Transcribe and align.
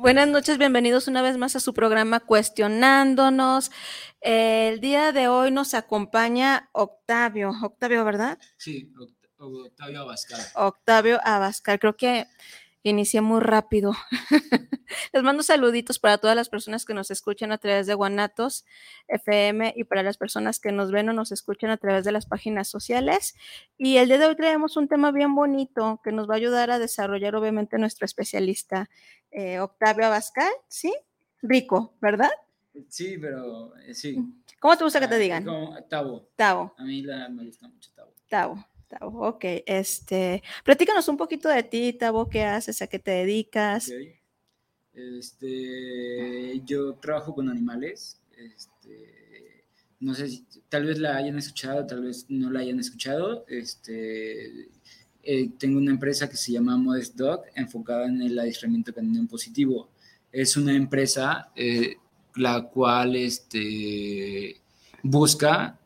Buenas 0.00 0.28
noches, 0.28 0.56
bienvenidos 0.56 1.08
una 1.08 1.20
vez 1.20 1.36
más 1.36 1.56
a 1.56 1.60
su 1.60 1.74
programa 1.74 2.20
Cuestionándonos. 2.20 3.70
El 4.22 4.80
día 4.80 5.12
de 5.12 5.28
hoy 5.28 5.50
nos 5.50 5.74
acompaña 5.74 6.70
Octavio. 6.72 7.52
Octavio, 7.62 8.02
¿verdad? 8.02 8.38
Sí, 8.56 8.90
Octavio 9.36 10.00
Abascal. 10.00 10.40
Octavio 10.54 11.20
Abascal. 11.22 11.78
Creo 11.78 11.98
que 11.98 12.26
inicié 12.82 13.20
muy 13.20 13.40
rápido. 13.40 13.92
Les 15.12 15.22
mando 15.22 15.42
saluditos 15.42 15.98
para 15.98 16.18
todas 16.18 16.34
las 16.36 16.48
personas 16.48 16.84
que 16.84 16.94
nos 16.94 17.10
escuchan 17.10 17.52
a 17.52 17.58
través 17.58 17.86
de 17.86 17.94
Guanatos 17.94 18.64
FM 19.08 19.72
y 19.76 19.84
para 19.84 20.02
las 20.02 20.16
personas 20.16 20.58
que 20.60 20.72
nos 20.72 20.90
ven 20.90 21.08
o 21.08 21.12
nos 21.12 21.30
escuchan 21.32 21.70
a 21.70 21.76
través 21.76 22.04
de 22.04 22.12
las 22.12 22.26
páginas 22.26 22.68
sociales. 22.68 23.34
Y 23.78 23.98
el 23.98 24.08
día 24.08 24.18
de 24.18 24.26
hoy 24.26 24.36
traemos 24.36 24.76
un 24.76 24.88
tema 24.88 25.12
bien 25.12 25.34
bonito 25.34 26.00
que 26.02 26.10
nos 26.12 26.28
va 26.28 26.34
a 26.34 26.38
ayudar 26.38 26.70
a 26.70 26.78
desarrollar 26.78 27.36
obviamente 27.36 27.78
nuestro 27.78 28.04
especialista 28.04 28.88
eh, 29.30 29.60
Octavio 29.60 30.06
Abascal, 30.06 30.50
¿sí? 30.68 30.92
Rico, 31.42 31.94
¿verdad? 32.00 32.30
Sí, 32.88 33.16
pero 33.18 33.76
eh, 33.78 33.94
sí. 33.94 34.16
¿Cómo 34.58 34.76
te 34.76 34.84
gusta 34.84 35.00
que 35.00 35.08
te 35.08 35.14
Ah, 35.14 35.18
digan? 35.18 35.44
como 35.44 35.82
Tavo. 35.84 36.28
Tavo. 36.36 36.74
A 36.76 36.84
mí 36.84 37.02
la, 37.02 37.28
me 37.28 37.44
gusta 37.44 37.68
mucho 37.68 37.90
Tavo. 37.94 38.12
Tavo. 38.28 38.64
Ok. 39.00 39.44
Este, 39.66 40.42
platícanos 40.64 41.08
un 41.08 41.16
poquito 41.16 41.48
de 41.48 41.62
ti, 41.62 41.92
Tavo, 41.92 42.28
qué 42.28 42.44
haces, 42.44 42.82
a 42.82 42.86
qué 42.86 42.98
te 42.98 43.10
dedicas. 43.12 43.90
Este, 44.92 46.60
yo 46.64 46.94
trabajo 46.94 47.34
con 47.34 47.48
animales. 47.48 48.20
Este, 48.36 49.64
no 50.00 50.14
sé 50.14 50.28
si 50.28 50.46
tal 50.68 50.86
vez 50.86 50.98
la 50.98 51.16
hayan 51.16 51.38
escuchado, 51.38 51.86
tal 51.86 52.02
vez 52.02 52.26
no 52.28 52.50
la 52.50 52.60
hayan 52.60 52.80
escuchado. 52.80 53.44
Este, 53.48 54.68
eh, 55.22 55.50
tengo 55.58 55.78
una 55.78 55.90
empresa 55.90 56.28
que 56.28 56.36
se 56.36 56.52
llama 56.52 56.76
Modest 56.76 57.16
Dog, 57.16 57.42
enfocada 57.54 58.06
en 58.06 58.22
el 58.22 58.38
adiestramiento 58.38 58.94
canino 58.94 59.26
positivo. 59.28 59.90
Es 60.32 60.56
una 60.56 60.74
empresa 60.74 61.50
eh, 61.54 61.96
la 62.36 62.62
cual 62.62 63.16
este, 63.16 64.60
busca 65.02 65.79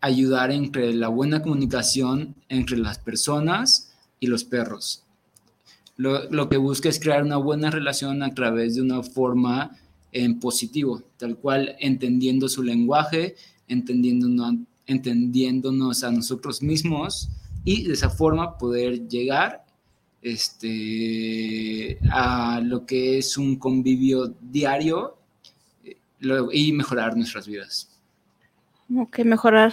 ayudar 0.00 0.50
entre 0.50 0.92
la 0.94 1.08
buena 1.08 1.42
comunicación 1.42 2.34
entre 2.48 2.78
las 2.78 2.98
personas 2.98 3.92
y 4.18 4.26
los 4.26 4.44
perros. 4.44 5.04
Lo, 5.96 6.30
lo 6.30 6.48
que 6.48 6.56
busca 6.56 6.88
es 6.88 6.98
crear 6.98 7.22
una 7.22 7.36
buena 7.36 7.70
relación 7.70 8.22
a 8.22 8.34
través 8.34 8.74
de 8.74 8.82
una 8.82 9.02
forma 9.02 9.76
en 10.12 10.40
positivo, 10.40 11.02
tal 11.18 11.36
cual 11.36 11.76
entendiendo 11.78 12.48
su 12.48 12.62
lenguaje, 12.62 13.36
entendiéndonos, 13.68 14.54
entendiéndonos 14.86 16.02
a 16.02 16.10
nosotros 16.10 16.62
mismos 16.62 17.28
y 17.64 17.84
de 17.84 17.92
esa 17.92 18.10
forma 18.10 18.58
poder 18.58 19.08
llegar 19.08 19.64
este, 20.22 21.98
a 22.10 22.60
lo 22.62 22.84
que 22.86 23.18
es 23.18 23.38
un 23.38 23.56
convivio 23.56 24.34
diario 24.40 25.16
eh, 25.84 25.96
y 26.52 26.72
mejorar 26.72 27.16
nuestras 27.16 27.46
vidas. 27.46 27.88
Ok, 28.96 29.20
mejorar 29.20 29.72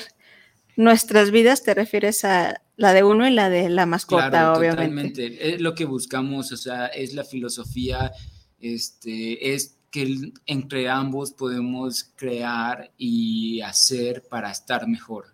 nuestras 0.78 1.32
vidas, 1.32 1.64
te 1.64 1.74
refieres 1.74 2.24
a 2.24 2.62
la 2.78 2.94
de 2.94 3.04
uno 3.04 3.28
y 3.28 3.32
la 3.32 3.50
de 3.50 3.68
la 3.70 3.86
mascota, 3.86 4.30
Claro, 4.30 4.60
obviamente. 4.60 5.10
totalmente. 5.10 5.54
Es 5.56 5.60
lo 5.62 5.76
que 5.76 5.86
buscamos, 5.86 6.52
o 6.52 6.58
sea, 6.58 6.86
es 6.88 7.14
la 7.14 7.24
filosofía, 7.26 8.14
este, 8.62 9.54
es 9.54 9.78
que 9.92 10.32
entre 10.46 10.88
ambos 10.88 11.32
podemos 11.32 12.12
crear 12.16 12.92
y 12.98 13.62
hacer 13.62 14.24
para 14.30 14.52
estar 14.52 14.88
mejor. 14.88 15.26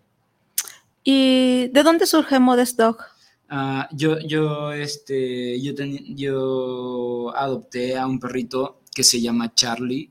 ¿Y 1.02 1.68
de 1.68 1.82
dónde 1.82 2.06
surge 2.06 2.38
Modest 2.40 2.78
Dog? 2.78 2.98
Ah, 3.50 3.88
yo, 3.92 4.18
yo, 4.20 4.72
este, 4.72 5.60
yo, 5.60 5.74
yo 6.16 7.36
adopté 7.36 7.98
a 7.98 8.06
un 8.06 8.18
perrito 8.18 8.80
que 8.94 9.04
se 9.04 9.20
llama 9.20 9.54
Charlie. 9.54 10.10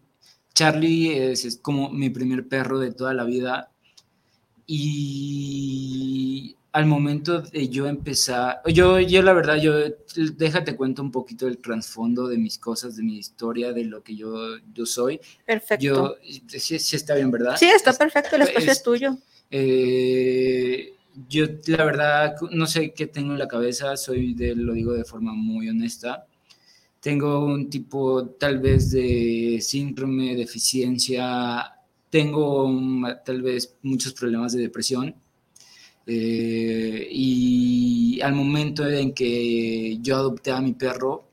Charlie 0.54 1.18
es, 1.18 1.46
es 1.46 1.58
como 1.58 1.90
mi 1.90 2.12
primer 2.12 2.48
perro 2.48 2.78
de 2.78 2.92
toda 2.92 3.16
la 3.16 3.24
vida. 3.24 3.72
Y 4.66 6.56
al 6.72 6.86
momento 6.88 7.42
de 7.42 7.70
yo 7.70 7.88
empezar, 7.88 8.62
yo, 8.68 9.00
yo 9.00 9.22
la 9.22 9.34
verdad, 9.34 9.58
yo, 9.62 9.74
déjate 10.36 10.76
cuento 10.76 11.02
un 11.04 11.12
poquito 11.12 11.46
del 11.46 11.60
trasfondo 11.60 12.28
de 12.28 12.38
mis 12.38 12.58
cosas, 12.58 12.96
de 12.96 13.04
mi 13.04 13.18
historia, 13.18 13.74
de 13.74 13.86
lo 13.86 14.02
que 14.04 14.16
yo, 14.16 14.58
yo 14.74 14.86
soy. 14.86 15.20
Perfecto. 15.46 15.84
Yo, 15.86 16.16
sí, 16.48 16.80
sí 16.80 16.96
está 16.96 17.16
bien, 17.16 17.30
¿verdad? 17.32 17.56
sí, 17.58 17.66
está 17.68 17.92
Es- 17.92 17.98
perfecto, 17.98 18.36
el 18.36 18.42
espacio 18.44 18.72
es, 18.72 18.78
es- 18.80 18.84
tuyo. 18.84 19.18
eh, 19.52 20.94
yo 21.30 21.46
la 21.68 21.86
verdad 21.86 22.36
no 22.52 22.66
sé 22.66 22.92
qué 22.94 23.06
tengo 23.06 23.34
en 23.34 23.40
la 23.40 23.48
cabeza, 23.48 23.96
soy 23.98 24.34
de, 24.34 24.56
lo 24.56 24.74
digo 24.74 24.94
de 24.94 25.06
forma 25.06 25.34
muy 25.34 25.70
honesta. 25.70 26.26
Tengo 27.00 27.46
un 27.46 27.70
tipo 27.70 28.26
tal 28.40 28.60
vez 28.60 28.90
de 28.92 29.60
síndrome, 29.62 30.36
deficiencia, 30.36 31.73
tengo 32.14 32.70
tal 33.26 33.42
vez 33.42 33.74
muchos 33.82 34.14
problemas 34.14 34.54
de 34.54 34.62
depresión. 34.62 35.16
Eh, 36.06 37.08
y 37.12 38.22
al 38.22 38.36
momento 38.36 38.88
en 38.88 39.16
que 39.16 39.98
yo 40.00 40.18
adopté 40.18 40.52
a 40.52 40.62
mi 40.62 40.74
perro, 40.74 41.24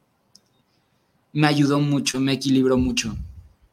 me 1.35 1.49
ayudó 1.49 1.81
mucho, 1.81 2.19
me 2.19 2.33
equilibró 2.33 2.79
mucho, 2.79 3.15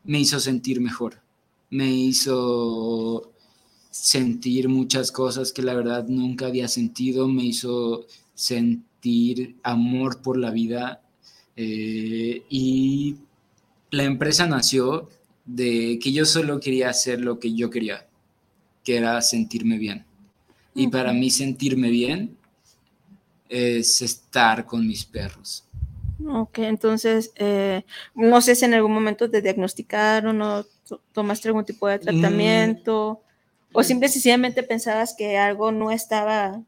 me 0.03 0.19
hizo 0.19 0.37
sentir 0.41 0.81
mejor, 0.81 1.21
me 1.69 1.89
hizo 1.89 3.31
sentir 3.89 4.67
muchas 4.67 5.09
cosas 5.09 5.53
que 5.53 5.61
la 5.61 5.75
verdad 5.75 6.05
nunca 6.09 6.47
había 6.47 6.67
sentido, 6.67 7.29
me 7.29 7.45
hizo 7.45 8.05
sentir 8.33 9.55
amor 9.63 10.21
por 10.21 10.37
la 10.37 10.51
vida 10.51 11.01
eh, 11.55 12.43
y 12.49 13.15
la 13.91 14.03
empresa 14.03 14.45
nació 14.45 15.07
de 15.47 15.99
que 16.01 16.13
yo 16.13 16.25
solo 16.25 16.59
quería 16.59 16.89
hacer 16.91 17.21
lo 17.21 17.39
que 17.39 17.55
yo 17.55 17.69
quería, 17.71 18.07
que 18.83 18.97
era 18.97 19.21
sentirme 19.21 19.77
bien. 19.77 20.05
Y 20.75 20.87
para 20.89 21.13
mí 21.13 21.31
sentirme 21.31 21.89
bien 21.89 22.37
es 23.49 24.01
estar 24.01 24.65
con 24.65 24.87
mis 24.87 25.05
perros. 25.05 25.65
Ok, 26.25 26.59
entonces, 26.59 27.31
eh, 27.35 27.85
no 28.15 28.41
sé 28.41 28.55
si 28.55 28.65
en 28.65 28.73
algún 28.73 28.91
momento 28.93 29.29
te 29.29 29.41
diagnosticaron 29.41 30.41
o 30.41 30.63
to- 30.87 31.01
tomaste 31.11 31.47
algún 31.49 31.65
tipo 31.65 31.87
de 31.87 31.99
tratamiento 31.99 33.21
o 33.71 33.83
simple 33.83 34.07
y 34.07 34.09
sencillamente 34.11 34.63
pensabas 34.63 35.13
que 35.15 35.37
algo 35.37 35.71
no 35.71 35.91
estaba. 35.91 36.63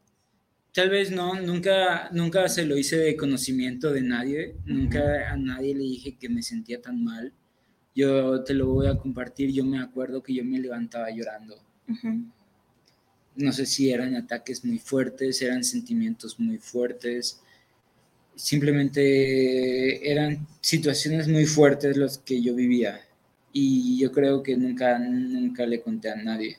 Tal 0.72 0.90
vez 0.90 1.10
no, 1.12 1.40
nunca, 1.40 2.10
nunca 2.12 2.48
se 2.48 2.64
lo 2.66 2.76
hice 2.76 2.96
de 2.96 3.16
conocimiento 3.16 3.92
de 3.92 4.02
nadie, 4.02 4.56
nunca 4.64 5.30
a 5.30 5.36
nadie 5.36 5.74
le 5.74 5.80
dije 5.84 6.16
que 6.16 6.28
me 6.28 6.42
sentía 6.42 6.80
tan 6.80 7.04
mal. 7.04 7.32
Yo 7.94 8.42
te 8.44 8.54
lo 8.54 8.66
voy 8.68 8.86
a 8.86 8.96
compartir, 8.96 9.50
yo 9.52 9.64
me 9.64 9.80
acuerdo 9.80 10.22
que 10.22 10.34
yo 10.34 10.44
me 10.44 10.58
levantaba 10.58 11.10
llorando. 11.10 11.56
No 13.36 13.52
sé 13.52 13.66
si 13.66 13.90
eran 13.90 14.14
ataques 14.16 14.64
muy 14.64 14.78
fuertes, 14.78 15.40
eran 15.42 15.64
sentimientos 15.64 16.38
muy 16.38 16.58
fuertes, 16.58 17.40
simplemente 18.34 20.10
eran 20.10 20.46
situaciones 20.60 21.28
muy 21.28 21.46
fuertes 21.46 21.96
los 21.96 22.18
que 22.18 22.40
yo 22.40 22.54
vivía. 22.54 23.00
Y 23.52 23.98
yo 23.98 24.12
creo 24.12 24.42
que 24.42 24.56
nunca, 24.56 24.98
nunca 24.98 25.66
le 25.66 25.80
conté 25.80 26.10
a 26.10 26.16
nadie. 26.16 26.58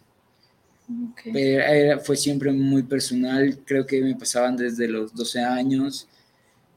Ok. 1.11 1.21
Pero 1.31 1.63
era- 1.63 1.99
fue 1.99 2.17
siempre 2.17 2.51
muy 2.51 2.83
personal, 2.83 3.59
creo 3.65 3.85
que 3.85 4.01
me 4.01 4.15
pasaban 4.15 4.57
desde 4.57 4.87
los 4.87 5.13
12 5.13 5.39
años, 5.39 6.07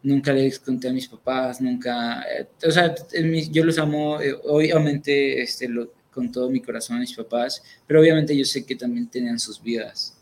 nunca 0.04 0.32
les 0.32 0.58
conté 0.60 0.88
a 0.88 0.92
mis 0.92 1.08
papás, 1.08 1.60
nunca, 1.60 2.22
eh, 2.22 2.46
o 2.64 2.70
sea, 2.70 2.94
yo 3.50 3.64
los 3.64 3.78
amo, 3.78 4.20
eh, 4.20 4.34
obviamente 4.44 5.42
este, 5.42 5.68
lo- 5.68 5.92
con 6.12 6.30
todo 6.30 6.48
mi 6.48 6.60
corazón 6.60 6.98
a 6.98 7.00
mis 7.00 7.12
papás, 7.14 7.60
pero 7.86 8.00
obviamente 8.00 8.36
yo 8.36 8.44
sé 8.44 8.64
que 8.64 8.76
también 8.76 9.08
tenían 9.08 9.40
sus 9.40 9.60
vidas. 9.60 10.16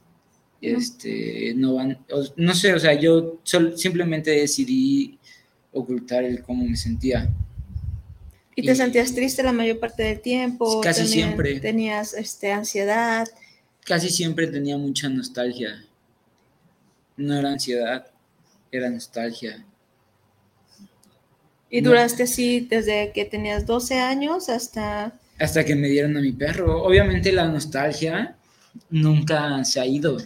Este, 0.62 1.52
no 1.56 1.75
van, 1.75 1.99
o- 2.11 2.25
no 2.37 2.55
sé, 2.55 2.73
o 2.73 2.79
sea, 2.79 2.94
yo 2.94 3.40
sol- 3.43 3.76
simplemente 3.76 4.31
decidí 4.31 5.19
ocultar 5.73 6.25
el 6.25 6.43
cómo 6.43 6.64
me 6.64 6.76
sentía. 6.76 7.29
¿Y 8.55 8.64
te 8.64 8.75
sentías 8.75 9.14
triste 9.14 9.43
la 9.43 9.52
mayor 9.52 9.81
parte 9.81 10.02
del 10.05 10.20
tiempo? 10.20 10.81
Casi 10.81 11.06
siempre. 11.08 11.58
¿Tenías 11.58 12.14
este, 12.14 12.52
ansiedad? 12.52 13.26
Casi 13.84 14.11
siempre 14.11 14.46
tenía 14.46 14.76
mucha 14.79 15.08
nostalgia. 15.08 15.84
No 17.17 17.37
era 17.38 17.50
ansiedad, 17.50 18.06
era 18.70 18.88
nostalgia. 18.90 19.64
¿Y 21.74 21.80
duraste 21.80 22.24
así 22.24 22.60
desde 22.60 23.12
que 23.14 23.24
tenías 23.24 23.64
12 23.64 23.98
años 23.98 24.50
hasta...? 24.50 25.19
Hasta 25.38 25.64
que 25.64 25.74
me 25.74 25.88
dieron 25.88 26.14
a 26.19 26.20
mi 26.20 26.32
perro. 26.32 26.82
Obviamente 26.82 27.32
la 27.32 27.48
nostalgia 27.48 28.36
nunca 28.90 29.64
se 29.64 29.80
ha 29.80 29.86
ido. 29.86 30.19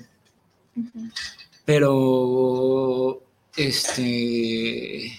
Pero, 1.64 3.22
este, 3.56 5.12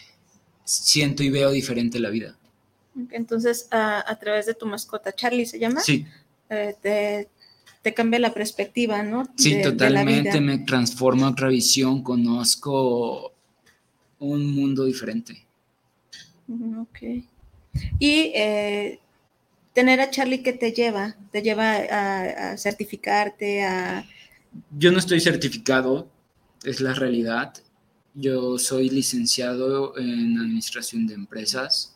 siento 0.66 1.24
y 1.24 1.30
veo 1.30 1.50
diferente 1.50 1.98
la 1.98 2.10
vida. 2.10 2.36
Entonces, 3.12 3.70
a, 3.72 4.18
través 4.20 4.48
de 4.48 4.54
tu 4.54 4.66
mascota, 4.66 5.16
Charlie 5.16 5.46
se 5.46 5.60
llama, 5.60 5.80
sí. 5.80 6.06
Eh, 6.50 6.76
te, 6.82 7.30
te, 7.82 7.94
cambia 7.94 8.20
la 8.20 8.34
perspectiva, 8.34 9.02
¿no? 9.02 9.30
Sí, 9.38 9.62
totalmente, 9.62 10.42
me 10.42 10.58
transforma 10.58 11.30
otra 11.30 11.48
visión, 11.48 12.04
conozco 12.04 13.32
un 14.20 14.54
mundo 14.54 14.84
diferente. 14.84 15.47
Ok. 16.50 17.00
Y 18.00 18.32
eh, 18.36 19.00
tener 19.74 20.00
a 20.00 20.10
Charlie 20.10 20.44
que 20.44 20.54
te 20.54 20.72
lleva, 20.72 21.16
te 21.32 21.42
lleva 21.42 21.76
a, 21.76 22.58
certificarte, 22.58 23.64
a... 23.64 24.06
Yo 24.72 24.92
no 24.92 25.00
estoy 25.00 25.20
certificado, 25.20 26.10
es 26.64 26.82
la 26.82 26.94
realidad. 26.94 27.54
Yo 28.16 28.58
soy 28.58 28.90
licenciado 28.90 29.98
en 29.98 30.40
administración 30.40 31.06
de 31.06 31.14
empresas. 31.14 31.96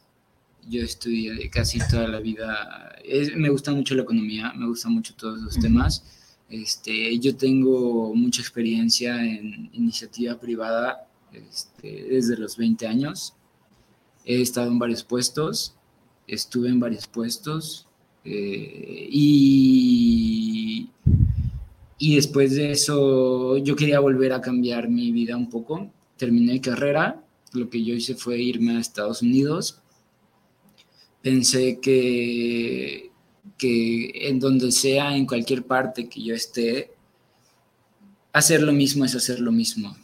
Yo 0.69 0.83
estudié 0.83 1.49
casi 1.49 1.79
toda 1.89 2.07
la 2.07 2.19
vida. 2.19 2.95
me 3.35 3.49
gusta 3.49 3.71
mucho 3.71 3.95
la 3.95 4.03
economía, 4.03 4.53
me 4.55 4.67
gustan 4.67 4.93
mucho 4.93 5.15
todos 5.15 5.39
los 5.41 5.59
temas. 5.59 6.03
Este, 6.49 7.17
yo 7.17 7.35
tengo 7.35 8.13
mucha 8.13 8.41
experiencia 8.41 9.23
en 9.23 9.69
iniciativa 9.73 10.37
privada 10.37 11.07
este, 11.31 12.03
desde 12.09 12.37
los 12.37 12.57
20 12.57 12.85
años. 12.85 13.33
He 14.25 14.41
estado 14.41 14.67
en 14.71 14.79
varios 14.79 15.03
puestos, 15.03 15.75
estuve 16.27 16.69
en 16.69 16.79
varios 16.79 17.07
puestos 17.07 17.87
eh, 18.23 19.07
y, 19.09 20.89
y 21.97 22.15
después 22.15 22.55
de 22.55 22.71
eso 22.71 23.57
yo 23.57 23.75
quería 23.75 23.99
volver 23.99 24.33
a 24.33 24.41
cambiar 24.41 24.89
mi 24.89 25.11
vida 25.11 25.35
un 25.35 25.49
poco. 25.49 25.91
Terminé 26.17 26.53
mi 26.53 26.59
carrera, 26.59 27.23
lo 27.53 27.69
que 27.69 27.83
yo 27.83 27.93
hice 27.93 28.15
fue 28.15 28.39
irme 28.39 28.77
a 28.77 28.79
Estados 28.79 29.21
Unidos. 29.21 29.81
Pensé 31.21 31.79
que, 31.79 33.11
que 33.57 34.27
en 34.27 34.39
donde 34.39 34.71
sea, 34.71 35.15
en 35.15 35.25
cualquier 35.25 35.63
parte 35.63 36.09
que 36.09 36.23
yo 36.23 36.33
esté, 36.33 36.91
hacer 38.33 38.61
lo 38.61 38.71
mismo 38.71 39.05
es 39.05 39.15
hacer 39.15 39.39
lo 39.39 39.51
mismo. 39.51 39.95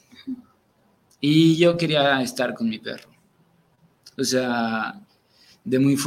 Y 1.19 1.57
yo 1.57 1.77
quería 1.77 2.21
estar 2.21 2.53
con 2.53 2.69
mi 2.69 2.77
perro. 2.79 3.16
O 4.17 4.23
sea, 4.23 4.99
de 5.63 5.79
muy 5.79 5.97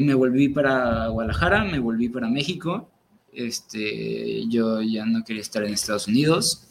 me 0.00 0.14
volví 0.14 0.48
para 0.48 1.08
Guadalajara, 1.08 1.64
me 1.64 1.78
volví 1.78 2.08
para 2.08 2.28
México. 2.28 2.88
Este, 3.32 4.46
yo 4.48 4.80
ya 4.82 5.04
no 5.04 5.24
quería 5.24 5.42
estar 5.42 5.64
en 5.64 5.74
Estados 5.74 6.08
Unidos. 6.08 6.66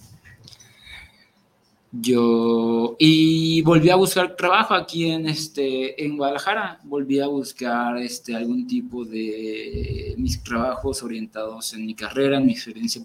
Yo 1.92 2.96
y 3.00 3.62
volví 3.64 3.90
a 3.90 3.96
buscar 3.96 4.36
trabajo 4.36 4.76
aquí 4.76 5.10
en 5.10 5.28
este 5.28 6.06
en 6.06 6.18
Guadalajara, 6.18 6.80
volví 6.84 7.20
a 7.20 7.26
buscar 7.28 7.98
este 7.98 8.36
algún 8.36 8.68
tipo 8.68 9.04
de 9.04 10.14
mis 10.18 10.44
trabajos 10.44 11.02
orientados 11.02 11.74
en 11.74 11.88
mi 11.88 11.96
carrera, 11.96 12.38
en 12.38 12.46
mi 12.46 12.54
experiencia 12.54 13.02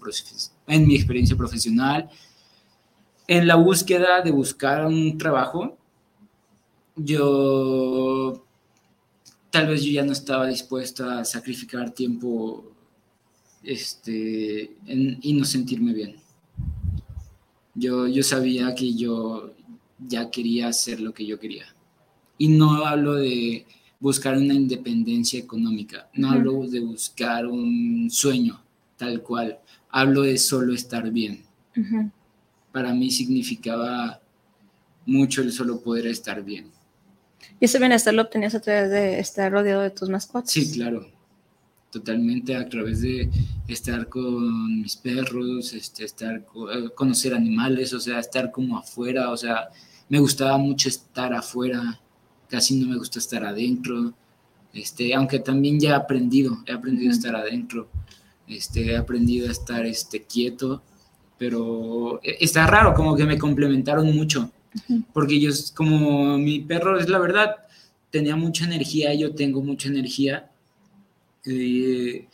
en 0.67 0.87
mi 0.87 0.95
experiencia 0.95 1.35
profesional. 1.35 2.09
En 3.27 3.47
la 3.47 3.55
búsqueda 3.55 4.21
de 4.21 4.29
buscar 4.29 4.85
un 4.85 5.17
trabajo, 5.17 5.77
yo 6.95 8.43
tal 9.49 9.67
vez 9.67 9.83
yo 9.83 9.91
ya 9.91 10.03
no 10.03 10.11
estaba 10.11 10.47
dispuesta 10.47 11.19
a 11.19 11.25
sacrificar 11.25 11.91
tiempo 11.91 12.71
este, 13.63 14.75
y 14.85 15.33
no 15.33 15.45
sentirme 15.45 15.93
bien. 15.93 16.15
Yo, 17.73 18.07
yo 18.07 18.23
sabía 18.23 18.73
que 18.75 18.93
yo 18.93 19.53
ya 19.99 20.29
quería 20.29 20.67
hacer 20.67 20.99
lo 20.99 21.13
que 21.13 21.25
yo 21.25 21.39
quería. 21.39 21.65
Y 22.37 22.49
no 22.49 22.85
hablo 22.85 23.15
de 23.15 23.65
buscar 23.99 24.37
una 24.37 24.53
independencia 24.53 25.39
económica, 25.39 26.09
no 26.13 26.31
hablo 26.31 26.67
de 26.67 26.81
buscar 26.81 27.47
un 27.47 28.09
sueño 28.11 28.61
tal 28.97 29.21
cual, 29.21 29.59
hablo 29.89 30.21
de 30.21 30.37
solo 30.37 30.73
estar 30.73 31.09
bien. 31.11 31.43
Para 32.71 32.93
mí 32.93 33.09
significaba 33.11 34.21
mucho 35.05 35.41
el 35.41 35.51
solo 35.51 35.81
poder 35.81 36.07
estar 36.07 36.43
bien. 36.43 36.74
¿Y 37.59 37.65
ese 37.65 37.79
bienestar 37.79 38.13
lo 38.13 38.23
obtenías 38.23 38.55
a 38.55 38.59
través 38.59 38.89
de 38.91 39.19
estar 39.19 39.51
rodeado 39.51 39.81
de 39.81 39.91
tus 39.91 40.09
mascotas? 40.09 40.51
Sí, 40.51 40.71
claro. 40.73 41.07
Totalmente 41.89 42.55
a 42.55 42.67
través 42.67 43.01
de 43.01 43.29
estar 43.67 44.09
con 44.09 44.81
mis 44.81 44.97
perros, 44.97 45.73
este, 45.73 46.03
estar 46.03 46.35
eh, 46.35 46.89
conocer 46.93 47.33
animales, 47.33 47.93
o 47.93 47.99
sea, 48.01 48.19
estar 48.19 48.51
como 48.51 48.77
afuera, 48.77 49.31
o 49.31 49.37
sea, 49.37 49.69
me 50.09 50.19
gustaba 50.19 50.57
mucho 50.57 50.89
estar 50.89 51.33
afuera, 51.33 51.99
casi 52.49 52.75
no 52.75 52.89
me 52.89 52.97
gusta 52.97 53.19
estar 53.19 53.45
adentro, 53.45 54.13
este, 54.73 55.13
aunque 55.13 55.39
también 55.39 55.79
ya 55.79 55.91
he 55.91 55.93
aprendido, 55.93 56.57
he 56.65 56.73
aprendido 56.73 57.11
a 57.11 57.13
estar 57.13 57.33
adentro, 57.33 57.87
este, 58.45 58.91
he 58.91 58.97
aprendido 58.97 59.47
a 59.47 59.51
estar 59.51 59.85
este, 59.85 60.23
quieto, 60.23 60.83
pero 61.37 62.19
eh, 62.21 62.35
está 62.41 62.67
raro, 62.67 62.93
como 62.93 63.15
que 63.15 63.25
me 63.25 63.37
complementaron 63.37 64.13
mucho 64.13 64.51
porque 65.13 65.39
yo, 65.39 65.51
como 65.73 66.37
mi 66.37 66.59
perro, 66.59 66.99
es 66.99 67.09
la 67.09 67.19
verdad, 67.19 67.55
tenía 68.09 68.35
mucha 68.35 68.65
energía, 68.65 69.13
yo 69.13 69.33
tengo 69.33 69.61
mucha 69.61 69.89
energía, 69.89 70.49
eh, 71.45 72.27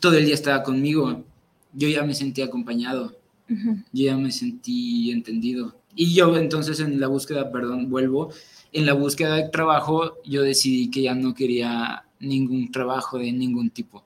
todo 0.00 0.16
el 0.16 0.26
día 0.26 0.34
estaba 0.34 0.62
conmigo, 0.62 1.24
yo 1.72 1.88
ya 1.88 2.02
me 2.02 2.14
sentí 2.14 2.42
acompañado, 2.42 3.16
yo 3.48 4.04
ya 4.06 4.16
me 4.16 4.32
sentí 4.32 5.10
entendido. 5.10 5.76
Y 5.96 6.14
yo 6.14 6.36
entonces 6.36 6.80
en 6.80 7.00
la 7.00 7.06
búsqueda, 7.06 7.52
perdón, 7.52 7.88
vuelvo, 7.88 8.32
en 8.72 8.86
la 8.86 8.94
búsqueda 8.94 9.36
de 9.36 9.48
trabajo, 9.48 10.18
yo 10.24 10.42
decidí 10.42 10.90
que 10.90 11.02
ya 11.02 11.14
no 11.14 11.34
quería 11.34 12.04
ningún 12.18 12.72
trabajo 12.72 13.18
de 13.18 13.30
ningún 13.32 13.70
tipo. 13.70 14.02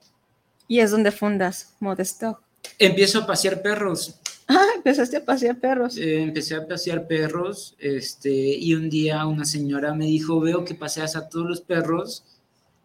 ¿Y 0.67 0.79
es 0.79 0.91
donde 0.91 1.11
fundas 1.11 1.73
Modesto? 1.79 2.39
Empiezo 2.77 3.19
a 3.19 3.27
pasear 3.27 3.61
perros. 3.61 4.18
Ah, 4.51 4.65
empezaste 4.75 5.17
a 5.17 5.23
pasear 5.23 5.59
perros. 5.59 5.95
Eh, 5.95 6.23
empecé 6.23 6.55
a 6.55 6.67
pasear 6.67 7.05
perros, 7.07 7.75
este, 7.77 8.31
y 8.31 8.73
un 8.73 8.89
día 8.89 9.27
una 9.27 9.45
señora 9.45 9.93
me 9.93 10.05
dijo, 10.05 10.39
veo 10.39 10.65
que 10.65 10.73
paseas 10.73 11.15
a 11.15 11.29
todos 11.29 11.47
los 11.47 11.61
perros 11.61 12.23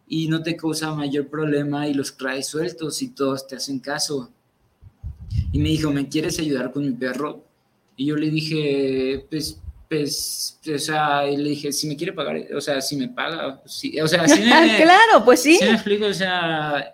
y 0.07 0.29
no 0.29 0.43
te 0.43 0.57
causa 0.57 0.95
mayor 0.95 1.29
problema 1.29 1.89
y 1.89 1.95
los 1.95 2.19
traes 2.19 2.49
sueltos 2.49 3.01
y 3.01 3.09
todos 3.09 3.47
te 3.47 3.57
hacen 3.57 3.79
caso. 3.79 4.31
Y 5.53 5.59
me 5.59 5.71
dijo, 5.71 5.91
¿me 5.91 6.07
quieres 6.07 6.39
ayudar 6.39 6.71
con 6.71 6.85
mi 6.85 6.93
perro? 6.93 7.43
Y 7.97 8.07
yo 8.07 8.17
le 8.17 8.29
dije, 8.29 9.27
pues, 9.31 9.59
pues, 9.89 10.61
o 10.75 10.79
sea, 10.79 11.23
le 11.23 11.49
dije, 11.49 11.73
si 11.73 11.87
me 11.87 11.97
quiere 11.97 12.13
pagar, 12.13 12.37
o 12.55 12.61
sea, 12.61 12.83
si 12.83 12.97
me 12.97 13.09
paga, 13.09 13.63
sí, 13.65 13.99
o 14.01 14.07
sea, 14.07 14.29
si 14.29 14.41
me, 14.41 14.77
claro, 14.83 15.25
pues 15.25 15.41
sí. 15.41 15.59
me 15.63 15.71
explico, 15.71 16.07
o 16.07 16.15
sea, 16.15 16.94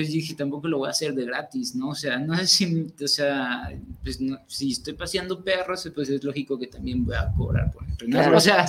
pues 0.00 0.12
dije, 0.12 0.34
tampoco 0.34 0.66
lo 0.66 0.78
voy 0.78 0.86
a 0.88 0.92
hacer 0.92 1.12
de 1.12 1.26
gratis, 1.26 1.74
¿no? 1.74 1.90
O 1.90 1.94
sea, 1.94 2.18
no 2.18 2.34
sé 2.38 2.46
si, 2.46 2.86
o 3.04 3.06
sea, 3.06 3.70
pues 4.02 4.18
si 4.46 4.70
estoy 4.70 4.94
paseando 4.94 5.44
perros, 5.44 5.90
pues 5.94 6.08
es 6.08 6.24
lógico 6.24 6.58
que 6.58 6.68
también 6.68 7.04
voy 7.04 7.16
a 7.16 7.30
cobrar 7.36 7.70
por 7.70 7.84
entrenar. 7.84 8.34
O 8.34 8.40
sea, 8.40 8.64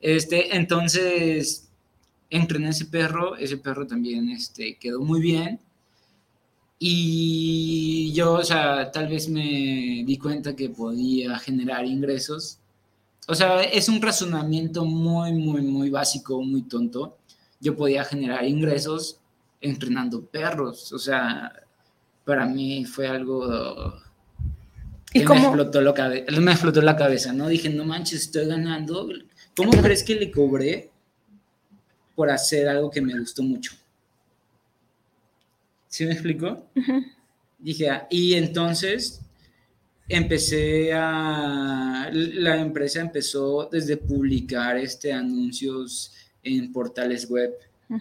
este, 0.00 0.56
entonces, 0.56 1.68
entrené 2.30 2.68
ese 2.68 2.84
perro, 2.84 3.34
ese 3.34 3.56
perro 3.56 3.84
también 3.84 4.30
este, 4.30 4.76
quedó 4.76 5.00
muy 5.00 5.20
bien. 5.20 5.58
Y 6.78 8.12
yo, 8.12 8.34
o 8.34 8.44
sea, 8.44 8.92
tal 8.92 9.08
vez 9.08 9.28
me 9.28 10.04
di 10.06 10.18
cuenta 10.18 10.54
que 10.54 10.70
podía 10.70 11.36
generar 11.40 11.84
ingresos. 11.84 12.60
O 13.26 13.34
sea, 13.34 13.60
es 13.64 13.88
un 13.88 14.00
razonamiento 14.00 14.84
muy, 14.84 15.32
muy, 15.32 15.62
muy 15.62 15.90
básico, 15.90 16.40
muy 16.42 16.62
tonto. 16.62 17.18
Yo 17.60 17.74
podía 17.74 18.04
generar 18.04 18.44
ingresos 18.44 19.18
entrenando 19.60 20.24
perros. 20.24 20.92
O 20.92 20.98
sea, 20.98 21.52
para 22.24 22.46
mí 22.46 22.84
fue 22.84 23.06
algo 23.06 23.94
que 25.12 25.24
me, 25.24 25.36
explotó 25.36 25.80
la 25.80 25.94
cabeza, 25.94 26.40
me 26.40 26.52
explotó 26.52 26.82
la 26.82 26.96
cabeza, 26.96 27.32
¿no? 27.32 27.48
Dije, 27.48 27.68
no 27.70 27.84
manches, 27.84 28.22
estoy 28.22 28.46
ganando. 28.46 29.08
¿Cómo 29.56 29.70
crees 29.70 30.02
que 30.02 30.16
le 30.16 30.30
cobré 30.30 30.90
por 32.16 32.30
hacer 32.30 32.68
algo 32.68 32.90
que 32.90 33.00
me 33.00 33.18
gustó 33.18 33.42
mucho? 33.42 33.72
¿Sí 35.86 36.04
me 36.04 36.12
explico? 36.12 36.68
Dije, 37.58 37.90
ah, 37.90 38.08
y 38.10 38.34
entonces 38.34 39.20
empecé 40.08 40.92
a, 40.92 42.10
la 42.12 42.60
empresa 42.60 43.00
empezó 43.00 43.68
desde 43.70 43.96
publicar 43.96 44.76
este 44.76 45.12
anuncios 45.12 46.12
en 46.42 46.72
portales 46.72 47.30
web 47.30 47.54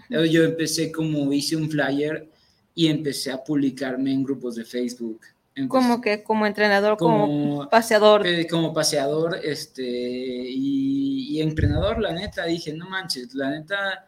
Yo 0.10 0.44
empecé 0.44 0.92
como 0.92 1.32
hice 1.34 1.56
un 1.56 1.70
flyer 1.70 2.30
y 2.76 2.88
empecé 2.88 3.32
a 3.32 3.44
publicarme 3.44 4.12
en 4.12 4.24
grupos 4.24 4.56
de 4.56 4.66
Facebook. 4.66 5.22
como 5.68 6.02
que 6.02 6.24
como 6.24 6.46
entrenador, 6.46 6.98
como, 6.98 7.70
paseador. 7.70 8.26
Eh, 8.26 8.48
como 8.48 8.74
paseador, 8.74 9.40
este, 9.44 9.84
y, 9.84 11.42
entrenador, 11.42 12.00
la 12.00 12.14
neta, 12.14 12.46
dije, 12.46 12.74
no 12.74 12.90
manches, 12.90 13.34
la 13.34 13.50
neta, 13.50 14.08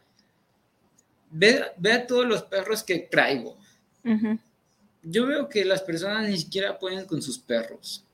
ve, 1.30 1.64
a 1.92 2.08
todos 2.08 2.26
los 2.26 2.44
perros 2.44 2.84
que 2.84 3.00
traigo. 3.00 3.58
Yo 5.04 5.28
veo 5.28 5.50
que 5.50 5.66
las 5.66 5.82
personas 5.82 6.28
ni 6.28 6.38
siquiera 6.38 6.80
pueden 6.80 7.06
con 7.06 7.22
sus 7.22 7.38
perros. 7.38 8.05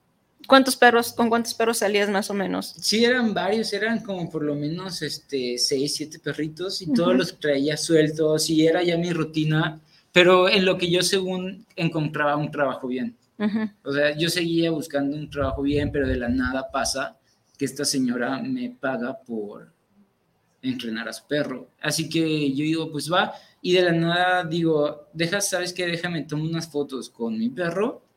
¿Cuántos 0.51 0.75
perros, 0.75 1.13
con 1.13 1.29
cuántos 1.29 1.53
perros 1.53 1.77
salías 1.77 2.09
más 2.09 2.29
o 2.29 2.33
menos? 2.33 2.75
Sí, 2.77 3.05
eran 3.05 3.33
varios, 3.33 3.71
eran 3.71 4.03
como 4.03 4.29
por 4.29 4.43
lo 4.43 4.53
menos 4.53 5.01
este, 5.01 5.57
seis, 5.57 5.95
siete 5.95 6.19
perritos 6.19 6.81
y 6.81 6.91
todos 6.91 7.15
los 7.15 7.39
traía 7.39 7.77
sueltos 7.77 8.49
y 8.49 8.67
era 8.67 8.83
ya 8.83 8.97
mi 8.97 9.13
rutina, 9.13 9.79
pero 10.11 10.49
en 10.49 10.65
lo 10.65 10.77
que 10.77 10.91
yo 10.91 11.03
según 11.03 11.65
encontraba 11.77 12.35
un 12.35 12.51
trabajo 12.51 12.89
bien. 12.89 13.15
O 13.85 13.93
sea, 13.93 14.13
yo 14.17 14.27
seguía 14.27 14.71
buscando 14.71 15.15
un 15.15 15.29
trabajo 15.29 15.61
bien, 15.61 15.89
pero 15.89 16.05
de 16.05 16.17
la 16.17 16.27
nada 16.27 16.69
pasa 16.69 17.17
que 17.57 17.63
esta 17.63 17.85
señora 17.85 18.41
me 18.41 18.71
paga 18.71 19.17
por 19.21 19.71
entrenar 20.61 21.07
a 21.07 21.13
su 21.13 21.27
perro. 21.27 21.69
Así 21.81 22.09
que 22.09 22.51
yo 22.51 22.65
digo, 22.65 22.91
pues 22.91 23.09
va, 23.09 23.33
y 23.61 23.71
de 23.71 23.83
la 23.83 23.93
nada 23.93 24.43
digo, 24.43 25.07
deja, 25.13 25.39
¿sabes 25.39 25.71
qué? 25.71 25.87
Déjame 25.87 26.23
tomar 26.23 26.45
unas 26.45 26.69
fotos 26.69 27.09
con 27.09 27.39
mi 27.39 27.47
perro 27.47 28.10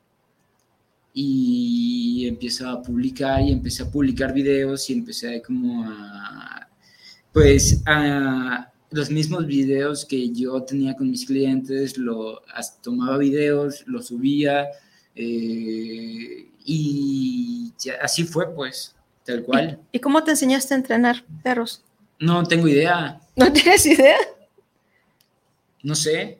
y 1.16 2.26
empiezo 2.26 2.68
a 2.68 2.82
publicar 2.82 3.40
y 3.40 3.52
empecé 3.52 3.84
a 3.84 3.90
publicar 3.90 4.34
videos 4.34 4.90
y 4.90 4.94
empecé 4.94 5.40
como 5.40 5.84
a, 5.84 6.68
pues, 7.32 7.80
a 7.86 8.72
los 8.90 9.10
mismos 9.10 9.46
videos 9.46 10.04
que 10.04 10.30
yo 10.30 10.60
tenía 10.64 10.96
con 10.96 11.08
mis 11.10 11.24
clientes, 11.24 11.96
lo 11.96 12.42
tomaba 12.82 13.18
videos, 13.18 13.84
los 13.86 14.08
subía 14.08 14.66
eh, 15.14 16.48
y 16.64 17.72
así 18.02 18.24
fue 18.24 18.52
pues, 18.52 18.96
tal 19.24 19.44
cual. 19.44 19.78
¿Y, 19.92 20.00
cómo 20.00 20.24
te 20.24 20.32
enseñaste 20.32 20.74
a 20.74 20.78
entrenar 20.78 21.24
perros? 21.44 21.84
No 22.18 22.42
tengo 22.44 22.66
idea. 22.66 23.20
¿No 23.36 23.52
tienes 23.52 23.86
idea? 23.86 24.16
No 25.82 25.94
sé. 25.94 26.38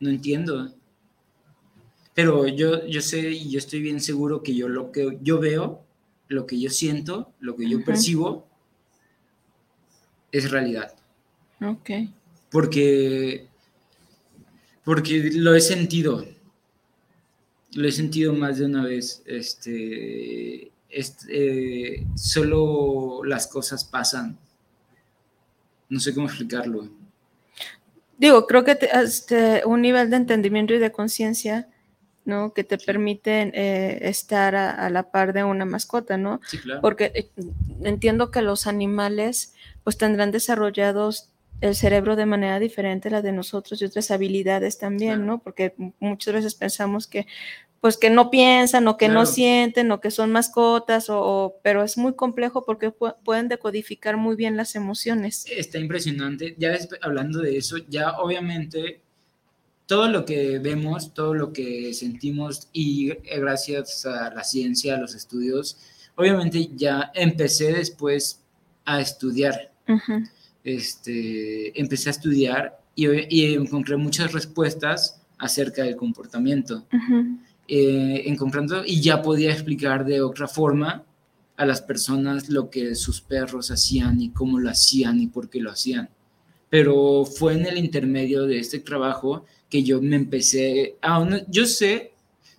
No 0.00 0.08
entiendo. 0.08 0.72
Pero 2.14 2.46
yo, 2.46 2.86
yo 2.86 3.00
sé 3.00 3.30
y 3.30 3.50
yo 3.50 3.58
estoy 3.58 3.80
bien 3.80 4.00
seguro 4.00 4.42
que 4.42 4.54
yo 4.54 4.68
lo 4.68 4.92
que 4.92 5.18
yo 5.20 5.40
veo, 5.40 5.84
lo 6.28 6.46
que 6.46 6.60
yo 6.60 6.70
siento, 6.70 7.32
lo 7.40 7.56
que 7.56 7.68
yo 7.68 7.84
percibo, 7.84 8.46
es 10.30 10.50
realidad. 10.50 10.94
Ok. 11.60 11.90
Porque, 12.50 13.48
porque 14.84 15.30
lo 15.34 15.54
he 15.54 15.60
sentido. 15.60 16.24
Lo 17.72 17.88
he 17.88 17.92
sentido 17.92 18.32
más 18.32 18.58
de 18.58 18.66
una 18.66 18.84
vez. 18.84 19.22
Este, 19.26 20.70
este 20.88 22.06
solo 22.14 23.24
las 23.24 23.48
cosas 23.48 23.84
pasan. 23.84 24.38
No 25.88 25.98
sé 25.98 26.14
cómo 26.14 26.28
explicarlo. 26.28 26.88
Digo, 28.18 28.46
creo 28.46 28.64
que 28.64 28.78
este, 29.02 29.62
un 29.66 29.82
nivel 29.82 30.10
de 30.10 30.16
entendimiento 30.16 30.74
y 30.74 30.78
de 30.78 30.92
conciencia 30.92 31.68
¿no? 32.24 32.52
Que 32.52 32.64
te 32.64 32.78
permiten 32.78 33.52
eh, 33.54 33.98
estar 34.02 34.54
a, 34.54 34.88
la 34.90 35.10
par 35.10 35.32
de 35.32 35.44
una 35.44 35.64
mascota, 35.64 36.16
¿no? 36.16 36.40
Sí, 36.46 36.58
claro. 36.58 36.80
Porque 36.80 37.12
eh, 37.14 37.30
entiendo 37.82 38.30
que 38.30 38.42
los 38.42 38.66
animales 38.66 39.54
pues 39.82 39.98
tendrán 39.98 40.30
desarrollados 40.30 41.30
el 41.60 41.74
cerebro 41.74 42.16
de 42.16 42.26
manera 42.26 42.58
diferente 42.58 43.08
a 43.08 43.12
la 43.12 43.22
de 43.22 43.32
nosotros 43.32 43.80
y 43.80 43.84
otras 43.84 44.10
habilidades 44.10 44.78
también, 44.78 45.24
¿no? 45.24 45.38
Porque 45.38 45.74
muchas 46.00 46.34
veces 46.34 46.54
pensamos 46.54 47.06
que 47.06 47.26
pues 47.80 47.98
que 47.98 48.08
no 48.08 48.30
piensan 48.30 48.88
o 48.88 48.96
que 48.96 49.10
no 49.10 49.26
sienten 49.26 49.92
o 49.92 50.00
que 50.00 50.10
son 50.10 50.32
mascotas, 50.32 51.10
o, 51.10 51.60
pero 51.62 51.82
es 51.82 51.98
muy 51.98 52.14
complejo 52.14 52.64
porque 52.64 52.90
pueden 52.90 53.48
decodificar 53.48 54.16
muy 54.16 54.36
bien 54.36 54.56
las 54.56 54.74
emociones. 54.74 55.44
Está 55.54 55.78
impresionante. 55.78 56.54
Ya 56.56 56.78
hablando 57.02 57.40
de 57.40 57.58
eso, 57.58 57.76
ya 57.86 58.12
obviamente 58.12 59.02
todo 59.86 60.08
lo 60.08 60.24
que 60.24 60.58
vemos, 60.58 61.12
todo 61.12 61.34
lo 61.34 61.52
que 61.52 61.92
sentimos 61.94 62.68
y 62.72 63.10
eh, 63.10 63.20
gracias 63.38 64.06
a 64.06 64.32
la 64.32 64.44
ciencia, 64.44 64.94
a 64.94 64.98
los 64.98 65.14
estudios, 65.14 65.78
obviamente 66.16 66.70
ya 66.74 67.10
empecé 67.14 67.72
después 67.72 68.42
a 68.84 69.00
estudiar. 69.00 69.72
este, 70.64 71.78
empecé 71.78 72.08
a 72.08 72.12
estudiar 72.12 72.80
y, 72.94 73.54
encontré 73.54 73.96
muchas 73.96 74.32
respuestas 74.32 75.20
acerca 75.38 75.82
del 75.82 75.96
comportamiento. 75.96 76.86
Eh, 77.66 78.22
encontrando 78.26 78.84
y 78.84 79.00
ya 79.00 79.22
podía 79.22 79.50
explicar 79.50 80.04
de 80.04 80.20
otra 80.20 80.46
forma 80.46 81.02
a 81.56 81.64
las 81.64 81.80
personas 81.80 82.50
lo 82.50 82.68
que 82.68 82.94
sus 82.94 83.20
perros 83.20 83.70
hacían 83.70 84.20
y 84.20 84.30
cómo 84.30 84.58
lo 84.58 84.70
hacían 84.70 85.20
y 85.20 85.28
por 85.28 85.48
qué 85.48 85.60
lo 85.60 85.70
hacían. 85.70 86.08
Pero 86.74 87.24
fue 87.24 87.52
en 87.52 87.66
el 87.66 87.78
intermedio 87.78 88.46
de 88.46 88.58
este 88.58 88.80
trabajo 88.80 89.44
que 89.70 89.84
yo 89.84 90.02
me 90.02 90.16
empecé, 90.16 90.96
a, 91.00 91.24
yo 91.46 91.66
sé, 91.66 92.10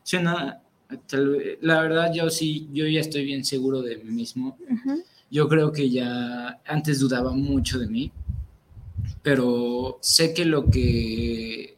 suena, 0.03 0.62
la 1.60 1.81
verdad 1.81 2.13
yo 2.13 2.29
sí, 2.29 2.69
yo 2.72 2.88
ya 2.88 3.01
estoy 3.01 3.25
bien 3.25 3.43
seguro 3.43 3.81
de 3.81 3.98
mí 3.98 4.12
mismo. 4.12 4.57
Yo 5.29 5.50
creo 5.50 5.74
que 5.74 5.89
ya 5.89 6.62
antes 6.65 7.00
dudaba 7.00 7.34
mucho 7.34 7.77
de 7.77 7.88
mí, 7.88 8.10
pero 9.22 10.00
sé 10.00 10.34
que 10.34 10.45
lo 10.45 10.69
que, 10.69 11.75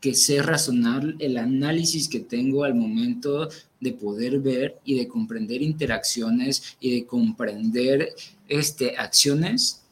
que 0.00 0.14
sé 0.14 0.42
razonar, 0.42 1.14
el 1.20 1.36
análisis 1.36 2.08
que 2.08 2.18
tengo 2.18 2.64
al 2.64 2.74
momento 2.74 3.50
de 3.78 3.92
poder 3.92 4.40
ver 4.40 4.80
y 4.84 4.96
de 4.96 5.06
comprender 5.06 5.62
interacciones 5.62 6.76
y 6.80 6.96
de 6.96 7.06
comprender 7.06 8.16
este, 8.48 8.96
acciones, 8.96 9.84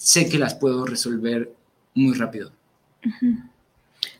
sé 0.00 0.30
que 0.30 0.38
las 0.38 0.54
puedo 0.54 0.86
resolver 0.86 1.52
muy 1.94 2.14
rápido. 2.14 2.52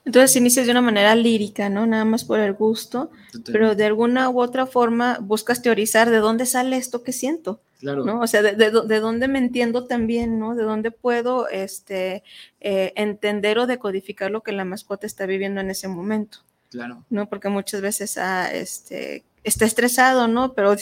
Entonces 0.04 0.36
inicias 0.36 0.66
de 0.66 0.72
una 0.72 0.82
manera 0.82 1.14
lírica, 1.14 1.70
¿no? 1.70 1.86
Nada 1.86 2.04
más 2.04 2.24
por 2.24 2.38
el 2.38 2.52
gusto, 2.52 3.10
pero 3.46 3.74
de 3.74 3.86
alguna 3.86 4.28
u 4.28 4.40
otra 4.40 4.66
forma 4.66 5.18
buscas 5.22 5.62
teorizar 5.62 6.10
de 6.10 6.18
dónde 6.18 6.44
sale 6.44 6.76
esto 6.76 7.02
que 7.02 7.12
siento. 7.12 7.60
Claro. 7.78 8.04
¿no? 8.04 8.20
O 8.20 8.26
sea, 8.26 8.42
de, 8.42 8.54
de, 8.54 9.00
dónde 9.00 9.26
me 9.26 9.38
entiendo 9.38 9.86
también, 9.86 10.38
¿no? 10.38 10.54
De 10.54 10.64
dónde 10.64 10.90
puedo 10.90 11.48
este, 11.48 12.22
eh, 12.60 12.92
entender 12.94 13.58
o 13.58 13.66
decodificar 13.66 14.30
lo 14.30 14.42
que 14.42 14.52
la 14.52 14.66
mascota 14.66 15.06
está 15.06 15.24
viviendo 15.24 15.62
en 15.62 15.70
ese 15.70 15.88
momento. 15.88 16.40
Claro. 16.68 17.06
¿No? 17.08 17.26
Porque 17.26 17.48
muchas 17.48 17.80
veces 17.80 18.18
ah, 18.18 18.52
este, 18.52 19.24
está 19.44 19.64
estresado, 19.64 20.28
¿no? 20.28 20.52
Pero 20.52 20.76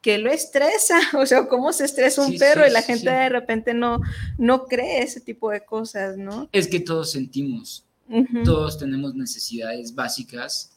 que 0.00 0.18
lo 0.18 0.30
estresa, 0.30 0.98
o 1.18 1.26
sea, 1.26 1.46
cómo 1.48 1.72
se 1.72 1.84
estresa 1.84 2.22
un 2.22 2.36
perro 2.38 2.66
y 2.66 2.70
la 2.70 2.82
gente 2.82 3.10
de 3.10 3.28
repente 3.28 3.74
no, 3.74 4.00
no 4.36 4.64
cree 4.64 5.02
ese 5.02 5.20
tipo 5.20 5.50
de 5.50 5.64
cosas, 5.64 6.16
¿no? 6.16 6.48
Es 6.52 6.68
que 6.68 6.80
todos 6.80 7.10
sentimos, 7.10 7.84
todos 8.44 8.78
tenemos 8.78 9.14
necesidades 9.14 9.94
básicas 9.94 10.72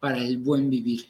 para 0.00 0.18
el 0.18 0.38
buen 0.38 0.70
vivir. 0.70 1.06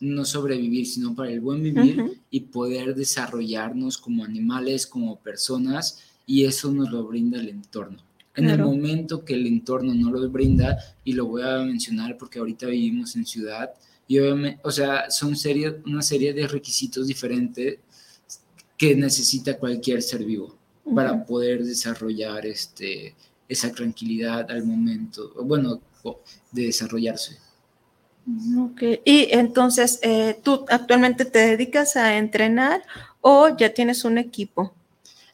No 0.00 0.26
sobrevivir, 0.26 0.86
sino 0.86 1.14
para 1.14 1.30
el 1.30 1.40
buen 1.40 1.62
vivir 1.62 2.20
y 2.30 2.40
poder 2.40 2.94
desarrollarnos 2.94 3.96
como 3.96 4.24
animales, 4.24 4.86
como 4.86 5.16
personas, 5.16 6.02
y 6.26 6.44
eso 6.44 6.70
nos 6.70 6.90
lo 6.90 7.04
brinda 7.04 7.40
el 7.40 7.48
entorno. 7.48 7.98
En 8.34 8.50
el 8.50 8.58
momento 8.58 9.24
que 9.24 9.32
el 9.32 9.46
entorno 9.46 9.94
no 9.94 10.10
lo 10.10 10.28
brinda, 10.28 10.76
y 11.04 11.14
lo 11.14 11.24
voy 11.24 11.42
a 11.42 11.58
mencionar 11.60 12.18
porque 12.18 12.38
ahorita 12.38 12.66
vivimos 12.66 13.16
en 13.16 13.24
ciudad, 13.24 13.70
y 14.08 14.18
obviamente, 14.18 14.60
o 14.62 14.70
sea, 14.70 15.10
son 15.10 15.36
serie, 15.36 15.80
una 15.86 16.02
serie 16.02 16.32
de 16.32 16.46
requisitos 16.46 17.06
diferentes 17.06 17.78
que 18.76 18.94
necesita 18.94 19.56
cualquier 19.58 20.02
ser 20.02 20.24
vivo 20.24 20.56
para 20.94 21.24
poder 21.24 21.64
desarrollar 21.64 22.46
este, 22.46 23.14
esa 23.48 23.72
tranquilidad 23.72 24.50
al 24.50 24.64
momento, 24.64 25.32
bueno, 25.42 25.80
de 26.52 26.66
desarrollarse. 26.66 27.38
Ok, 28.58 28.82
y 29.04 29.28
entonces, 29.30 30.00
eh, 30.02 30.38
¿tú 30.42 30.64
actualmente 30.68 31.24
te 31.24 31.38
dedicas 31.38 31.96
a 31.96 32.16
entrenar 32.18 32.82
o 33.20 33.56
ya 33.56 33.72
tienes 33.72 34.04
un 34.04 34.18
equipo? 34.18 34.74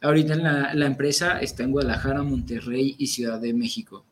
Ahorita 0.03 0.35
la, 0.35 0.75
la 0.75 0.87
empresa 0.87 1.41
está 1.41 1.63
en 1.63 1.73
Guadalajara, 1.73 2.23
Monterrey 2.23 2.95
y 2.99 3.07
Ciudad 3.07 3.41
de 3.41 3.55
México. 3.55 4.05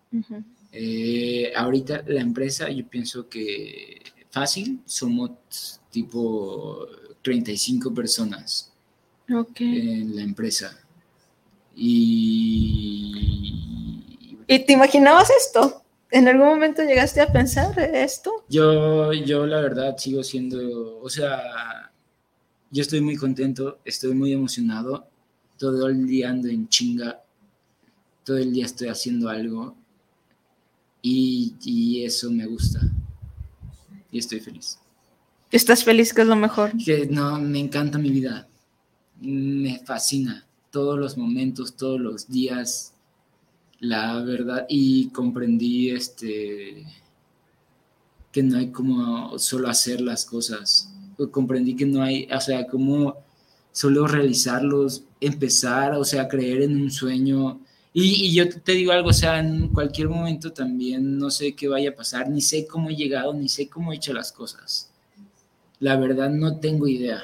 Eh, 0.73 1.53
ahorita 1.57 2.05
la 2.07 2.21
empresa, 2.21 2.71
yo 2.71 2.87
pienso 2.87 3.29
que 3.29 4.01
fácil, 4.31 4.81
somos 4.87 5.81
tipo 5.91 6.87
35 7.23 7.93
personas 7.93 8.73
en 9.29 10.17
la 10.17 10.23
empresa. 10.23 10.79
Y... 11.75 13.17
¿Y 14.47 14.59
te 14.61 14.73
imaginabas 14.73 15.31
esto? 15.31 15.83
¿En 16.11 16.27
algún 16.27 16.47
momento 16.47 16.83
llegaste 16.83 17.21
a 17.21 17.33
pensar 17.33 17.79
esto? 17.79 18.45
Yo, 18.49 19.13
yo 19.13 19.47
la 19.47 19.61
verdad 19.61 19.97
sigo 19.97 20.25
siendo, 20.25 20.99
o 21.01 21.09
sea, 21.09 21.93
yo 22.71 22.83
estoy 22.83 23.01
muy 23.01 23.17
contento, 23.17 23.79
estoy 23.85 24.15
muy 24.15 24.33
emocionado, 24.33 25.07
todo 25.57 25.87
el 25.87 26.07
día 26.07 26.31
ando 26.31 26.49
en 26.49 26.69
chinga 26.69 27.23
todo 28.25 28.39
el 28.39 28.53
día 28.53 28.67
estoy 28.67 28.89
haciendo 28.89 29.29
algo 29.29 29.75
y, 31.03 31.55
y 31.65 32.05
eso 32.05 32.31
me 32.31 32.47
gusta. 32.47 32.81
Y 34.11 34.19
estoy 34.19 34.41
feliz. 34.41 34.79
¿Estás 35.51 35.85
feliz 35.85 36.13
que 36.13 36.23
es 36.23 36.29
lo 36.29 36.37
mejor? 36.37 36.73
Que 36.85 37.07
no, 37.07 37.41
me 37.41 37.59
encanta 37.59 37.99
mi 37.99 38.11
vida. 38.11 38.49
Me 39.21 39.81
fascina 39.85 40.47
todos 40.71 40.99
los 40.99 41.17
momentos, 41.17 41.77
todos 41.77 42.01
los 42.01 42.29
días, 42.29 42.95
la 43.81 44.21
verdad. 44.23 44.67
Y 44.69 45.09
comprendí 45.11 45.91
este 45.91 46.87
que 48.33 48.43
no 48.43 48.59
hay 48.59 48.71
como 48.71 49.39
solo 49.39 49.69
hacer 49.69 50.01
las 50.01 50.25
cosas. 50.25 50.93
Comprendí 51.31 51.75
que 51.75 51.87
no 51.87 52.03
hay, 52.03 52.29
o 52.33 52.41
sea, 52.41 52.67
como 52.67 53.17
solo 53.73 54.07
realizarlos, 54.07 55.05
empezar, 55.21 55.95
o 55.95 56.05
sea, 56.05 56.29
creer 56.29 56.63
en 56.63 56.81
un 56.81 56.91
sueño. 56.91 57.61
Y, 57.93 58.27
y, 58.27 58.35
yo 58.35 58.49
te 58.49 58.73
digo 58.73 58.93
algo, 58.93 59.09
o 59.09 59.13
sea, 59.13 59.41
en 59.41 59.69
cualquier 59.69 60.09
momento 60.09 60.53
también 60.53 61.19
no 61.19 61.31
sé 61.31 61.55
qué 61.55 61.67
vaya 61.67 61.91
a 61.91 61.95
pasar, 61.95 62.29
ni 62.29 62.41
sé 62.41 62.67
cómo 62.67 62.91
he 62.91 62.95
llegado, 62.95 63.35
ni 63.35 63.49
sé 63.49 63.69
cómo 63.69 63.93
he 63.93 63.97
hecho 63.97 64.13
las 64.13 64.31
cosas. 64.31 64.91
La 65.81 65.97
verdad 65.97 66.31
no 66.31 66.59
tengo 66.61 66.87
idea. 66.87 67.21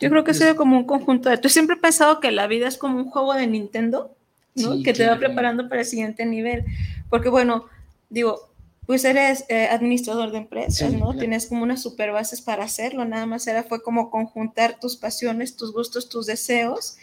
Yo 0.00 0.10
creo 0.10 0.22
que 0.24 0.32
ha 0.32 0.34
sido 0.34 0.56
como 0.56 0.76
un 0.76 0.84
conjunto 0.84 1.30
de... 1.30 1.38
Tú 1.38 1.48
siempre 1.48 1.76
he 1.76 1.80
pensado 1.80 2.20
que 2.20 2.30
la 2.30 2.46
vida 2.46 2.68
es 2.68 2.76
como 2.76 2.98
un 2.98 3.08
juego 3.08 3.32
de 3.32 3.46
Nintendo, 3.46 4.14
¿no? 4.54 4.74
Sí, 4.74 4.82
que 4.82 4.92
te 4.92 5.06
va 5.06 5.16
preparando 5.18 5.68
para 5.68 5.80
el 5.80 5.86
siguiente 5.86 6.26
nivel. 6.26 6.64
Porque 7.08 7.30
bueno, 7.30 7.66
digo, 8.10 8.50
pues 8.86 9.04
eres 9.04 9.44
eh, 9.48 9.68
administrador 9.70 10.30
de 10.30 10.38
empresas, 10.38 10.90
Sí, 10.90 10.96
¿no? 10.96 11.06
claro. 11.06 11.18
Tienes 11.18 11.46
como 11.46 11.62
unas 11.62 11.80
super 11.80 12.12
bases 12.12 12.42
para 12.42 12.64
hacerlo, 12.64 13.04
nada 13.04 13.24
más 13.24 13.46
era 13.46 13.62
fue 13.62 13.82
como 13.82 14.10
conjuntar 14.10 14.78
tus 14.78 14.96
pasiones, 14.96 15.56
tus 15.56 15.72
gustos, 15.72 16.08
tus 16.08 16.26
deseos, 16.26 16.96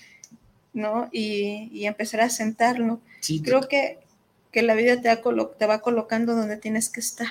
¿no? 0.74 1.10
Y, 1.12 1.70
y 1.74 1.86
empezar 1.86 2.22
a 2.22 2.30
sentarlo. 2.30 3.00
Sí, 3.20 3.42
Creo 3.42 3.62
que, 3.68 4.00
que 4.52 4.62
la 4.62 4.74
vida 4.76 5.02
te, 5.02 5.10
te 5.60 5.66
va 5.66 5.80
colocando 5.82 6.36
donde 6.36 6.58
tienes 6.58 6.90
que 6.90 7.00
estar. 7.00 7.28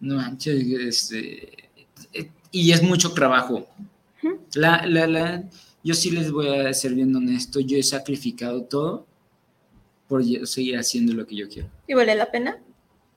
No 0.00 0.16
manches, 0.16 0.64
este, 0.80 1.68
eh, 2.12 2.30
y 2.52 2.70
es 2.72 2.82
mucho 2.82 3.12
trabajo. 3.12 3.66
La, 4.54 4.86
la, 4.86 5.06
la, 5.06 5.44
yo 5.84 5.94
sí 5.94 6.10
les 6.10 6.30
voy 6.30 6.48
a 6.48 6.72
ser 6.74 6.94
bien 6.94 7.14
honesto, 7.14 7.60
yo 7.60 7.76
he 7.76 7.82
sacrificado 7.82 8.62
todo 8.62 9.06
por 10.08 10.22
seguir 10.46 10.76
haciendo 10.78 11.12
lo 11.14 11.26
que 11.26 11.36
yo 11.36 11.48
quiero. 11.48 11.68
¿Y 11.86 11.94
vale 11.94 12.14
la 12.14 12.30
pena? 12.30 12.58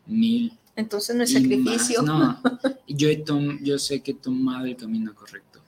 Mil. 0.05 0.57
Entonces 0.75 1.15
no 1.15 1.23
es 1.23 1.31
y 1.31 1.33
sacrificio. 1.35 2.03
más. 2.03 2.41
No, 2.43 2.51
yo, 2.87 3.09
he 3.09 3.17
tom- 3.17 3.59
yo 3.63 3.77
sé 3.79 4.01
que 4.01 4.11
he 4.11 4.15
tomado 4.15 4.65
el 4.65 4.75
camino 4.75 5.13
correcto. 5.13 5.59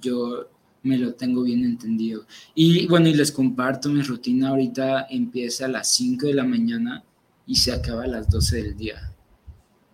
Yo 0.00 0.48
me 0.82 0.96
lo 0.96 1.14
tengo 1.14 1.42
bien 1.42 1.64
entendido. 1.64 2.26
Y 2.54 2.86
bueno, 2.86 3.08
y 3.08 3.14
les 3.14 3.32
comparto 3.32 3.88
mi 3.88 4.02
rutina. 4.02 4.48
Ahorita 4.50 5.06
empieza 5.10 5.66
a 5.66 5.68
las 5.68 5.92
5 5.94 6.26
de 6.26 6.34
la 6.34 6.44
mañana 6.44 7.04
y 7.46 7.56
se 7.56 7.72
acaba 7.72 8.04
a 8.04 8.06
las 8.08 8.28
12 8.28 8.62
del 8.62 8.76
día. 8.76 9.12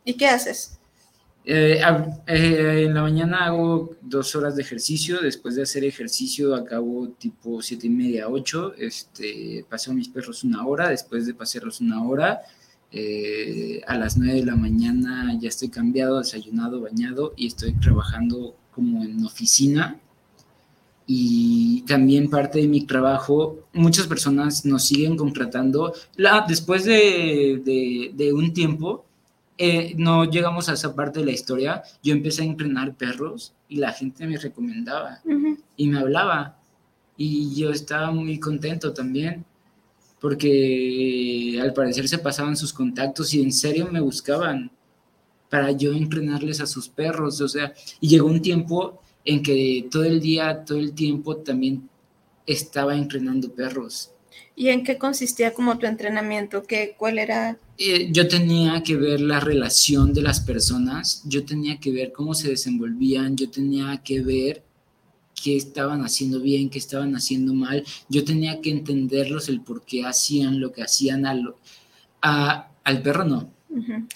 ¿Y 0.04 0.14
qué 0.14 0.26
haces? 0.26 0.78
Eh, 1.46 1.78
eh, 2.26 2.84
en 2.86 2.94
la 2.94 3.02
mañana 3.02 3.44
hago 3.44 3.96
dos 4.00 4.34
horas 4.34 4.56
de 4.56 4.62
ejercicio. 4.62 5.20
Después 5.20 5.56
de 5.56 5.62
hacer 5.62 5.84
ejercicio, 5.84 6.54
acabo 6.54 7.08
tipo 7.10 7.60
siete 7.62 7.86
y 7.86 7.90
media, 7.90 8.28
ocho. 8.28 8.74
Este, 8.74 9.64
paseo 9.68 9.92
a 9.92 9.96
mis 9.96 10.08
perros 10.08 10.44
una 10.44 10.66
hora. 10.66 10.88
Después 10.88 11.26
de 11.26 11.34
pasearlos 11.34 11.80
una 11.80 12.02
hora, 12.02 12.40
eh, 12.90 13.82
a 13.86 13.98
las 13.98 14.16
nueve 14.16 14.40
de 14.40 14.46
la 14.46 14.56
mañana 14.56 15.36
ya 15.40 15.48
estoy 15.48 15.68
cambiado, 15.68 16.18
desayunado, 16.18 16.80
bañado 16.80 17.34
y 17.36 17.48
estoy 17.48 17.72
trabajando 17.74 18.56
como 18.72 19.02
en 19.02 19.24
oficina. 19.24 20.00
Y 21.06 21.82
también 21.82 22.30
parte 22.30 22.60
de 22.60 22.66
mi 22.68 22.86
trabajo, 22.86 23.58
muchas 23.74 24.06
personas 24.06 24.64
nos 24.64 24.86
siguen 24.86 25.16
contratando. 25.16 25.92
La, 26.16 26.44
después 26.48 26.84
de, 26.84 27.60
de- 27.64 28.10
de 28.14 28.32
un 28.32 28.54
tiempo, 28.54 29.04
eh, 29.58 29.94
no 29.98 30.24
llegamos 30.24 30.68
a 30.68 30.72
esa 30.72 30.94
parte 30.94 31.20
de 31.20 31.26
la 31.26 31.32
historia. 31.32 31.82
Yo 32.02 32.14
empecé 32.14 32.42
a 32.42 32.46
entrenar 32.46 32.94
perros 32.94 33.52
y 33.68 33.76
la 33.76 33.92
gente 33.92 34.26
me 34.26 34.38
recomendaba 34.38 35.20
y 35.76 35.88
me 35.88 35.98
hablaba. 35.98 36.58
Y 37.16 37.54
yo 37.54 37.70
estaba 37.70 38.10
muy 38.10 38.40
contento 38.40 38.92
también, 38.94 39.44
porque 40.20 41.58
al 41.60 41.72
parecer 41.74 42.08
se 42.08 42.18
pasaban 42.18 42.56
sus 42.56 42.72
contactos 42.72 43.34
y 43.34 43.42
en 43.42 43.52
serio 43.52 43.88
me 43.92 44.00
buscaban 44.00 44.70
para 45.50 45.70
yo 45.72 45.92
entrenarles 45.92 46.60
a 46.60 46.66
sus 46.66 46.88
perros. 46.88 47.40
O 47.42 47.48
sea, 47.48 47.72
y 48.00 48.08
llegó 48.08 48.26
un 48.26 48.40
tiempo 48.42 49.00
en 49.24 49.42
que 49.42 49.88
todo 49.90 50.04
el 50.04 50.20
día, 50.20 50.64
todo 50.64 50.78
el 50.78 50.94
tiempo 50.94 51.36
también 51.38 51.88
estaba 52.46 52.96
entrenando 52.96 53.52
perros. 53.54 54.10
¿Y 54.56 54.68
en 54.68 54.84
qué 54.84 54.98
consistía 54.98 55.52
como 55.54 55.78
tu 55.78 55.86
entrenamiento? 55.86 56.64
¿Qué, 56.64 56.94
¿Cuál 56.98 57.18
era? 57.18 57.58
eh, 57.78 58.08
yo 58.12 58.28
tenía 58.28 58.82
que 58.82 58.96
ver 58.96 59.20
la 59.20 59.40
relación 59.40 60.12
de 60.12 60.22
las 60.22 60.40
personas, 60.40 61.22
yo 61.26 61.44
tenía 61.44 61.80
que 61.80 61.90
ver 61.92 62.12
cómo 62.12 62.34
se 62.34 62.48
desenvolvían, 62.48 63.36
yo 63.36 63.50
tenía 63.50 64.00
que 64.02 64.20
ver 64.20 64.62
qué 65.42 65.56
estaban 65.56 66.02
haciendo 66.04 66.40
bien, 66.40 66.70
qué 66.70 66.78
estaban 66.78 67.16
haciendo 67.16 67.54
mal, 67.54 67.84
yo 68.08 68.24
tenía 68.24 68.60
que 68.60 68.70
entenderlos 68.70 69.48
el 69.48 69.62
por 69.62 69.84
qué 69.84 70.04
hacían 70.06 70.60
lo 70.60 70.72
que 70.72 70.82
hacían 70.82 71.26
a 71.26 71.34
lo- 71.34 71.58
a- 72.22 72.70
al 72.84 73.02
perro, 73.02 73.24
no, 73.26 73.53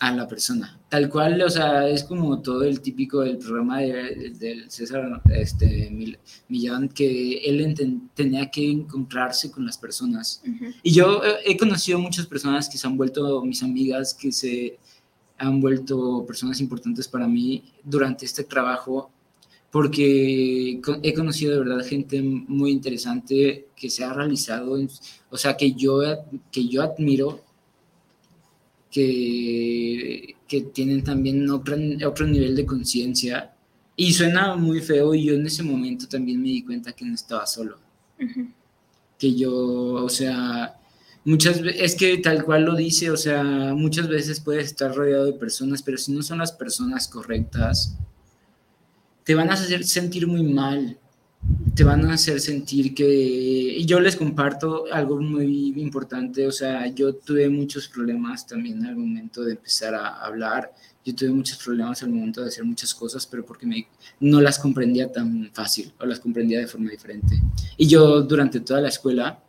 A 0.01 0.12
la 0.14 0.29
persona. 0.29 0.79
Tal 0.88 1.09
cual, 1.09 1.42
o 1.42 1.51
sea, 1.51 1.88
es 1.88 2.05
como 2.05 2.40
todo 2.40 2.62
el 2.62 2.81
típico 2.81 3.21
del 3.21 3.38
programa 3.38 3.81
de- 3.81 4.31
del 4.38 4.71
César 4.71 5.21
este, 5.31 5.90
Mil- 5.90 6.18
Millán, 6.49 6.88
que 6.88 7.38
él 7.38 7.75
tenía 8.14 8.51
que 8.51 8.71
encontrarse 8.71 9.51
con 9.51 9.66
las 9.66 9.77
personas. 9.77 10.40
Y 10.83 10.92
yo 10.92 11.23
eh, 11.25 11.37
he 11.44 11.57
conocido 11.57 11.99
muchas 11.99 12.27
personas 12.27 12.68
que 12.68 12.79
se 12.79 12.87
han 12.87 12.97
vuelto 12.97 13.44
mis 13.44 13.62
amigas, 13.62 14.14
que 14.14 14.31
se 14.33 14.79
han 15.38 15.61
vuelto 15.61 16.25
personas 16.27 16.61
importantes 16.61 17.07
para 17.09 17.27
mí 17.29 17.62
durante 17.85 18.25
este 18.25 18.44
trabajo, 18.44 19.11
porque 19.71 20.81
he 21.03 21.14
conocido 21.14 21.53
de 21.53 21.59
verdad 21.59 21.85
gente 21.87 22.23
muy 22.23 22.71
interesante 22.71 23.66
que 23.77 23.90
se 23.90 24.03
ha 24.05 24.12
realizado, 24.12 24.79
en- 24.79 24.88
o 25.31 25.37
sea, 25.37 25.57
que 25.57 25.73
yo, 25.73 26.01
que 26.51 26.66
yo 26.68 26.83
admiro, 26.83 27.44
que, 28.90 30.37
que 30.46 30.61
tienen 30.62 31.05
también 31.05 31.48
otro, 31.51 31.77
otro 32.07 32.27
nivel 32.27 32.57
de 32.57 32.66
conciencia. 32.66 33.55
Y 33.96 34.12
suena 34.12 34.55
muy 34.57 34.81
feo 34.81 35.14
y 35.14 35.24
yo 35.24 35.35
en 35.35 35.46
ese 35.46 35.62
momento 35.62 36.07
también 36.07 36.40
me 36.40 36.48
di 36.48 36.62
cuenta 36.62 36.92
que 36.92 37.05
no 37.05 37.14
estaba 37.14 37.46
solo. 37.46 37.79
Que 39.18 39.35
yo, 39.35 39.53
o 39.53 40.09
sea, 40.09 40.79
muchas 41.24 41.61
veces, 41.61 41.83
es 41.83 41.94
que 41.96 42.18
tal 42.18 42.44
cual 42.44 42.64
lo 42.64 42.77
dice, 42.77 43.11
o 43.11 43.16
sea, 43.16 43.42
muchas 43.74 44.09
veces 44.09 44.40
puedes 44.40 44.66
estar 44.66 44.94
rodeado 44.94 45.27
de 45.27 45.33
personas, 45.33 45.83
pero 45.83 45.98
si 45.98 46.12
no 46.12 46.22
son 46.22 46.38
las 46.38 46.53
personas 46.53 47.09
correctas, 47.09 47.98
te 49.24 49.35
van 49.35 49.51
a 49.51 49.55
hacer 49.55 49.85
sentir 49.85 50.27
muy 50.27 50.42
mal, 50.42 50.96
te 51.74 51.85
van 51.85 52.05
a 52.07 52.14
hacer 52.14 52.40
sentir 52.40 52.94
que, 52.94 53.07
y 53.07 53.87
yo 53.87 54.01
les 54.01 54.16
comparto 54.16 54.87
algo 54.92 55.20
muy 55.20 55.74
importante, 55.77 56.46
o 56.46 56.53
sea, 56.53 56.87
yo 56.88 57.14
tuve 57.14 57.48
muchos 57.48 57.88
problemas 57.88 58.46
también 58.46 58.85
al 58.85 58.96
momento 58.96 59.44
de 59.44 59.53
empezar 59.53 59.94
a 59.94 60.24
hablar, 60.24 60.72
yo 61.05 61.14
tuve 61.14 61.31
muchos 61.31 61.59
problemas 61.59 62.03
al 62.03 62.11
momento 62.11 62.42
de 62.42 62.48
hacer 62.48 62.64
muchas 62.64 62.92
cosas, 62.94 63.27
pero 63.27 63.44
porque 63.44 63.66
me, 63.66 63.87
no 64.20 64.40
las 64.40 64.59
comprendía 64.59 65.11
tan 65.11 65.51
fácil 65.53 65.92
o 66.01 66.07
las 66.07 66.20
comprendía 66.20 66.59
de 66.59 66.66
forma 66.66 66.90
diferente. 66.90 67.40
Y 67.77 67.87
yo 67.87 68.22
durante 68.22 68.61
toda 68.61 68.81
la 68.81 68.88
escuela, 68.88 69.40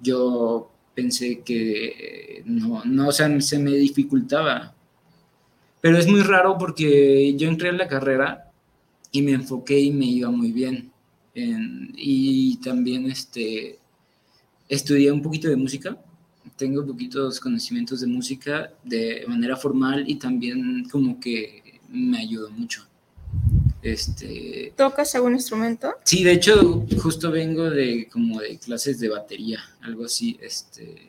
yo 0.00 0.70
pensé 0.94 1.40
que 1.40 2.42
no, 2.46 2.84
no, 2.84 3.08
o 3.08 3.12
sea, 3.12 3.40
se 3.40 3.58
me 3.58 3.72
dificultaba. 3.72 4.74
Pero 5.80 5.98
es 5.98 6.06
muy 6.06 6.22
raro 6.22 6.56
porque 6.58 7.34
yo 7.36 7.48
entré 7.48 7.68
en 7.68 7.78
la 7.78 7.88
carrera 7.88 8.50
y 9.12 9.22
me 9.22 9.32
enfoqué 9.32 9.78
y 9.78 9.90
me 9.90 10.06
iba 10.06 10.30
muy 10.30 10.52
bien. 10.52 10.90
En- 11.38 11.92
y 11.96 12.56
también 12.56 13.08
este, 13.10 13.78
estudié 14.68 15.12
un 15.12 15.22
poquito 15.22 15.48
de 15.48 15.56
música. 15.56 15.96
Tengo 16.56 16.84
poquitos 16.84 17.38
conocimientos 17.38 18.00
de 18.00 18.08
música 18.08 18.72
de 18.82 19.24
manera 19.28 19.56
formal 19.56 20.04
y 20.08 20.16
también 20.16 20.88
como 20.90 21.20
que 21.20 21.80
me 21.88 22.18
ayudó 22.18 22.50
mucho. 22.50 22.84
Este, 23.82 24.72
¿Tocas 24.76 25.14
algún 25.14 25.34
instrumento? 25.34 25.94
Sí, 26.04 26.24
de 26.24 26.32
hecho, 26.32 26.84
justo 27.00 27.30
vengo 27.30 27.70
de 27.70 28.08
como 28.10 28.40
de 28.40 28.58
clases 28.58 28.98
de 28.98 29.08
batería, 29.08 29.60
algo 29.82 30.06
así, 30.06 30.36
este. 30.42 31.06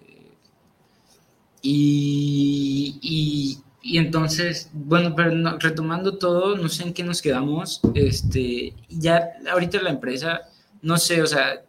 Y, 1.62 3.00
y, 3.02 3.58
y 3.82 3.98
entonces, 3.98 4.70
bueno, 4.74 5.16
pero 5.16 5.32
no- 5.32 5.58
retomando 5.58 6.18
todo, 6.18 6.58
no 6.58 6.68
sé 6.70 6.84
en 6.84 6.94
qué 6.94 7.04
nos 7.04 7.22
quedamos. 7.22 7.80
Este, 7.96 8.74
ya 8.90 9.30
ahorita 9.52 9.82
la 9.82 9.92
empresa, 9.92 10.42
no 10.82 10.98
sé, 10.98 11.22
o 11.22 11.28
sea, 11.28 11.64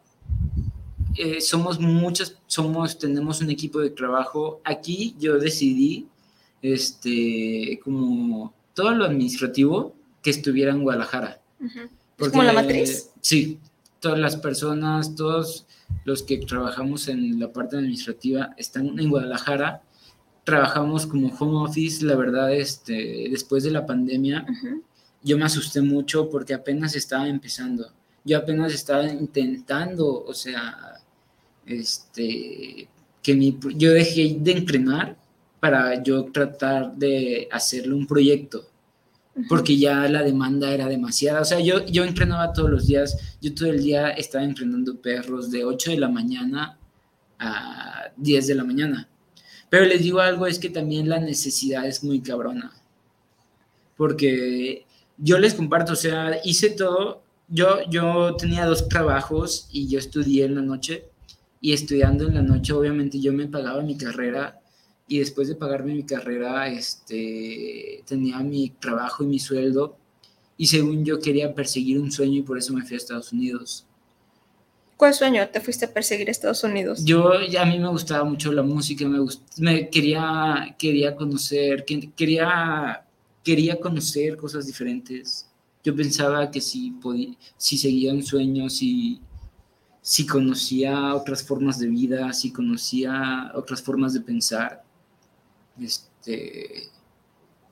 eh, 1.17 1.41
somos 1.41 1.79
muchas, 1.81 2.37
somos, 2.47 2.99
tenemos 2.99 3.41
un 3.41 3.51
equipo 3.51 3.81
de 3.81 3.91
trabajo. 3.91 4.61
Aquí 4.65 5.15
yo 5.19 5.39
decidí, 5.39 6.07
este, 6.63 7.81
como 7.83 8.53
todo 8.75 8.91
lo 8.93 9.05
administrativo 9.05 9.95
que 10.23 10.31
estuviera 10.31 10.73
en 10.73 10.83
Guadalajara. 10.83 11.41
¿Es 11.61 11.73
Porque- 12.17 12.33
como 12.33 12.43
la 12.45 12.53
matriz? 12.53 13.11
Sí, 13.21 13.59
todas 14.01 14.19
las 14.19 14.37
personas, 14.37 15.15
todos 15.15 15.67
los 16.05 16.23
que 16.23 16.39
trabajamos 16.39 17.09
en 17.09 17.39
la 17.41 17.53
parte 17.53 17.77
administrativa 17.77 18.51
están 18.57 18.99
en 18.99 19.11
Guadalajara. 19.11 19.83
Trabajamos 20.45 21.07
como 21.07 21.29
home 21.29 21.69
office, 21.69 22.05
la 22.05 22.17
verdad, 22.17 22.53
este, 22.53 23.29
después 23.31 23.63
de 23.63 23.71
la 23.71 23.87
pandemia, 23.87 24.47
yo 25.23 25.37
me 25.39 25.45
asusté 25.45 25.81
mucho 25.83 26.31
porque 26.31 26.55
apenas 26.55 26.97
estaba 26.97 27.29
empezando. 27.29 27.93
Yo 28.25 28.39
apenas 28.39 28.73
estaba 28.73 29.07
intentando, 29.07 30.25
o 30.25 30.35
sea, 30.35 31.01
este, 31.67 32.89
que 33.23 33.35
mi, 33.35 33.59
yo 33.77 33.93
dejé 33.93 34.37
de 34.39 34.53
entrenar 34.53 35.17
para 35.61 36.03
yo 36.03 36.25
tratar 36.25 36.97
de 36.97 37.49
hacerle 37.51 37.95
un 37.95 38.07
proyecto 38.07 38.71
porque 39.49 39.79
ya 39.79 40.09
la 40.09 40.23
demanda 40.23 40.73
era 40.73 40.89
demasiada. 40.89 41.41
O 41.41 41.45
sea, 41.45 41.61
yo, 41.61 41.85
yo 41.87 42.05
entrenaba 42.05 42.53
todos 42.53 42.71
los 42.71 42.87
días, 42.87 43.37
yo 43.41 43.55
todo 43.55 43.71
el 43.71 43.83
día 43.83 44.11
estaba 44.11 44.45
entrenando 44.45 45.01
perros 45.01 45.51
de 45.51 45.65
8 45.65 45.93
de 45.93 45.99
la 45.99 46.09
mañana 46.09 46.79
a 47.39 48.11
10 48.17 48.47
de 48.49 48.55
la 48.55 48.65
mañana. 48.65 49.09
Pero 49.71 49.87
les 49.87 50.03
digo 50.03 50.21
algo, 50.21 50.47
es 50.47 50.59
que 50.59 50.69
también 50.69 51.09
la 51.09 51.21
necesidad 51.21 51.87
es 51.87 52.05
muy 52.05 52.21
cabrona. 52.21 52.73
Porque 53.97 54.85
yo 55.17 55.39
les 55.39 55.55
comparto, 55.55 55.93
o 55.93 55.97
sea, 55.97 56.41
hice 56.45 56.71
todo, 56.71 57.23
yo, 57.49 57.79
yo 57.89 58.37
tenía 58.37 58.67
dos 58.67 58.89
trabajos 58.89 59.69
y 59.71 59.89
yo 59.89 59.99
estudié 59.99 60.45
en 60.45 60.57
la 60.57 60.63
noche 60.63 61.05
y 61.61 61.73
estudiando 61.73 62.27
en 62.27 62.35
la 62.35 62.43
noche 62.43 62.73
obviamente 62.73 63.21
yo 63.21 63.33
me 63.33 63.47
pagaba 63.47 63.83
mi 63.83 63.97
carrera 63.97 64.61
y 65.07 65.19
después 65.19 65.49
de 65.49 65.57
pagarme 65.57 65.95
mi 65.95 66.05
carrera, 66.05 66.69
este, 66.69 68.03
tenía 68.07 68.39
mi 68.39 68.71
trabajo 68.71 69.25
y 69.25 69.27
mi 69.27 69.39
sueldo 69.39 69.97
y 70.57 70.67
según 70.67 71.05
yo 71.05 71.19
quería 71.19 71.55
perseguir 71.55 71.99
un 71.99 72.13
sueño 72.13 72.39
y 72.39 72.43
por 72.43 72.59
eso 72.59 72.73
me 72.73 72.83
fui 72.83 72.95
a 72.95 72.99
Estados 72.99 73.33
Unidos. 73.33 73.87
¿Cuál 75.01 75.15
sueño 75.15 75.49
te 75.49 75.63
fuiste 75.63 75.87
a 75.87 75.95
perseguir 75.95 76.29
a 76.29 76.31
Estados 76.31 76.63
Unidos? 76.63 77.03
Yo, 77.07 77.33
a 77.33 77.65
mí 77.65 77.79
me 77.79 77.89
gustaba 77.89 78.23
mucho 78.23 78.53
la 78.53 78.63
música, 78.63 79.09
me, 79.09 79.19
me 79.57 79.89
quería, 79.89 80.77
quería 80.79 81.17
conocer, 81.17 81.87
quería, 81.87 83.03
quería 83.43 83.81
conocer 83.81 84.37
cosas 84.37 84.67
diferentes. 84.67 85.49
Yo 85.83 85.97
pensaba 85.97 86.51
que 86.51 86.61
si, 86.61 86.91
podía, 86.91 87.35
si 87.57 87.79
seguía 87.79 88.13
un 88.13 88.23
sueño, 88.23 88.69
si, 88.69 89.23
si 90.03 90.27
conocía 90.27 91.15
otras 91.15 91.43
formas 91.43 91.79
de 91.79 91.87
vida, 91.87 92.31
si 92.35 92.53
conocía 92.53 93.53
otras 93.55 93.81
formas 93.81 94.13
de 94.13 94.21
pensar, 94.21 94.85
este, 95.81 96.91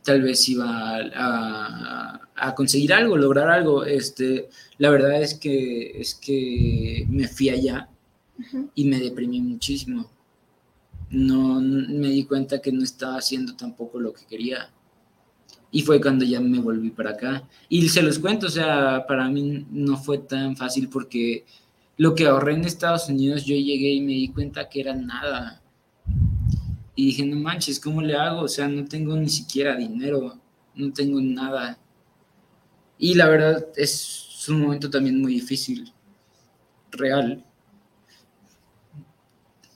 tal 0.09 0.23
vez 0.23 0.49
iba 0.49 0.97
a, 1.15 2.55
conseguir 2.57 2.95
algo, 2.95 3.19
lograr 3.19 3.51
algo. 3.51 3.85
Este, 3.85 4.49
la 4.79 4.89
verdad 4.89 5.21
es 5.21 5.35
que, 5.35 6.01
es 6.01 6.15
que 6.15 7.05
me 7.11 7.29
fui 7.29 7.51
allá 7.51 7.91
y 8.75 8.85
me 8.87 8.99
deprimí 8.99 9.43
muchísimo. 9.43 10.11
No 11.11 11.61
me 11.61 12.09
di 12.09 12.25
cuenta 12.25 12.63
que 12.63 12.73
no 12.73 12.83
estaba 12.83 13.19
haciendo 13.19 13.55
tampoco 13.55 14.01
lo 14.01 14.15
que 14.15 14.25
quería. 14.25 14.71
Y 15.71 15.83
fue 15.83 16.01
cuando 16.01 16.25
ya 16.25 16.41
me 16.41 16.59
volví 16.59 16.89
para 16.89 17.11
acá. 17.11 17.47
Y 17.69 17.87
se 17.91 18.01
los 18.01 18.19
cuento, 18.19 18.47
o 18.47 18.51
sea, 18.51 19.05
para 19.07 19.29
mí 19.29 19.67
no 19.71 19.99
fue 19.99 20.17
tan 20.17 20.57
fácil 20.57 20.89
porque 20.89 21.45
lo 21.99 22.15
que 22.15 22.27
ahorré 22.27 22.55
en 22.55 22.65
Estados 22.65 23.11
Unidos, 23.11 23.45
yo 23.45 23.55
llegué 23.57 23.91
y 23.91 24.01
me 24.01 24.13
di 24.13 24.29
cuenta 24.29 24.71
que 24.71 24.81
era 24.81 24.95
nada. 24.95 25.61
Y 26.99 27.07
dije, 27.07 27.25
no 27.25 27.37
manches, 27.37 27.79
¿cómo 27.79 28.03
le 28.03 28.17
hago? 28.17 28.41
O 28.41 28.49
sea, 28.49 28.67
no 28.67 28.85
tengo 28.85 29.15
ni 29.15 29.29
siquiera 29.29 29.77
dinero, 29.77 30.37
no 30.75 30.93
tengo 30.93 31.21
nada. 31.21 31.79
Y 32.99 33.15
la 33.15 33.29
verdad 33.29 33.69
es 33.77 34.45
un 34.49 34.63
momento 34.63 34.91
también 34.91 35.23
muy 35.23 35.35
difícil, 35.35 35.95
real. 36.91 37.45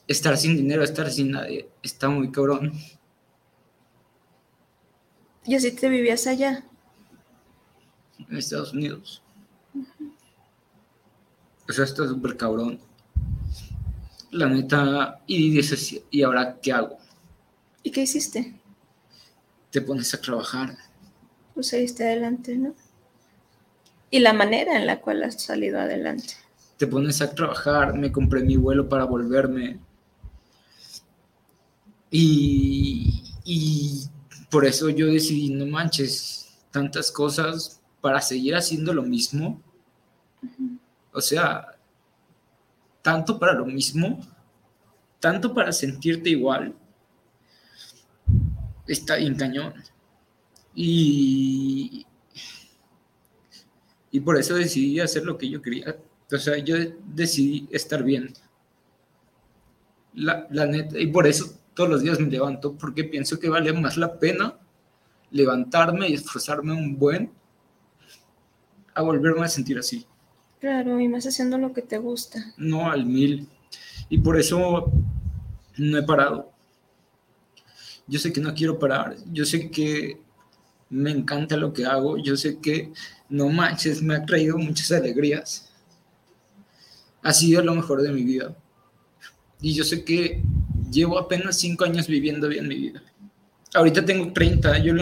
Estar 0.08 0.36
sin 0.36 0.56
dinero, 0.56 0.82
estar 0.82 1.08
sin 1.12 1.30
nadie, 1.30 1.70
está 1.80 2.08
muy 2.08 2.32
cabrón. 2.32 2.72
¿Y 5.46 5.54
así 5.54 5.70
te 5.70 5.88
vivías 5.88 6.26
allá? 6.26 6.64
En 8.18 8.36
Estados 8.36 8.72
Unidos. 8.72 9.22
O 11.68 11.72
sea, 11.72 11.84
está 11.84 12.08
súper 12.08 12.36
cabrón. 12.36 12.80
La 14.32 14.48
neta, 14.48 15.22
y 15.28 15.52
dices, 15.52 16.02
¿y 16.10 16.22
ahora 16.22 16.58
qué 16.60 16.72
hago? 16.72 17.01
¿Y 17.82 17.90
qué 17.90 18.02
hiciste? 18.02 18.54
Te 19.70 19.80
pones 19.80 20.12
a 20.14 20.20
trabajar. 20.20 20.76
Pues 21.54 21.68
seguiste 21.68 22.04
adelante, 22.04 22.56
¿no? 22.56 22.74
Y 24.10 24.20
la 24.20 24.32
manera 24.32 24.76
en 24.76 24.86
la 24.86 25.00
cual 25.00 25.22
has 25.22 25.42
salido 25.42 25.80
adelante. 25.80 26.34
Te 26.76 26.86
pones 26.86 27.20
a 27.22 27.34
trabajar, 27.34 27.94
me 27.94 28.12
compré 28.12 28.42
mi 28.42 28.56
vuelo 28.56 28.88
para 28.88 29.04
volverme. 29.04 29.80
Y, 32.10 33.22
y 33.44 34.02
por 34.50 34.66
eso 34.66 34.90
yo 34.90 35.06
decidí, 35.06 35.50
no 35.50 35.66
manches, 35.66 36.58
tantas 36.70 37.10
cosas 37.10 37.80
para 38.00 38.20
seguir 38.20 38.54
haciendo 38.54 38.92
lo 38.92 39.02
mismo. 39.02 39.62
O 41.12 41.20
sea, 41.20 41.78
tanto 43.00 43.38
para 43.38 43.54
lo 43.54 43.64
mismo, 43.64 44.20
tanto 45.20 45.54
para 45.54 45.72
sentirte 45.72 46.30
igual 46.30 46.74
está 48.86 49.16
bien 49.16 49.34
cañón. 49.34 49.74
Y, 50.74 52.06
y 54.10 54.20
por 54.20 54.38
eso 54.38 54.54
decidí 54.54 55.00
hacer 55.00 55.24
lo 55.24 55.36
que 55.36 55.48
yo 55.48 55.60
quería. 55.60 55.96
O 56.30 56.38
sea, 56.38 56.56
yo 56.58 56.76
decidí 57.06 57.68
estar 57.70 58.02
bien. 58.02 58.32
La, 60.14 60.46
la 60.50 60.66
neta, 60.66 60.98
y 60.98 61.06
por 61.06 61.26
eso 61.26 61.58
todos 61.74 61.88
los 61.88 62.02
días 62.02 62.20
me 62.20 62.30
levanto, 62.30 62.74
porque 62.76 63.04
pienso 63.04 63.38
que 63.38 63.48
vale 63.48 63.72
más 63.72 63.96
la 63.96 64.18
pena 64.18 64.58
levantarme 65.30 66.08
y 66.08 66.14
esforzarme 66.14 66.74
un 66.74 66.98
buen 66.98 67.30
a 68.94 69.02
volverme 69.02 69.42
a 69.42 69.48
sentir 69.48 69.78
así. 69.78 70.06
Claro, 70.60 71.00
y 71.00 71.08
más 71.08 71.26
haciendo 71.26 71.58
lo 71.58 71.72
que 71.72 71.82
te 71.82 71.98
gusta. 71.98 72.52
No 72.56 72.90
al 72.90 73.06
mil. 73.06 73.48
Y 74.08 74.18
por 74.18 74.38
eso 74.38 74.92
no 75.78 75.98
he 75.98 76.02
parado 76.02 76.51
yo 78.12 78.18
sé 78.18 78.30
que 78.30 78.42
no 78.42 78.52
quiero 78.54 78.78
parar, 78.78 79.16
yo 79.32 79.46
sé 79.46 79.70
que 79.70 80.20
me 80.90 81.10
encanta 81.10 81.56
lo 81.56 81.72
que 81.72 81.86
hago, 81.86 82.18
yo 82.18 82.36
sé 82.36 82.58
que 82.58 82.92
no 83.30 83.48
manches, 83.48 84.02
me 84.02 84.14
ha 84.14 84.26
traído 84.26 84.58
muchas 84.58 84.92
alegrías. 84.92 85.72
Ha 87.22 87.32
sido 87.32 87.62
lo 87.62 87.74
mejor 87.74 88.02
de 88.02 88.12
mi 88.12 88.22
vida. 88.22 88.54
Y 89.62 89.72
yo 89.72 89.82
sé 89.82 90.04
que 90.04 90.42
llevo 90.90 91.18
apenas 91.18 91.58
cinco 91.58 91.84
años 91.84 92.06
viviendo 92.06 92.48
bien 92.48 92.68
mi 92.68 92.74
vida. 92.74 93.02
Ahorita 93.72 94.04
tengo 94.04 94.30
30, 94.30 94.80
yo, 94.80 94.92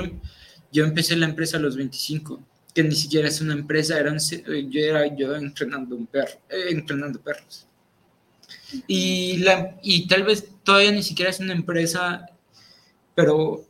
yo 0.70 0.84
empecé 0.84 1.16
la 1.16 1.26
empresa 1.26 1.56
a 1.56 1.60
los 1.60 1.76
25, 1.76 2.40
que 2.72 2.84
ni 2.84 2.94
siquiera 2.94 3.26
es 3.26 3.40
una 3.40 3.54
empresa, 3.54 3.98
era 3.98 4.16
yo 4.16 4.80
era 4.80 5.12
yo 5.16 5.34
entrenando, 5.34 5.96
un 5.96 6.06
perro, 6.06 6.38
eh, 6.48 6.66
entrenando 6.68 7.20
perros. 7.20 7.66
Y, 8.86 9.38
la, 9.38 9.76
y 9.82 10.06
tal 10.06 10.22
vez 10.22 10.46
todavía 10.62 10.92
ni 10.92 11.02
siquiera 11.02 11.32
es 11.32 11.40
una 11.40 11.54
empresa 11.54 12.30
pero 13.20 13.66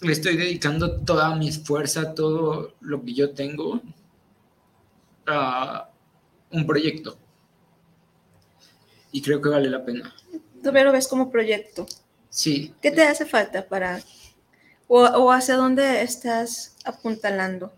le 0.00 0.12
estoy 0.12 0.36
dedicando 0.36 0.96
toda 1.02 1.36
mi 1.36 1.52
fuerza, 1.52 2.12
todo 2.12 2.74
lo 2.80 3.04
que 3.04 3.14
yo 3.14 3.30
tengo 3.30 3.80
a 5.28 5.88
un 6.50 6.66
proyecto. 6.66 7.16
Y 9.12 9.22
creo 9.22 9.40
que 9.40 9.48
vale 9.48 9.70
la 9.70 9.84
pena. 9.84 10.12
Tú 10.60 10.72
lo 10.72 10.90
ves 10.90 11.06
como 11.06 11.30
proyecto. 11.30 11.86
Sí. 12.28 12.74
¿Qué 12.82 12.90
te 12.90 13.04
hace 13.04 13.24
falta 13.26 13.64
para... 13.64 14.02
o, 14.88 15.30
hacia 15.30 15.54
dónde 15.54 16.02
estás 16.02 16.74
apuntalando? 16.84 17.72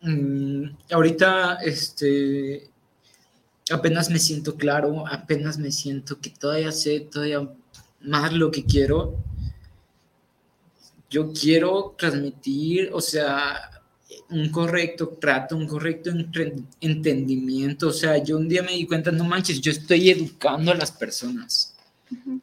Mm, 0.00 0.64
ahorita, 0.90 1.58
este, 1.62 2.68
apenas 3.70 4.10
me 4.10 4.18
siento 4.18 4.56
claro, 4.56 5.06
apenas 5.06 5.58
me 5.58 5.70
siento 5.70 6.20
que 6.20 6.30
todavía 6.30 6.72
sé 6.72 6.98
todavía 6.98 7.48
más 8.00 8.32
lo 8.32 8.50
que 8.50 8.64
quiero 8.64 9.29
yo 11.10 11.32
quiero 11.32 11.94
transmitir, 11.98 12.90
o 12.92 13.00
sea, 13.00 13.70
un 14.30 14.48
correcto 14.50 15.08
trato, 15.20 15.56
un 15.56 15.66
correcto 15.66 16.10
entendimiento. 16.80 17.88
O 17.88 17.92
sea, 17.92 18.22
yo 18.22 18.36
un 18.36 18.48
día 18.48 18.62
me 18.62 18.72
di 18.72 18.86
cuenta, 18.86 19.10
no 19.10 19.24
manches, 19.24 19.60
yo 19.60 19.72
estoy 19.72 20.10
educando 20.10 20.70
a 20.70 20.76
las 20.76 20.92
personas. 20.92 21.74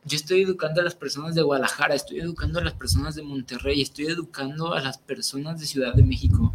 Yo 0.05 0.15
estoy 0.15 0.41
educando 0.43 0.81
a 0.81 0.83
las 0.83 0.95
personas 0.95 1.35
de 1.35 1.41
Guadalajara, 1.41 1.95
estoy 1.95 2.19
educando 2.19 2.59
a 2.59 2.63
las 2.63 2.73
personas 2.73 3.15
de 3.15 3.23
Monterrey, 3.23 3.81
estoy 3.81 4.07
educando 4.07 4.73
a 4.73 4.81
las 4.81 4.97
personas 4.97 5.59
de 5.59 5.65
Ciudad 5.65 5.93
de 5.93 6.03
México. 6.03 6.53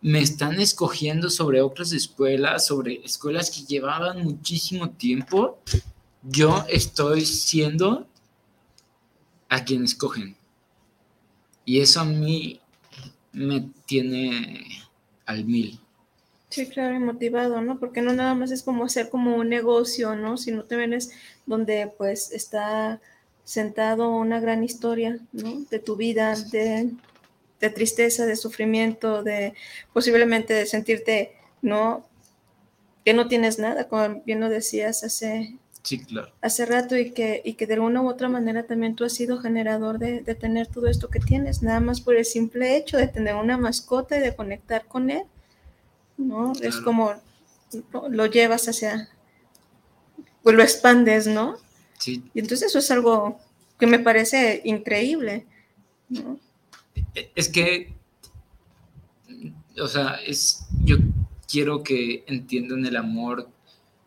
Me 0.00 0.20
están 0.20 0.60
escogiendo 0.60 1.30
sobre 1.30 1.60
otras 1.60 1.92
escuelas, 1.92 2.66
sobre 2.66 3.04
escuelas 3.04 3.50
que 3.50 3.62
llevaban 3.62 4.22
muchísimo 4.22 4.90
tiempo. 4.90 5.58
Yo 6.22 6.64
estoy 6.68 7.24
siendo 7.24 8.06
a 9.48 9.64
quien 9.64 9.84
escogen. 9.84 10.35
Y 11.66 11.80
eso 11.80 12.00
a 12.00 12.04
mí 12.04 12.60
me 13.32 13.68
tiene 13.84 14.64
al 15.26 15.44
mil. 15.44 15.78
Sí, 16.48 16.68
claro, 16.68 16.94
y 16.94 17.00
motivado, 17.00 17.60
¿no? 17.60 17.78
Porque 17.78 18.00
no 18.00 18.12
nada 18.12 18.34
más 18.34 18.52
es 18.52 18.62
como 18.62 18.84
hacer 18.84 19.10
como 19.10 19.36
un 19.36 19.48
negocio, 19.48 20.14
¿no? 20.14 20.38
Sino 20.38 20.62
también 20.64 20.94
es 20.94 21.10
donde 21.44 21.92
pues 21.98 22.30
está 22.30 23.00
sentado 23.44 24.10
una 24.10 24.38
gran 24.38 24.62
historia, 24.62 25.18
¿no? 25.32 25.64
De 25.68 25.80
tu 25.80 25.96
vida, 25.96 26.36
de, 26.36 26.92
de 27.60 27.70
tristeza, 27.70 28.26
de 28.26 28.36
sufrimiento, 28.36 29.24
de 29.24 29.54
posiblemente 29.92 30.54
de 30.54 30.66
sentirte, 30.66 31.32
¿no? 31.62 32.06
Que 33.04 33.12
no 33.12 33.26
tienes 33.26 33.58
nada, 33.58 33.88
como 33.88 34.22
bien 34.24 34.38
lo 34.38 34.48
decías 34.48 35.02
hace, 35.02 35.58
Sí, 35.86 36.00
claro. 36.00 36.32
hace 36.42 36.66
rato 36.66 36.96
y 36.96 37.12
que, 37.12 37.42
y 37.44 37.54
que 37.54 37.68
de 37.68 37.74
alguna 37.74 38.02
u 38.02 38.08
otra 38.08 38.28
manera 38.28 38.66
también 38.66 38.96
tú 38.96 39.04
has 39.04 39.12
sido 39.12 39.38
generador 39.38 40.00
de, 40.00 40.20
de 40.20 40.34
tener 40.34 40.66
todo 40.66 40.88
esto 40.88 41.10
que 41.10 41.20
tienes, 41.20 41.62
nada 41.62 41.78
más 41.78 42.00
por 42.00 42.16
el 42.16 42.24
simple 42.24 42.76
hecho 42.76 42.96
de 42.96 43.06
tener 43.06 43.36
una 43.36 43.56
mascota 43.56 44.16
y 44.16 44.20
de 44.20 44.34
conectar 44.34 44.86
con 44.86 45.10
él, 45.10 45.22
¿no? 46.16 46.52
Es 46.60 46.78
como 46.78 47.14
lo 48.10 48.26
llevas 48.26 48.66
hacia, 48.68 49.08
pues 50.42 50.56
lo 50.56 50.64
expandes, 50.64 51.28
¿no? 51.28 51.56
Sí, 52.00 52.24
Y 52.34 52.40
entonces 52.40 52.70
eso 52.70 52.80
es 52.80 52.90
algo 52.90 53.38
que 53.78 53.86
me 53.86 54.00
parece 54.00 54.62
increíble, 54.64 55.46
¿no? 56.08 56.40
es 57.14 57.48
que, 57.48 57.94
o 59.80 59.86
sea, 59.86 60.16
es, 60.26 60.66
yo 60.82 60.96
quiero 61.48 61.84
que 61.84 62.24
entiendan 62.26 62.84
el 62.86 62.96
amor 62.96 63.48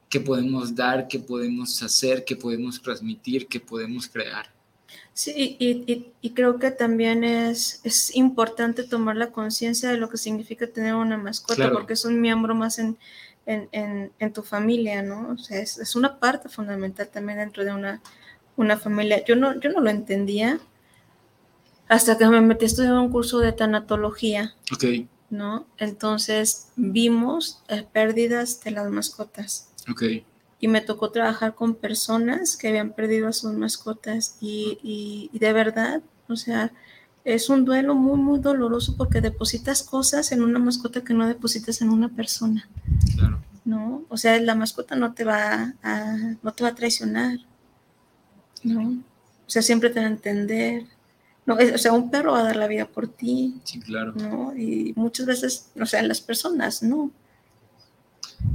que 0.10 0.20
podemos 0.20 0.76
dar, 0.76 1.08
que 1.08 1.20
podemos 1.20 1.82
hacer, 1.84 2.26
que 2.26 2.36
podemos 2.36 2.82
transmitir, 2.82 3.48
que 3.48 3.60
podemos 3.60 4.08
crear. 4.08 4.52
Sí, 5.14 5.56
y, 5.60 5.68
y- 5.92 6.12
y 6.22 6.30
creo 6.32 6.58
que 6.60 6.72
también 6.72 7.24
es, 7.24 7.82
es 7.84 8.16
importante 8.16 8.84
tomar 8.84 9.16
la 9.18 9.32
conciencia 9.32 9.90
de 9.90 9.98
lo 9.98 10.10
que 10.10 10.18
significa 10.18 10.66
tener 10.66 10.96
una 10.96 11.18
mascota, 11.18 11.56
Claro. 11.56 11.74
porque 11.74 11.94
es 11.94 12.06
un 12.06 12.20
miembro 12.22 12.56
más 12.56 12.80
en, 12.80 12.98
en, 13.46 13.68
en- 13.72 14.12
en 14.18 14.34
tu 14.34 14.42
familia, 14.42 15.04
¿no? 15.04 15.30
O 15.32 15.38
sea, 15.38 15.60
es, 15.60 15.78
es 15.78 15.96
una 15.96 16.20
parte 16.20 16.50
fundamental 16.50 17.08
también 17.10 17.38
dentro 17.40 17.64
de 17.64 17.72
una, 17.74 18.02
una 18.56 18.78
familia. 18.78 19.24
Yo 19.26 19.36
no, 19.36 19.60
yo 19.60 19.70
no 19.72 19.82
lo 19.82 19.90
entendía 19.90 20.60
hasta 21.88 22.18
que 22.18 22.28
me 22.28 22.42
metí 22.42 22.66
a 22.66 22.68
estudiar 22.68 22.94
un 22.94 23.10
curso 23.12 23.40
de 23.40 23.52
tanatología, 23.52 24.54
Ok, 24.74 24.86
¿no? 25.30 25.66
Entonces 25.78 26.70
vimos 26.76 27.62
eh, 27.68 27.86
pérdidas 27.92 28.62
de 28.62 28.72
las 28.72 28.90
mascotas 28.90 29.69
ok, 29.90 30.04
y 30.62 30.68
me 30.68 30.82
tocó 30.82 31.10
trabajar 31.12 31.56
con 31.56 31.76
personas 31.76 32.58
que 32.58 32.68
habían 32.68 32.92
perdido 32.94 33.28
a 33.30 33.34
sus 33.34 33.54
mascotas 33.54 34.36
y, 34.42 34.78
y- 34.84 35.30
y 35.32 35.40
de 35.40 35.54
verdad, 35.54 36.02
o 36.28 36.36
sea, 36.36 36.72
es 37.24 37.50
un 37.50 37.64
duelo 37.66 37.96
muy, 37.96 38.18
muy 38.20 38.40
doloroso 38.40 38.96
porque 38.98 39.22
depositas 39.22 39.84
cosas 39.84 40.32
en 40.32 40.42
una 40.44 40.60
mascota 40.60 41.02
que 41.04 41.14
no 41.14 41.28
depositas 41.28 41.82
en 41.82 41.90
una 41.90 42.10
persona, 42.10 42.68
claro. 43.16 43.40
¿no? 43.66 44.04
O 44.10 44.18
sea, 44.18 44.40
la 44.42 44.56
mascota 44.56 44.96
no 44.96 45.14
te 45.14 45.24
va 45.24 45.76
a, 45.84 46.18
no 46.42 46.52
te 46.54 46.64
va 46.64 46.70
a 46.70 46.76
traicionar, 46.76 47.38
¿no? 48.64 48.90
O 49.48 49.50
sea, 49.50 49.62
siempre 49.62 49.90
te 49.90 50.00
va 50.00 50.06
a 50.06 50.10
entender. 50.10 50.86
No, 51.46 51.58
es- 51.58 51.74
o 51.74 51.78
sea, 51.78 51.94
un 51.94 52.12
perro 52.12 52.34
va 52.34 52.42
a 52.42 52.44
dar 52.44 52.56
la 52.56 52.68
vida 52.68 52.86
por 52.86 53.08
ti, 53.08 53.60
Sí, 53.64 53.80
claro. 53.80 54.14
¿no? 54.16 54.56
Y 54.56 54.94
muchas 54.96 55.26
veces, 55.26 55.70
o 55.80 55.86
sea, 55.86 56.02
las 56.04 56.22
personas, 56.22 56.84
¿no? 56.84 57.12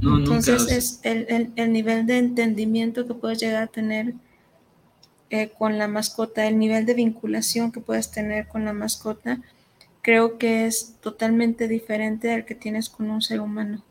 No, 0.01 0.19
Entonces 0.19 0.19
nunca. 0.19 0.69
es 0.69 1.01
el, 1.03 1.27
el- 1.29 1.53
el 1.57 1.73
nivel 1.73 2.07
de 2.07 2.19
entendimiento 2.19 3.07
que 3.07 3.15
puedes 3.15 3.39
llegar 3.41 3.65
a 3.65 3.67
tener 3.69 4.15
eh, 5.31 5.51
con 5.59 5.77
la 5.79 5.87
mascota, 5.89 6.47
el 6.47 6.59
nivel 6.59 6.87
de 6.87 6.95
vinculación 6.95 7.73
que 7.73 7.81
puedes 7.81 8.11
tener 8.11 8.49
con 8.49 8.65
la 8.65 8.73
mascota, 8.73 9.41
creo 10.03 10.39
que 10.39 10.67
es 10.67 10.97
totalmente 11.01 11.69
diferente 11.69 12.33
al 12.33 12.45
que 12.47 12.55
tienes 12.55 12.89
con 12.89 13.11
un 13.11 13.23
ser 13.23 13.41
humano. 13.41 13.83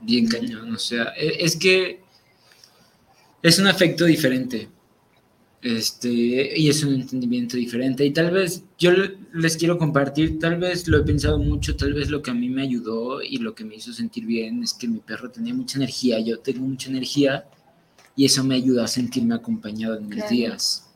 bien 0.00 0.26
cañón, 0.28 0.74
o 0.74 0.78
sea, 0.78 1.12
e- 1.16 1.44
es 1.44 1.56
que 1.56 2.00
es 3.42 3.58
un 3.58 3.66
afecto 3.66 4.04
diferente. 4.04 4.68
Este, 5.62 6.08
y 6.58 6.68
es 6.68 6.84
un 6.84 6.94
entendimiento 6.94 7.56
diferente. 7.56 8.04
Y 8.04 8.12
tal 8.12 8.30
vez 8.30 8.62
yo 8.78 8.92
le- 8.92 9.16
les 9.34 9.56
quiero 9.56 9.78
compartir, 9.78 10.38
tal 10.38 10.58
vez 10.58 10.86
lo 10.86 10.98
he 10.98 11.02
pensado 11.02 11.38
mucho, 11.38 11.74
tal 11.76 11.92
vez 11.94 12.08
lo 12.10 12.22
que 12.22 12.30
a 12.30 12.34
mí 12.34 12.48
me 12.48 12.62
ayudó 12.62 13.20
y 13.22 13.38
lo 13.38 13.54
que 13.54 13.64
me 13.64 13.74
hizo 13.76 13.92
sentir 13.92 14.26
bien 14.26 14.62
es 14.62 14.74
que 14.74 14.86
mi 14.86 15.00
perro 15.00 15.30
tenía 15.30 15.54
mucha 15.54 15.78
energía, 15.78 16.20
yo 16.20 16.38
tengo 16.38 16.60
mucha 16.66 16.88
energía 16.90 17.46
y 18.14 18.26
eso 18.26 18.44
me 18.44 18.54
ayudó 18.54 18.82
a 18.84 18.88
sentirme 18.88 19.34
acompañado 19.34 19.96
en 19.96 20.06
mis 20.08 20.16
Claro. 20.16 20.30
días. 20.30 20.88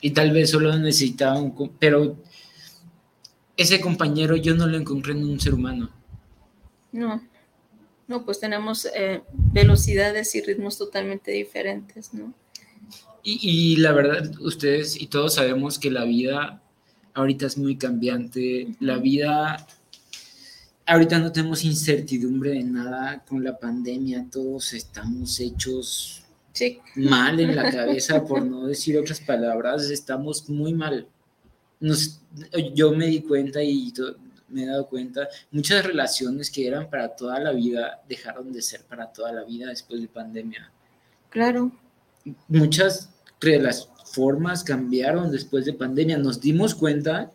Y 0.00 0.10
tal 0.10 0.30
vez 0.32 0.50
solo 0.50 0.76
necesitaba 0.78 1.40
un, 1.40 1.70
pero 1.78 2.16
ese 3.56 3.80
compañero 3.80 4.36
yo 4.36 4.54
no 4.54 4.66
lo 4.66 4.76
encontré 4.76 5.12
en 5.12 5.24
un 5.24 5.38
ser 5.40 5.54
humano. 5.54 5.90
No, 6.92 7.22
no, 8.08 8.24
pues 8.24 8.40
tenemos 8.40 8.86
eh, 8.94 9.22
velocidades 9.52 10.34
y 10.34 10.42
ritmos 10.42 10.76
totalmente 10.78 11.30
diferentes, 11.30 12.12
¿no? 12.14 12.34
Y, 13.22 13.38
y 13.74 13.76
la 13.76 13.92
verdad, 13.92 14.32
ustedes 14.40 15.00
y 15.00 15.06
todos 15.06 15.34
sabemos 15.34 15.78
que 15.78 15.90
la 15.90 16.04
vida 16.04 16.60
ahorita 17.14 17.46
es 17.46 17.56
muy 17.58 17.76
cambiante. 17.76 18.74
La 18.80 18.98
vida, 18.98 19.66
ahorita 20.86 21.18
no 21.18 21.30
tenemos 21.32 21.64
incertidumbre 21.64 22.50
de 22.50 22.64
nada 22.64 23.24
con 23.26 23.42
la 23.44 23.58
pandemia. 23.58 24.26
Todos 24.30 24.72
estamos 24.74 25.38
hechos 25.40 26.18
Sí, 26.54 26.78
mal 26.96 27.40
en 27.40 27.56
la 27.56 27.70
cabeza, 27.70 28.24
por 28.24 28.44
no 28.44 28.66
decir 28.66 28.98
otras 28.98 29.20
palabras. 29.20 29.88
Estamos 29.90 30.48
muy 30.50 30.74
mal. 30.74 31.06
Nos, 31.80 32.20
yo 32.74 32.92
me 32.92 33.06
di 33.06 33.20
cuenta 33.22 33.62
y 33.62 33.90
to- 33.92 34.16
me 34.48 34.64
he 34.64 34.66
dado 34.66 34.86
cuenta, 34.86 35.28
muchas 35.50 35.82
relaciones 35.82 36.50
que 36.50 36.66
eran 36.66 36.90
para 36.90 37.08
toda 37.16 37.40
la 37.40 37.52
vida 37.52 38.02
dejaron 38.06 38.52
de 38.52 38.60
ser 38.60 38.82
para 38.82 39.10
toda 39.10 39.32
la 39.32 39.44
vida 39.44 39.68
después 39.68 39.98
de 40.02 40.08
pandemia 40.08 40.70
claro, 41.30 41.72
muchas 42.48 43.08
las 43.60 43.88
formas 44.12 44.64
cambiaron 44.64 45.30
después 45.30 45.64
de 45.64 45.72
pandemia. 45.72 46.18
Nos 46.18 46.40
dimos 46.40 46.74
cuenta 46.74 47.30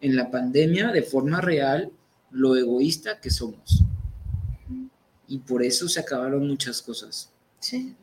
en 0.00 0.16
la 0.16 0.30
pandemia 0.30 0.90
de 0.92 1.02
forma 1.02 1.40
real 1.40 1.90
lo 2.30 2.56
egoísta 2.56 3.20
que 3.20 3.30
somos. 3.30 3.84
Y 5.28 5.38
por 5.38 5.62
eso 5.62 5.88
se 5.88 6.00
acabaron 6.00 6.46
muchas 6.46 6.82
cosas. 6.82 7.30
sí, 7.60 7.94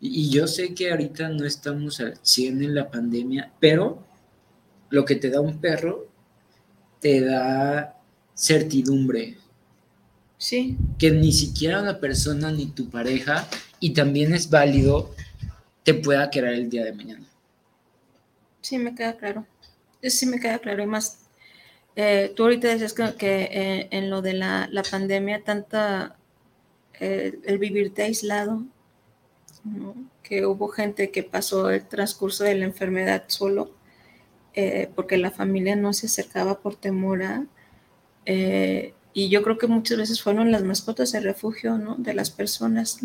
Y, 0.00 0.22
y 0.22 0.30
yo 0.30 0.46
sé 0.46 0.74
que 0.74 0.90
ahorita 0.90 1.28
no 1.28 1.46
estamos 1.46 2.00
al 2.00 2.18
100 2.20 2.64
en 2.64 2.74
la 2.74 2.90
pandemia, 2.90 3.52
pero 3.60 4.04
lo 4.90 5.04
que 5.04 5.16
te 5.16 5.30
da 5.30 5.40
un 5.40 5.58
perro 5.58 6.06
te 7.00 7.20
da 7.20 7.96
certidumbre, 8.34 9.36
sí, 10.38 10.76
que 10.98 11.10
ni 11.10 11.32
siquiera 11.32 11.80
una 11.80 11.98
persona 11.98 12.50
ni 12.50 12.66
tu 12.66 12.90
pareja, 12.90 13.48
y 13.80 13.90
también 13.90 14.34
es 14.34 14.50
válido, 14.50 15.14
te 15.86 15.94
pueda 15.94 16.28
querer 16.30 16.54
el 16.54 16.68
día 16.68 16.84
de 16.84 16.92
mañana. 16.92 17.24
sí, 18.60 18.76
me 18.76 18.92
queda 18.92 19.16
claro. 19.16 19.46
Sí 20.02 20.26
me 20.26 20.40
queda 20.40 20.58
claro. 20.58 20.82
Y 20.82 20.86
más, 20.86 21.20
eh, 21.94 22.32
tú 22.34 22.42
ahorita 22.42 22.66
decías 22.66 22.92
que, 22.92 23.42
eh, 23.42 23.88
en 23.92 24.10
lo 24.10 24.20
de 24.20 24.32
la, 24.32 24.68
la 24.72 24.82
pandemia, 24.82 25.44
tanta, 25.44 26.16
eh, 26.98 27.38
el 27.44 27.58
vivirte 27.58 28.02
aislado, 28.02 28.64
que 30.24 30.44
hubo 30.44 30.66
gente 30.68 31.12
que 31.12 31.22
pasó 31.22 31.70
el 31.70 31.86
transcurso 31.86 32.42
de 32.42 32.56
la 32.56 32.64
enfermedad 32.64 33.22
solo, 33.28 33.70
eh, 34.54 34.90
porque 34.96 35.16
la 35.18 35.30
familia 35.30 35.76
no 35.76 35.92
se 35.92 36.06
acercaba 36.06 36.58
por 36.58 36.74
temor 36.74 37.22
a... 37.22 37.46
y 38.24 39.28
yo 39.28 39.42
creo 39.44 39.56
que 39.56 39.68
muchas 39.68 39.98
veces 39.98 40.20
fueron 40.20 40.50
las 40.50 40.64
mascotas 40.64 41.14
el 41.14 41.22
refugio 41.22 41.78
¿no? 41.78 41.94
de 41.94 42.12
las 42.14 42.30
personas. 42.30 42.98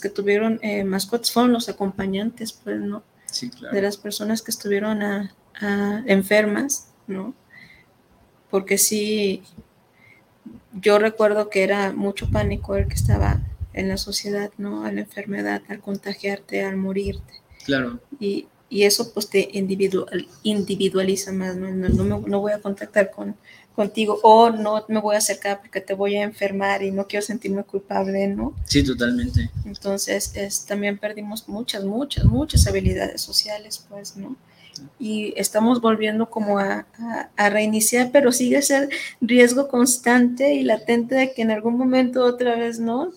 Que 0.00 0.08
tuvieron 0.10 0.58
eh, 0.62 0.84
mascotas 0.84 1.32
fueron 1.32 1.52
los 1.52 1.68
acompañantes, 1.68 2.52
pues, 2.52 2.80
¿no? 2.80 3.02
Sí, 3.26 3.48
de 3.50 3.56
claro. 3.56 3.80
las 3.82 3.96
personas 3.96 4.42
que 4.42 4.50
estuvieron 4.50 5.02
a- 5.02 5.34
a- 5.60 6.02
enfermas, 6.06 6.88
¿no? 7.06 7.34
Porque 8.50 8.78
sí, 8.78 9.42
yo 10.72 10.98
recuerdo 10.98 11.48
que 11.50 11.62
era 11.64 11.92
mucho 11.92 12.30
pánico 12.30 12.76
el 12.76 12.86
que 12.88 12.94
estaba 12.94 13.40
en 13.72 13.88
la 13.88 13.96
sociedad, 13.96 14.50
¿no? 14.58 14.84
A 14.84 14.92
la 14.92 15.00
enfermedad, 15.00 15.62
al 15.68 15.80
contagiarte, 15.80 16.62
al 16.64 16.76
morirte. 16.76 17.34
Claro. 17.64 18.00
Y, 18.20 18.46
y 18.68 18.84
eso 18.84 19.12
pues 19.12 19.28
te 19.28 19.48
individual, 19.52 20.28
individualiza 20.42 21.32
más, 21.32 21.56
¿no? 21.56 21.68
No, 21.70 21.88
no 21.88 22.04
me- 22.20 22.28
no 22.28 22.40
voy 22.40 22.52
a 22.52 22.60
contactar 22.60 23.10
con, 23.10 23.36
contigo 23.74 24.20
o 24.22 24.50
no 24.50 24.84
me 24.88 25.00
voy 25.00 25.14
a 25.16 25.18
acercar 25.18 25.60
porque 25.60 25.80
te 25.80 25.94
voy 25.94 26.16
a 26.16 26.22
enfermar 26.22 26.82
y 26.82 26.90
no 26.90 27.06
quiero 27.06 27.24
sentirme 27.26 27.64
culpable, 27.64 28.26
¿no? 28.28 28.54
Sí, 28.66 28.84
totalmente. 28.84 29.50
Entonces, 29.64 30.32
es, 30.36 30.64
también 30.66 30.98
perdimos 30.98 31.48
muchas, 31.48 31.84
muchas, 31.84 32.24
muchas 32.24 32.66
habilidades 32.66 33.20
sociales, 33.20 33.84
pues, 33.88 34.16
¿no? 34.16 34.36
Y 34.98 35.34
estamos 35.36 35.80
volviendo 35.80 36.28
como 36.30 36.58
a, 36.58 36.86
a- 36.98 37.30
a 37.36 37.50
reiniciar, 37.50 38.10
pero 38.12 38.32
sigue 38.32 38.60
ser 38.62 38.88
riesgo 39.20 39.68
constante 39.68 40.54
y 40.54 40.62
latente 40.64 41.14
de 41.14 41.32
que 41.32 41.42
en 41.42 41.50
algún 41.52 41.76
momento 41.78 42.24
otra 42.24 42.56
vez, 42.56 42.80
¿no? 42.80 43.12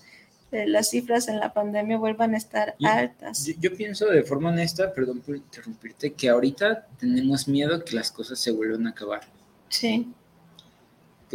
Eh, 0.52 0.66
las 0.68 0.90
cifras 0.92 1.28
en 1.28 1.40
la 1.40 1.54
pandemia 1.54 1.98
vuelvan 1.98 2.34
a 2.34 2.38
estar 2.38 2.76
Yo- 2.80 2.88
altas. 2.90 3.46
Yo, 3.46 3.54
yo 3.60 3.76
pienso 3.76 4.06
de 4.06 4.24
forma 4.24 4.50
honesta, 4.50 4.94
perdón 4.94 5.20
por 5.20 5.36
interrumpirte, 5.36 6.14
que 6.14 6.30
ahorita 6.30 6.88
tenemos 7.00 7.48
miedo 7.48 7.84
que 7.84 7.96
las 7.96 8.12
cosas 8.12 8.40
se 8.40 8.52
vuelvan 8.52 8.88
a 8.88 8.92
acabar. 8.92 9.22
Sí. 9.70 10.08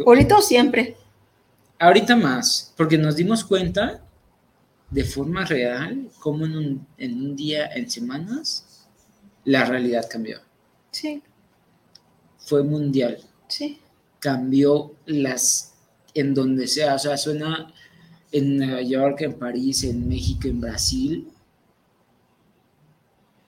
Ahorita 0.05 0.37
o 0.37 0.41
siempre. 0.41 0.97
ahorita 1.79 2.15
más, 2.15 2.73
porque 2.77 2.97
nos 2.97 3.15
dimos 3.15 3.43
cuenta 3.43 4.03
de 4.89 5.03
forma 5.03 5.45
real 5.45 6.09
cómo 6.19 6.45
en 6.45 6.55
un, 6.57 6.87
en 6.97 7.13
un 7.21 7.35
día, 7.35 7.67
en 7.73 7.89
semanas, 7.89 8.85
la 9.45 9.65
realidad 9.65 10.07
cambió. 10.09 10.39
Sí, 10.91 11.21
Fue 12.37 12.63
mundial. 12.63 13.17
sí. 13.47 13.79
Cambió 14.19 14.95
las, 15.05 15.73
en 16.13 16.33
donde 16.33 16.67
sea, 16.67 16.95
o 16.95 16.99
sea, 16.99 17.17
suena 17.17 17.73
en 18.31 18.57
Nueva 18.57 18.81
York, 18.81 19.21
en 19.21 19.33
París, 19.33 19.83
en 19.83 20.07
México, 20.07 20.47
en 20.47 20.61
Brasil. 20.61 21.27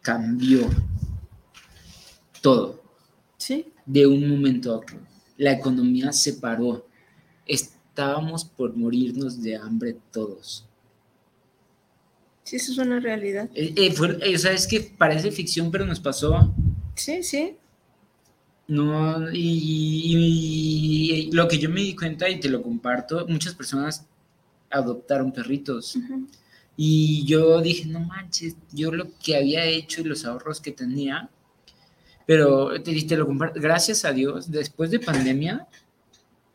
Cambió 0.02 0.70
todo. 2.42 2.82
Sí, 3.38 3.72
de 3.86 4.06
un 4.08 4.28
momento 4.30 4.74
a 4.74 4.78
otro. 4.78 4.98
La 5.38 5.52
economía 5.54 6.12
se 6.14 6.34
paró. 6.34 6.88
Estábamos 7.46 8.46
por 8.46 8.76
morirnos 8.76 9.42
de 9.42 9.56
hambre 9.58 9.98
todos. 10.12 10.66
sí, 12.44 12.58
eso 12.58 12.72
es 12.74 12.78
una 12.78 13.00
realidad. 13.00 13.50
Eh, 13.56 13.74
eh, 13.76 13.92
fue- 13.92 14.18
eh, 14.22 14.36
o 14.36 14.40
sea, 14.40 14.52
es 14.54 14.68
que 14.68 14.80
parece 14.82 15.32
ficción, 15.32 15.72
pero 15.72 15.86
nos 15.86 16.00
pasó. 16.00 16.54
Sí, 16.96 17.24
sí, 17.24 17.58
No, 18.68 19.32
y, 19.32 19.38
y- 19.38 21.12
y 21.28 21.32
lo 21.32 21.48
que 21.48 21.60
yo 21.60 21.70
me 21.70 21.82
di 21.82 21.96
cuenta 21.96 22.28
y 22.30 22.40
te 22.40 22.50
lo 22.50 22.64
comparto, 22.64 23.28
muchas 23.28 23.54
personas 23.54 24.06
adoptaron 24.72 25.32
perritos. 25.32 25.98
Y 26.78 27.26
yo 27.26 27.62
dije, 27.62 27.86
no 27.88 28.00
manches, 28.02 28.56
yo 28.74 28.92
lo 28.92 29.08
que 29.24 29.36
había 29.38 29.66
hecho 29.66 30.02
y 30.02 30.06
los 30.06 30.26
ahorros 30.26 30.60
que 30.62 30.72
tenía, 30.72 31.30
pero 32.26 32.82
te, 32.82 33.00
te 33.04 33.18
lo 33.18 33.26
comparto, 33.26 33.60
gracias 33.60 34.06
a 34.06 34.12
Dios, 34.12 34.50
después 34.50 34.92
de 34.92 35.00
pandemia, 35.00 35.68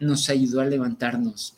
nos 0.01 0.29
ayudó 0.29 0.61
a 0.61 0.65
levantarnos. 0.65 1.55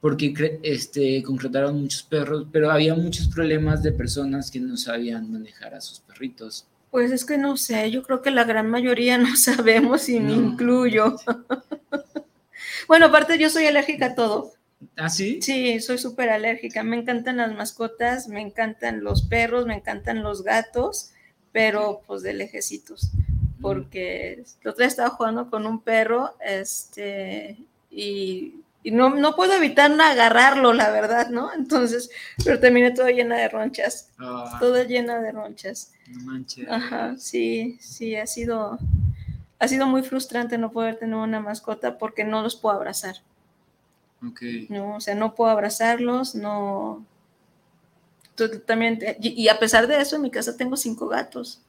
Porque 0.00 0.60
este, 0.62 1.22
concretaron 1.22 1.80
muchos 1.80 2.02
perros, 2.02 2.46
pero 2.52 2.70
había 2.70 2.94
muchos 2.94 3.28
problemas 3.28 3.82
de 3.82 3.92
personas 3.92 4.50
que 4.50 4.60
no 4.60 4.76
sabían 4.76 5.32
manejar 5.32 5.74
a 5.74 5.80
sus 5.80 6.00
perritos. 6.00 6.66
Pues 6.90 7.10
es 7.10 7.24
que 7.24 7.38
no 7.38 7.56
sé, 7.56 7.90
yo 7.90 8.02
creo 8.02 8.22
que 8.22 8.30
la 8.30 8.44
gran 8.44 8.68
mayoría 8.70 9.18
no 9.18 9.34
sabemos 9.34 10.08
y 10.08 10.20
me 10.20 10.34
incluyo. 10.34 11.16
bueno, 12.88 13.06
aparte 13.06 13.38
yo 13.38 13.48
soy 13.48 13.66
alérgica 13.66 14.06
a 14.06 14.14
todo. 14.14 14.52
¿Ah, 14.96 15.08
sí? 15.08 15.40
Sí, 15.40 15.80
soy 15.80 15.96
súper 15.96 16.28
alérgica. 16.28 16.82
Me 16.82 16.96
encantan 16.96 17.38
las 17.38 17.54
mascotas, 17.54 18.28
me 18.28 18.42
encantan 18.42 19.02
los 19.02 19.22
perros, 19.22 19.64
me 19.66 19.74
encantan 19.74 20.22
los 20.22 20.44
gatos, 20.44 21.13
pero 21.54 22.02
pues 22.06 22.20
de 22.22 22.34
lejecitos. 22.34 23.10
Porque 23.62 24.44
la 24.62 24.72
otra 24.72 24.84
vez 24.84 24.92
estaba 24.92 25.08
jugando 25.08 25.48
con 25.48 25.66
un 25.66 25.80
perro, 25.80 26.34
este, 26.44 27.56
y, 27.90 28.56
y 28.82 28.90
no, 28.90 29.08
no 29.14 29.34
puedo 29.36 29.54
evitar 29.54 29.90
no 29.90 30.02
agarrarlo, 30.02 30.74
la 30.74 30.90
verdad, 30.90 31.30
¿no? 31.30 31.50
Entonces, 31.54 32.10
pero 32.44 32.60
terminé 32.60 32.90
toda 32.90 33.10
llena 33.10 33.36
de 33.38 33.48
ronchas, 33.48 34.10
Ah, 34.18 34.58
toda 34.60 34.84
llena 34.84 35.20
de 35.22 35.32
ronchas. 35.32 35.92
no 36.08 36.20
manches. 36.24 36.68
Ajá, 36.68 37.14
sí, 37.16 37.78
sí, 37.80 38.16
ha 38.16 38.26
sido, 38.26 38.78
ha 39.58 39.68
sido 39.68 39.86
muy 39.86 40.02
frustrante 40.02 40.58
no 40.58 40.70
poder 40.72 40.96
tener 40.98 41.14
una 41.14 41.40
mascota 41.40 41.96
porque 41.96 42.24
no 42.24 42.42
los 42.42 42.56
puedo 42.56 42.76
abrazar, 42.76 43.16
Ok. 44.26 44.42
¿no? 44.68 44.96
O 44.96 45.00
sea, 45.00 45.14
no 45.14 45.34
puedo 45.34 45.50
abrazarlos, 45.52 46.34
no. 46.34 47.06
Tú- 48.34 48.60
También, 48.66 48.98
te- 48.98 49.16
y, 49.20 49.42
y 49.42 49.48
a 49.48 49.58
pesar 49.58 49.86
de 49.86 50.00
eso, 50.00 50.16
en 50.16 50.22
mi 50.22 50.30
casa 50.30 50.56
tengo 50.56 50.76
cinco 50.76 51.06
gatos, 51.08 51.60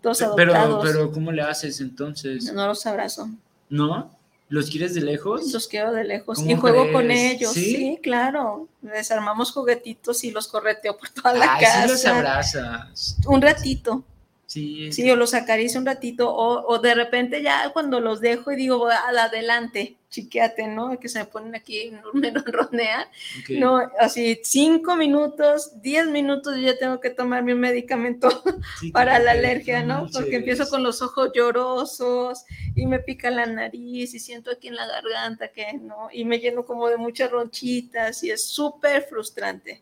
todos 0.00 0.20
adoptados. 0.22 0.82
pero, 0.84 1.12
¿cómo 1.12 1.30
le 1.32 1.42
haces 1.42 1.80
entonces? 1.80 2.52
no 2.52 2.66
los 2.66 2.84
abrazo, 2.86 3.28
¿No? 3.68 4.10
¿Los 4.48 4.68
quieres 4.68 4.94
de 4.94 5.00
lejos? 5.00 5.50
los 5.50 5.66
quiero 5.66 5.92
de 5.92 6.04
lejos 6.04 6.36
¿Cómo 6.38 6.50
y 6.50 6.54
juego 6.56 6.92
con 6.92 7.10
ellos, 7.10 7.52
¿Sí? 7.52 7.74
¿Sí? 7.76 7.98
claro. 8.02 8.68
Les 8.82 9.10
armamos 9.10 9.50
juguetitos 9.52 10.24
y 10.24 10.30
los 10.30 10.46
correteo 10.48 10.98
por 10.98 11.08
toda 11.08 11.32
la 11.34 11.54
Ay, 11.54 11.64
casa. 11.64 11.82
sí 11.84 11.88
los 11.88 12.04
abrazas. 12.04 13.16
Un 13.26 13.40
ratito, 13.40 14.04
Sí. 14.52 14.92
Sí, 14.92 15.10
o 15.10 15.16
los 15.16 15.32
acaricio 15.32 15.80
un 15.80 15.86
ratito, 15.86 16.30
o, 16.30 16.66
o 16.66 16.78
de 16.78 16.94
repente 16.94 17.42
ya 17.42 17.70
cuando 17.72 18.00
los 18.00 18.20
dejo 18.20 18.52
y 18.52 18.56
digo, 18.56 18.76
"Voy 18.78 18.92
al 18.92 19.16
adelante, 19.18 19.96
chiqueate, 20.10 20.66
¿no? 20.68 21.00
Que 21.00 21.08
se 21.08 21.20
me 21.20 21.24
ponen 21.24 21.54
aquí, 21.54 21.90
me 22.12 22.30
ronronean. 22.34 23.06
No, 23.48 23.78
así 23.98 24.40
cinco 24.44 24.94
minutos, 24.94 25.80
diez 25.80 26.06
minutos, 26.06 26.56
yo 26.56 26.62
ya 26.62 26.78
tengo 26.78 27.00
que 27.00 27.08
tomar 27.08 27.42
mi 27.42 27.54
medicamento 27.54 28.28
Sí, 28.80 28.92
para 28.92 29.18
la 29.18 29.30
alergia, 29.30 29.82
no. 29.82 30.06
Porque 30.12 30.36
empiezo 30.36 30.68
con 30.68 30.82
los 30.82 31.00
ojos 31.00 31.30
llorosos 31.34 32.44
y 32.76 32.86
me 32.86 32.98
pica 32.98 33.30
la 33.30 33.46
nariz 33.46 34.12
y 34.12 34.18
siento 34.18 34.50
aquí 34.50 34.68
en 34.68 34.76
la 34.76 34.86
garganta 34.86 35.48
que, 35.48 35.72
¿no? 35.80 36.08
Y 36.12 36.26
me 36.26 36.38
lleno 36.40 36.66
como 36.66 36.88
de 36.88 36.98
muchas 36.98 37.30
ronchitas 37.30 38.22
y 38.22 38.30
es 38.30 38.44
súper 38.44 39.06
frustrante. 39.08 39.80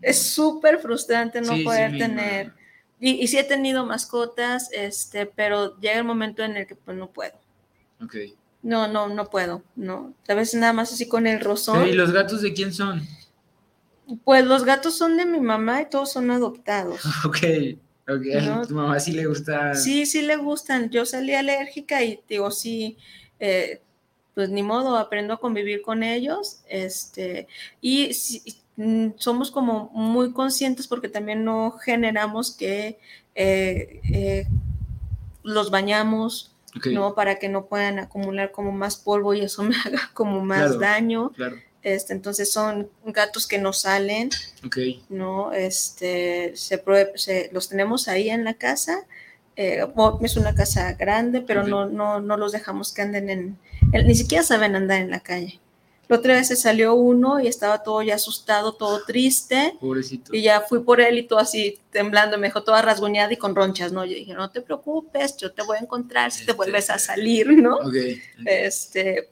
Es 0.00 0.22
súper 0.22 0.78
frustrante 0.78 1.40
no 1.40 1.56
Sí, 1.56 1.64
poder 1.64 1.98
tener. 1.98 2.52
Y, 3.00 3.10
y 3.10 3.28
sí 3.28 3.38
he 3.38 3.44
tenido 3.44 3.86
mascotas, 3.86 4.70
este, 4.72 5.26
pero 5.26 5.78
llega 5.78 5.98
el 5.98 6.04
momento 6.04 6.42
en 6.42 6.56
el 6.56 6.66
que 6.66 6.74
pues 6.74 6.96
no 6.96 7.10
puedo. 7.10 7.34
Ok. 8.02 8.14
No, 8.62 8.88
no, 8.88 9.08
no 9.08 9.30
puedo, 9.30 9.62
no. 9.76 10.14
A 10.26 10.34
veces 10.34 10.60
nada 10.60 10.72
más 10.72 10.92
así 10.92 11.06
con 11.06 11.26
el 11.26 11.40
rozón. 11.40 11.86
¿Y 11.88 11.92
los 11.92 12.12
gatos 12.12 12.42
de 12.42 12.52
quién 12.52 12.72
son? 12.72 13.06
Pues 14.24 14.44
los 14.44 14.64
gatos 14.64 14.96
son 14.96 15.16
de 15.16 15.26
mi 15.26 15.40
mamá 15.40 15.82
y 15.82 15.90
todos 15.90 16.12
son 16.12 16.30
adoptados. 16.30 17.00
Ok. 17.24 17.38
Ok. 18.08 18.24
No. 18.42 18.66
Tu 18.66 18.74
mamá 18.74 18.98
sí 18.98 19.12
le 19.12 19.26
gusta. 19.26 19.74
Sí, 19.74 20.06
sí 20.06 20.22
le 20.22 20.36
gustan. 20.36 20.90
Yo 20.90 21.04
salí 21.04 21.34
alérgica 21.34 22.02
y 22.02 22.20
digo, 22.26 22.50
sí, 22.50 22.96
eh, 23.38 23.82
pues 24.34 24.48
ni 24.48 24.62
modo, 24.62 24.96
aprendo 24.96 25.34
a 25.34 25.40
convivir 25.40 25.82
con 25.82 26.02
ellos. 26.02 26.60
Este, 26.68 27.48
y 27.80 28.14
sí, 28.14 28.42
somos 29.16 29.50
como 29.50 29.90
muy 29.92 30.32
conscientes 30.32 30.86
porque 30.86 31.08
también 31.08 31.44
no 31.44 31.72
generamos 31.72 32.54
que 32.56 32.98
eh, 33.34 34.00
eh, 34.12 34.46
los 35.42 35.70
bañamos, 35.70 36.52
¿no? 36.92 37.14
Para 37.14 37.38
que 37.38 37.48
no 37.48 37.66
puedan 37.66 37.98
acumular 37.98 38.52
como 38.52 38.72
más 38.72 38.96
polvo 38.96 39.34
y 39.34 39.40
eso 39.40 39.62
me 39.64 39.74
haga 39.84 40.10
como 40.14 40.44
más 40.44 40.60
Claro. 40.66 40.78
daño. 40.78 41.30
Claro. 41.30 41.56
Este, 41.82 42.12
entonces 42.12 42.52
son 42.52 42.88
gatos 43.06 43.46
que 43.46 43.58
no 43.58 43.72
salen. 43.72 44.30
¿no? 45.08 45.52
Este, 45.52 46.52
se, 46.56 46.82
se- 47.14 47.50
los 47.52 47.68
tenemos 47.68 48.08
ahí 48.08 48.30
en 48.30 48.44
la 48.44 48.54
casa. 48.54 49.06
eh, 49.56 49.84
bo- 49.94 50.18
es 50.22 50.36
una 50.36 50.54
casa 50.54 50.92
grande, 50.92 51.40
pero 51.40 51.66
no, 51.66 51.86
no, 51.86 52.20
no 52.20 52.36
los 52.36 52.52
dejamos 52.52 52.92
que 52.92 53.02
anden 53.02 53.28
en, 53.30 53.58
en- 53.92 54.06
ni 54.06 54.14
siquiera 54.14 54.44
saben 54.44 54.76
andar 54.76 55.00
en 55.00 55.10
la 55.10 55.20
calle. 55.20 55.58
La 56.08 56.16
otra 56.16 56.34
vez 56.34 56.48
se 56.48 56.56
salió 56.56 56.94
uno 56.94 57.38
y 57.38 57.46
estaba 57.48 57.82
todo 57.82 58.02
ya 58.02 58.14
asustado, 58.14 58.72
todo 58.72 59.04
triste, 59.04 59.74
Pobrecito. 59.78 60.34
y 60.34 60.40
ya 60.42 60.62
fui 60.62 60.80
por 60.80 61.00
él 61.02 61.18
y 61.18 61.22
todo 61.26 61.38
así 61.38 61.78
temblando, 61.90 62.38
me 62.38 62.46
dejó 62.46 62.62
toda 62.62 62.80
rasguñada 62.80 63.30
y 63.32 63.36
con 63.36 63.54
ronchas, 63.54 63.92
¿no? 63.92 64.04
Yo 64.06 64.14
dije, 64.14 64.32
no 64.32 64.50
te 64.50 64.62
preocupes, 64.62 65.36
yo 65.36 65.52
te 65.52 65.62
voy 65.62 65.76
a 65.76 65.80
encontrar 65.80 66.30
si 66.32 66.38
te 66.38 66.42
Este- 66.44 66.52
vuelves 66.54 66.88
a 66.88 66.98
salir, 66.98 67.48
¿no? 67.52 67.76
Ok. 67.76 67.94
Este, 68.46 69.28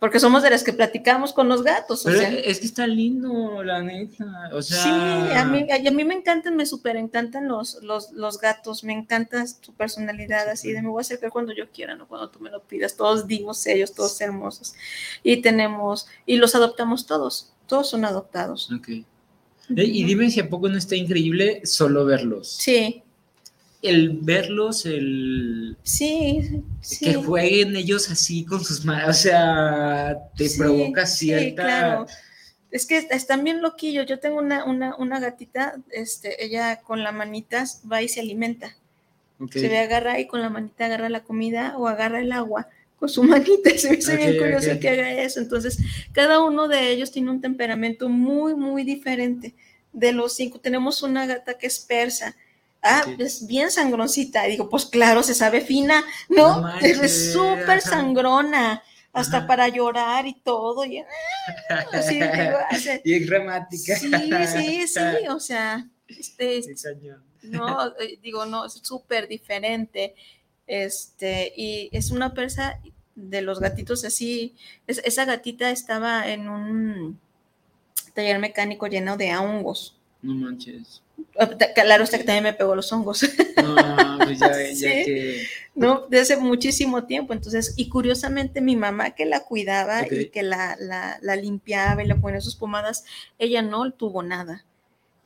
porque 0.00 0.18
somos 0.18 0.42
de 0.42 0.48
las 0.48 0.64
que 0.64 0.72
platicamos 0.72 1.34
con 1.34 1.50
los 1.50 1.62
gatos, 1.62 2.06
o 2.06 2.08
Pero 2.08 2.20
sea. 2.20 2.30
es 2.30 2.58
que 2.58 2.64
está 2.64 2.86
lindo, 2.86 3.62
la 3.62 3.82
neta. 3.82 4.48
O 4.50 4.62
sea. 4.62 4.82
Sí, 4.82 4.88
a 4.88 5.44
mí, 5.44 5.66
a 5.70 5.90
mí 5.90 6.04
me 6.04 6.14
encantan, 6.14 6.56
me 6.56 6.64
súper 6.64 6.96
encantan 6.96 7.46
los, 7.46 7.82
los, 7.82 8.10
los 8.12 8.40
gatos, 8.40 8.82
me 8.82 8.94
encanta 8.94 9.46
su 9.46 9.74
personalidad 9.74 10.48
así 10.48 10.72
de 10.72 10.80
me 10.80 10.88
voy 10.88 11.00
a 11.00 11.02
acercar 11.02 11.30
cuando 11.30 11.52
yo 11.52 11.70
quiera, 11.70 11.96
no 11.96 12.08
cuando 12.08 12.30
tú 12.30 12.40
me 12.40 12.48
lo 12.48 12.62
pidas, 12.62 12.96
todos 12.96 13.26
divos 13.26 13.66
ellos, 13.66 13.92
todos 13.92 14.18
hermosos. 14.22 14.74
Y 15.22 15.42
tenemos, 15.42 16.06
y 16.24 16.36
los 16.36 16.54
adoptamos 16.54 17.04
todos, 17.04 17.52
todos 17.66 17.90
son 17.90 18.06
adoptados. 18.06 18.72
Ok. 18.72 18.88
Y 19.68 20.04
dime 20.04 20.30
si 20.30 20.40
a 20.40 20.48
poco 20.48 20.70
no 20.70 20.78
está 20.78 20.96
increíble 20.96 21.60
solo 21.66 22.06
verlos. 22.06 22.48
Sí, 22.48 23.02
El 23.82 24.10
verlos, 24.20 24.84
el. 24.84 25.76
sí, 25.82 26.62
sí. 26.82 27.06
Que 27.06 27.14
jueguen 27.14 27.76
ellos 27.76 28.10
así 28.10 28.44
con 28.44 28.62
sus 28.62 28.84
manos. 28.84 29.08
O 29.08 29.12
sea, 29.22 30.18
te 30.36 30.48
Sí, 30.48 30.58
provoca 30.58 31.06
sí, 31.06 31.26
cierta. 31.28 31.62
claro. 31.62 32.06
Es 32.70 32.86
que 32.86 32.98
están 33.10 33.42
bien 33.42 33.62
loquillos. 33.62 34.06
Yo 34.06 34.20
tengo 34.20 34.38
una, 34.38 34.64
una, 34.64 34.94
una 34.96 35.18
gatita, 35.18 35.76
este, 35.90 36.44
ella 36.44 36.80
con 36.82 37.02
la 37.02 37.10
manita 37.12 37.64
va 37.90 38.02
y 38.02 38.08
se 38.08 38.20
alimenta. 38.20 38.76
Se 39.50 39.68
ve 39.68 39.78
agarra 39.78 40.20
y 40.20 40.26
con 40.26 40.42
la 40.42 40.50
manita 40.50 40.84
agarra 40.84 41.08
la 41.08 41.24
comida 41.24 41.74
o 41.78 41.88
agarra 41.88 42.20
el 42.20 42.30
agua 42.32 42.68
con 42.98 43.08
su 43.08 43.22
manita. 43.24 43.70
Se 43.78 43.88
me 43.90 43.96
hizo 43.96 44.14
bien 44.16 44.36
curioso 44.36 44.72
ok. 44.72 44.78
que 44.78 44.88
haga 44.90 45.12
eso. 45.22 45.40
Entonces, 45.40 45.78
cada 46.12 46.44
uno 46.44 46.68
de 46.68 46.90
ellos 46.90 47.10
tiene 47.10 47.30
un 47.30 47.40
temperamento 47.40 48.10
muy, 48.10 48.54
muy 48.54 48.84
diferente. 48.84 49.54
De 49.94 50.12
los 50.12 50.34
cinco, 50.34 50.60
tenemos 50.60 51.02
una 51.02 51.24
gata 51.26 51.56
que 51.56 51.66
es 51.66 51.78
persa. 51.80 52.36
Ah, 52.82 53.04
es 53.18 53.46
bien 53.46 53.70
sangroncita. 53.70 54.46
Y 54.48 54.52
digo, 54.52 54.68
pues 54.68 54.86
claro, 54.86 55.22
se 55.22 55.34
sabe 55.34 55.60
fina, 55.60 56.04
¿no? 56.28 56.66
Es 56.80 57.32
súper 57.32 57.80
sangrona, 57.80 58.82
hasta 59.12 59.38
Ajá. 59.38 59.46
para 59.46 59.68
llorar 59.68 60.26
y 60.26 60.34
todo. 60.40 60.84
Y, 60.84 61.04
así, 61.92 62.14
digo, 62.14 62.58
hace- 62.70 63.02
Bien 63.04 63.26
gramática. 63.26 63.96
sí, 63.96 64.10
sí, 64.46 64.86
sí, 64.88 65.28
o 65.28 65.40
sea, 65.40 65.86
este, 66.08 66.62
no, 67.42 67.86
eh, 67.98 68.18
digo, 68.22 68.46
no, 68.46 68.64
es 68.66 68.74
súper 68.82 69.28
diferente. 69.28 70.14
Este, 70.66 71.52
y 71.56 71.88
es 71.92 72.10
una 72.12 72.32
persa 72.32 72.80
de 73.16 73.42
los 73.42 73.58
gatitos 73.60 74.04
así. 74.04 74.54
Es- 74.86 75.02
esa 75.04 75.24
gatita 75.24 75.70
estaba 75.70 76.28
en 76.28 76.48
un 76.48 77.20
taller 78.14 78.38
mecánico 78.38 78.86
lleno 78.86 79.16
de 79.16 79.36
hongos. 79.36 79.96
No 80.22 80.34
manches. 80.34 81.02
Ah, 81.38 81.48
Claro, 81.74 82.04
hasta 82.04 82.18
que 82.18 82.24
también 82.24 82.44
me 82.44 82.52
pegó 82.52 82.74
los 82.74 82.92
hongos, 82.92 83.22
No, 83.56 84.18
pues 84.24 84.38
ya, 84.38 84.52
que. 85.04 85.46
¿no? 85.74 86.06
De 86.08 86.20
hace 86.20 86.36
muchísimo 86.36 87.04
tiempo. 87.04 87.32
Entonces, 87.32 87.74
y 87.76 87.88
curiosamente, 87.88 88.60
mi 88.60 88.76
mamá 88.76 89.10
que 89.10 89.26
la 89.26 89.40
cuidaba 89.40 90.06
y 90.06 90.26
que 90.30 90.42
la, 90.42 90.76
la, 90.78 91.18
la 91.22 91.36
limpiaba 91.36 92.02
y 92.02 92.06
le 92.06 92.14
ponía 92.14 92.40
sus 92.40 92.56
pomadas, 92.56 93.04
ella 93.38 93.62
no 93.62 93.90
tuvo 93.92 94.22
nada. 94.22 94.64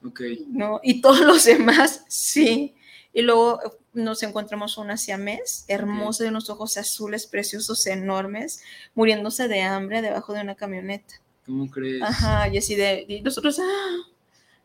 Ok. 0.05 0.21
¿no? 0.49 0.81
Y 0.83 1.01
todos 1.01 1.21
los 1.21 1.45
demás, 1.45 2.05
sí. 2.09 2.75
Y 3.13 3.23
luego 3.23 3.61
nos 3.93 4.23
encontramos 4.23 4.77
una 4.77 4.97
siamés, 4.97 5.65
hermosa, 5.69 6.25
de 6.25 6.31
unos 6.31 6.51
ojos 6.51 6.77
azules, 6.77 7.27
preciosos, 7.27 7.87
enormes, 7.87 8.63
muriéndose 8.95 9.49
de 9.49 9.63
hambre 9.63 10.03
debajo 10.03 10.33
de 10.33 10.41
una 10.41 10.57
camioneta. 10.57 11.15
¿Cómo 11.47 11.71
crees? 11.71 12.03
Ajá, 12.03 12.49
y 12.49 12.59
así 12.59 12.75
de, 12.75 13.05
y 13.07 13.21
nosotros, 13.23 13.59
ah, 13.61 13.63
ah, 13.63 14.11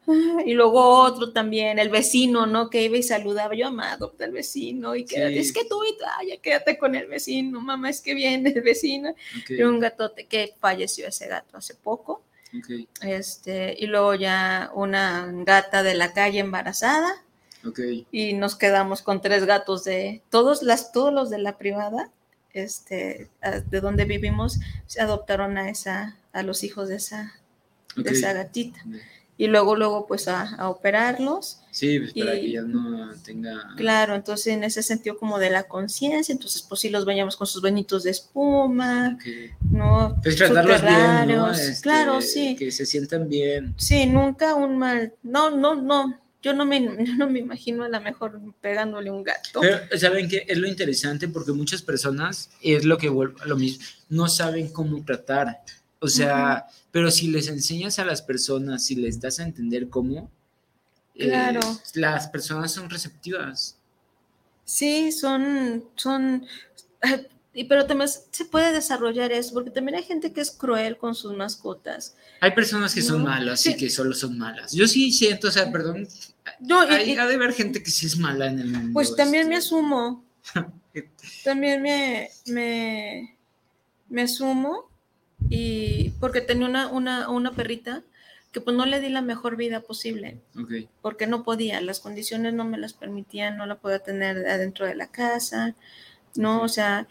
y 0.45 0.53
luego 0.53 1.01
otro 1.01 1.31
también, 1.31 1.79
el 1.79 1.89
vecino, 1.89 2.45
¿no? 2.45 2.69
Que 2.69 2.83
iba 2.83 2.97
y 2.97 3.03
saludaba, 3.03 3.55
yo 3.55 3.67
amado, 3.67 3.95
adopta 3.95 4.25
al 4.25 4.31
vecino, 4.31 4.95
y 4.95 5.05
quédate, 5.05 5.33
Sí. 5.33 5.39
es 5.39 5.53
que 5.53 5.65
tú, 5.65 5.83
y 5.83 5.97
tú, 5.97 6.03
ah, 6.05 6.23
ya 6.27 6.37
quédate 6.37 6.77
con 6.77 6.95
el 6.95 7.07
vecino, 7.07 7.61
mamá, 7.61 7.89
es 7.89 8.01
que 8.01 8.13
viene 8.13 8.49
el 8.49 8.61
vecino. 8.61 9.09
Ok, 9.09 9.49
Y 9.51 9.63
un 9.63 9.79
gatote 9.79 10.25
que 10.25 10.53
falleció 10.59 11.07
ese 11.07 11.27
gato 11.27 11.57
hace 11.57 11.75
poco. 11.75 12.23
Este, 13.01 13.75
y 13.77 13.85
luego 13.87 14.15
ya 14.15 14.71
una 14.73 15.31
gata 15.45 15.83
de 15.83 15.93
la 15.93 16.13
calle 16.13 16.39
embarazada. 16.39 17.23
Y 18.09 18.33
nos 18.33 18.55
quedamos 18.55 19.01
con 19.01 19.21
tres 19.21 19.45
gatos 19.45 19.83
de 19.83 20.21
todos 20.29 20.63
las 20.63 20.91
todos 20.91 21.13
los 21.13 21.29
de 21.29 21.39
la 21.39 21.57
privada 21.57 22.09
este 22.53 23.27
de 23.69 23.81
donde 23.81 24.05
vivimos 24.05 24.59
se 24.87 25.01
adoptaron 25.01 25.57
a 25.57 25.69
esa 25.69 26.17
a 26.31 26.41
los 26.41 26.63
hijos 26.63 26.87
de 26.87 26.95
esa 26.95 27.33
de 27.97 28.11
esa 28.11 28.31
gatita 28.31 28.79
y 29.39 29.47
luego 29.47 29.75
luego 29.75 30.05
pues 30.05 30.27
a, 30.27 30.41
a 30.57 30.69
operarlos 30.69 31.61
Sí, 31.71 31.97
pues 31.99 32.13
para 32.13 32.35
Y- 32.35 32.41
que 32.41 32.51
ya 32.51 32.61
no 32.63 33.09
tenga. 33.23 33.69
claro 33.77 34.13
entonces 34.13 34.47
en 34.47 34.63
ese 34.65 34.83
sentido 34.83 35.17
como 35.17 35.39
de 35.39 35.49
la 35.49 35.63
conciencia 35.63 36.33
entonces 36.33 36.61
pues 36.61 36.81
sí 36.81 36.89
los 36.89 37.05
bañamos 37.05 37.37
con 37.37 37.47
sus 37.47 37.61
bañitos 37.61 38.03
de 38.03 38.11
espuma 38.11 39.15
Ok. 39.15 39.25
no 39.71 40.17
Pues 40.21 40.35
tratarlos 40.35 40.81
bien, 40.81 41.37
¿no? 41.37 41.51
Este, 41.51 41.81
claro 41.81 42.21
sí 42.21 42.55
Que 42.57 42.69
se 42.71 42.85
sientan 42.85 43.29
bien. 43.29 43.73
Sí, 43.77 44.05
nunca 44.05 44.55
un 44.55 44.77
mal. 44.77 45.13
No, 45.23 45.49
no, 45.51 45.73
no. 45.75 46.19
Yo 46.41 46.53
no 46.53 46.65
me, 46.65 46.81
yo 47.05 47.15
no 47.15 47.29
me 47.29 47.39
imagino 47.39 47.83
a 47.85 47.89
lo 47.89 48.01
mejor 48.01 48.39
pegándole 48.61 49.09
un 49.11 49.23
gato. 49.23 49.61
Pero, 49.61 49.79
¿saben 49.97 50.27
qué? 50.29 50.45
Es 50.47 50.57
lo 50.57 50.67
interesante 50.67 51.27
porque 51.27 51.51
muchas 51.53 51.81
personas, 51.81 52.49
es 52.61 52.83
lo 52.85 52.97
que 52.97 53.09
vuelvo 53.09 53.41
a 53.41 53.45
lo 53.45 53.55
mismo, 53.57 53.83
no 54.09 54.27
saben 54.27 54.69
cómo 54.71 55.03
tratar. 55.05 55.61
O 55.99 56.07
sea, 56.07 56.65
pero 56.91 57.11
si 57.11 57.27
les 57.29 57.47
enseñas 57.47 57.99
a 57.99 58.05
las 58.05 58.21
personas, 58.21 58.83
si 58.85 58.95
les 58.95 59.19
das 59.19 59.39
a 59.39 59.43
entender 59.43 59.89
cómo, 59.89 60.29
eh, 61.15 61.59
las 61.95 62.27
personas 62.29 62.71
son 62.71 62.89
receptivas. 62.89 63.77
Sí, 64.65 65.11
son, 65.11 65.83
son. 65.95 66.45
y- 67.53 67.63
Pero 67.65 67.85
también 67.85 68.09
se 68.31 68.45
puede 68.45 68.71
desarrollar 68.71 69.31
eso, 69.31 69.53
porque 69.53 69.71
también 69.71 69.97
hay 69.97 70.03
gente 70.03 70.31
que 70.31 70.41
es 70.41 70.51
cruel 70.51 70.97
con 70.97 71.15
sus 71.15 71.35
mascotas. 71.35 72.15
Hay 72.41 72.51
personas 72.51 72.93
que 72.93 73.01
son 73.01 73.23
malas 73.23 73.61
sí. 73.61 73.71
y 73.71 73.75
que 73.77 73.89
solo 73.89 74.13
son 74.13 74.37
malas. 74.37 74.71
Yo 74.71 74.87
sí 74.87 75.11
siento, 75.11 75.47
o 75.47 75.51
sea, 75.51 75.71
perdón, 75.71 76.07
No, 76.59 76.81
hay, 76.81 77.11
y- 77.11 77.17
ha 77.17 77.25
de 77.27 77.35
haber 77.35 77.53
gente 77.53 77.81
que 77.83 77.91
sí 77.91 78.05
es 78.05 78.17
mala 78.17 78.47
en 78.47 78.59
el 78.59 78.67
mundo. 78.67 78.91
pues 78.93 79.15
también 79.15 79.49
me 79.49 79.55
este. 79.55 79.67
asumo. 79.67 80.23
También 81.43 81.81
me, 81.81 82.29
me, 82.47 83.37
me 84.09 84.21
asumo. 84.23 84.88
Y 85.47 86.09
porque 86.19 86.41
tenía 86.41 86.67
una, 86.67 86.87
una, 86.87 87.29
una 87.29 87.51
perrita 87.51 88.03
que 88.51 88.61
pues 88.61 88.75
no 88.75 88.85
le 88.85 88.99
di 88.99 89.09
la 89.09 89.21
mejor 89.21 89.55
vida 89.55 89.81
posible. 89.81 90.39
Ok, 90.59 90.89
porque 91.01 91.27
no 91.27 91.43
podía, 91.43 91.81
las 91.81 91.99
condiciones 91.99 92.53
no 92.53 92.65
me 92.65 92.77
las 92.77 92.93
permitían, 92.93 93.57
no 93.57 93.65
la 93.65 93.75
podía 93.75 93.99
tener 93.99 94.37
adentro 94.47 94.85
de 94.85 94.95
la 94.95 95.07
casa, 95.07 95.75
¿no? 96.35 96.61
O 96.61 96.67
sea, 96.67 97.07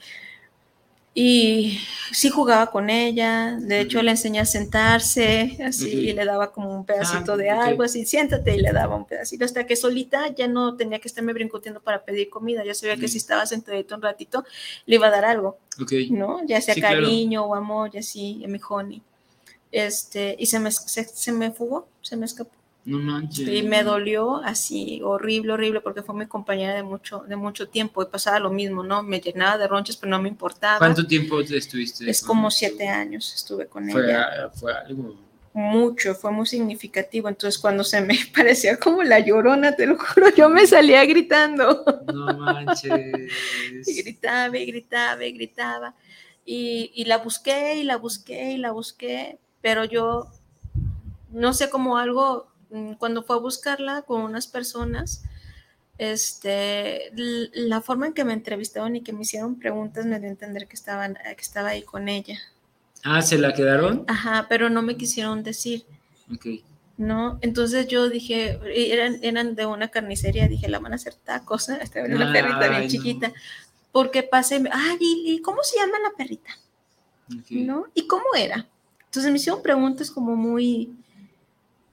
y 1.15 1.81
sí 2.13 2.31
jugaba 2.31 2.71
con 2.71 2.91
ella, 2.91 3.57
de 3.61 3.81
hecho 3.81 4.03
le 4.03 4.13
enseñé 4.13 4.41
a 4.41 4.45
sentarse, 4.47 5.59
así, 5.65 5.89
y 5.91 6.13
le 6.13 6.25
daba 6.25 6.53
como 6.53 6.73
un 6.73 6.85
pedacito 6.85 7.33
Ah, 7.33 7.37
de 7.37 7.51
algo, 7.51 7.83
así, 7.83 8.07
siéntate, 8.07 8.55
y 8.55 8.59
le 8.59 8.73
daba 8.73 8.95
un 8.95 9.05
pedacito, 9.05 9.45
hasta 9.45 9.67
que 9.67 9.75
solita 9.75 10.29
ya 10.35 10.47
no 10.47 10.77
tenía 10.77 11.01
que 11.01 11.09
estarme 11.09 11.33
brincoteando 11.33 11.81
para 11.81 12.05
pedir 12.05 12.31
comida, 12.31 12.65
ya 12.65 12.75
sabía 12.75 12.95
que 12.97 13.07
Ujú. 13.07 13.13
si 13.13 13.19
estaba 13.19 13.47
sentadito 13.47 13.95
un 13.97 14.03
ratito, 14.03 14.45
le 14.87 14.95
iba 14.95 15.09
a 15.09 15.11
dar 15.11 15.25
algo, 15.25 15.59
ok. 15.81 15.93
¿no? 16.11 16.45
Ya 16.47 16.61
sea 16.61 16.75
Sí, 16.75 16.81
claro. 16.81 17.03
cariño 17.03 17.45
o 17.45 17.55
amor, 17.55 17.91
y 17.95 17.99
así, 17.99 18.43
a 18.45 18.49
mi 18.49 18.61
honey. 18.69 19.03
Este, 19.73 20.37
y 20.39 20.47
se 20.47 20.61
me, 20.61 20.71
se, 20.71 21.05
se 21.05 21.33
me 21.33 21.51
fugó, 21.51 21.89
se 22.01 22.17
me 22.17 22.27
escapó. 22.27 22.53
No 22.85 22.99
manches. 22.99 23.47
Y 23.49 23.63
me 23.65 23.83
dolió 23.85 24.37
así, 24.37 25.01
horrible, 25.05 25.53
horrible, 25.53 25.81
porque 25.83 26.03
fue 26.03 26.15
mi 26.15 26.27
compañera 26.27 26.75
de 26.75 26.83
mucho, 26.83 27.25
de 27.29 27.37
mucho 27.37 27.69
tiempo 27.69 28.03
y 28.03 28.07
pasaba 28.07 28.39
lo 28.39 28.51
mismo, 28.51 28.83
¿no? 28.83 29.03
Me 29.03 29.21
llenaba 29.21 29.59
de 29.59 29.69
ronchas, 29.69 29.97
pero 29.97 30.11
no 30.11 30.23
me 30.23 30.29
importaba. 30.29 30.79
¿Cuánto 30.79 31.07
tiempo 31.07 31.45
te 31.45 31.59
estuviste? 31.59 32.09
Es 32.09 32.23
como 32.23 32.51
siete 32.51 32.89
años 32.89 33.35
estuve 33.35 33.67
con 33.67 33.91
Fue, 33.91 34.05
ella. 34.07 34.49
fue 34.55 34.73
algo. 34.73 35.15
Mucho, 35.53 36.15
fue 36.15 36.31
muy 36.31 36.47
significativo. 36.47 37.29
Entonces, 37.29 37.61
cuando 37.61 37.85
se 37.85 38.01
me 38.01 38.17
parecía 38.35 38.79
como 38.79 39.03
la 39.03 39.19
llorona, 39.19 39.75
te 39.77 39.87
lo 39.87 39.99
juro, 39.99 40.29
yo 40.35 40.49
me 40.49 40.67
salía 40.67 41.05
gritando. 41.05 41.85
No 42.15 42.39
manches. 42.39 42.91
Y 43.87 44.03
gritaba 44.03 44.57
y 44.57 44.67
gritaba 44.67 45.25
y 45.25 45.33
gritaba. 45.33 45.95
Y, 46.47 46.91
y 46.95 47.05
la 47.05 47.19
busqué 47.19 47.75
y 47.77 47.83
la 47.85 47.97
busqué 47.97 48.53
y 48.53 48.57
la 48.59 48.71
busqué, 48.73 49.39
pero 49.61 49.85
yo 49.85 50.29
no 51.31 51.53
sé 51.53 51.69
cómo 51.69 51.99
algo, 51.99 52.49
cuando 52.99 53.23
fue 53.23 53.37
a 53.37 53.39
buscarla 53.41 54.03
con 54.03 54.23
unas 54.23 54.47
personas, 54.47 55.25
este, 55.99 57.13
la 57.15 57.81
forma 57.81 58.07
en 58.07 58.13
que 58.15 58.25
me 58.25 58.33
entrevistaron 58.33 58.97
y 58.97 59.03
que 59.03 59.13
me 59.13 59.23
hicieron 59.23 59.59
preguntas 59.59 60.07
me 60.07 60.19
dio 60.19 60.29
a 60.29 60.33
entender 60.33 60.69
que, 60.69 60.77
estaban, 60.77 61.15
que 61.15 61.43
estaba 61.43 61.71
ahí 61.71 61.83
con 61.83 62.09
ella. 62.09 62.39
Ah, 63.05 63.23
¿se 63.23 63.39
la 63.39 63.55
quedaron? 63.55 64.05
Ajá, 64.09 64.47
pero 64.49 64.71
no 64.71 64.83
me 64.83 64.97
quisieron 64.97 65.43
decir. 65.43 65.85
Ok. 66.33 66.47
¿no? 66.99 67.39
Entonces 67.43 67.87
yo 67.87 68.11
dije, 68.11 68.59
eran, 68.93 69.21
eran 69.23 69.55
de 69.55 69.67
una 69.67 69.89
carnicería, 69.89 70.49
dije, 70.49 70.69
la 70.69 70.81
van 70.81 70.93
a 70.93 70.97
hacer 70.97 71.15
tacos, 71.15 71.69
¿eh? 71.69 71.79
Esta 71.81 72.01
era 72.01 72.15
una 72.15 72.33
perrita 72.33 72.69
bien 72.69 72.83
no. 72.83 72.89
chiquita. 72.89 73.33
Porque 73.93 74.25
pasé, 74.25 74.63
¿y, 75.01 75.33
y 75.33 75.41
cómo 75.41 75.63
se 75.63 75.79
llama 75.79 75.99
la 76.01 76.11
perrita? 76.17 76.51
ok. 77.33 77.51
¿No? 77.51 77.87
¿Y 77.95 78.07
cómo 78.07 78.25
era? 78.37 78.67
Entonces 79.05 79.31
me 79.31 79.39
hicieron 79.39 79.63
preguntas 79.63 80.11
como 80.11 80.35
muy, 80.35 80.93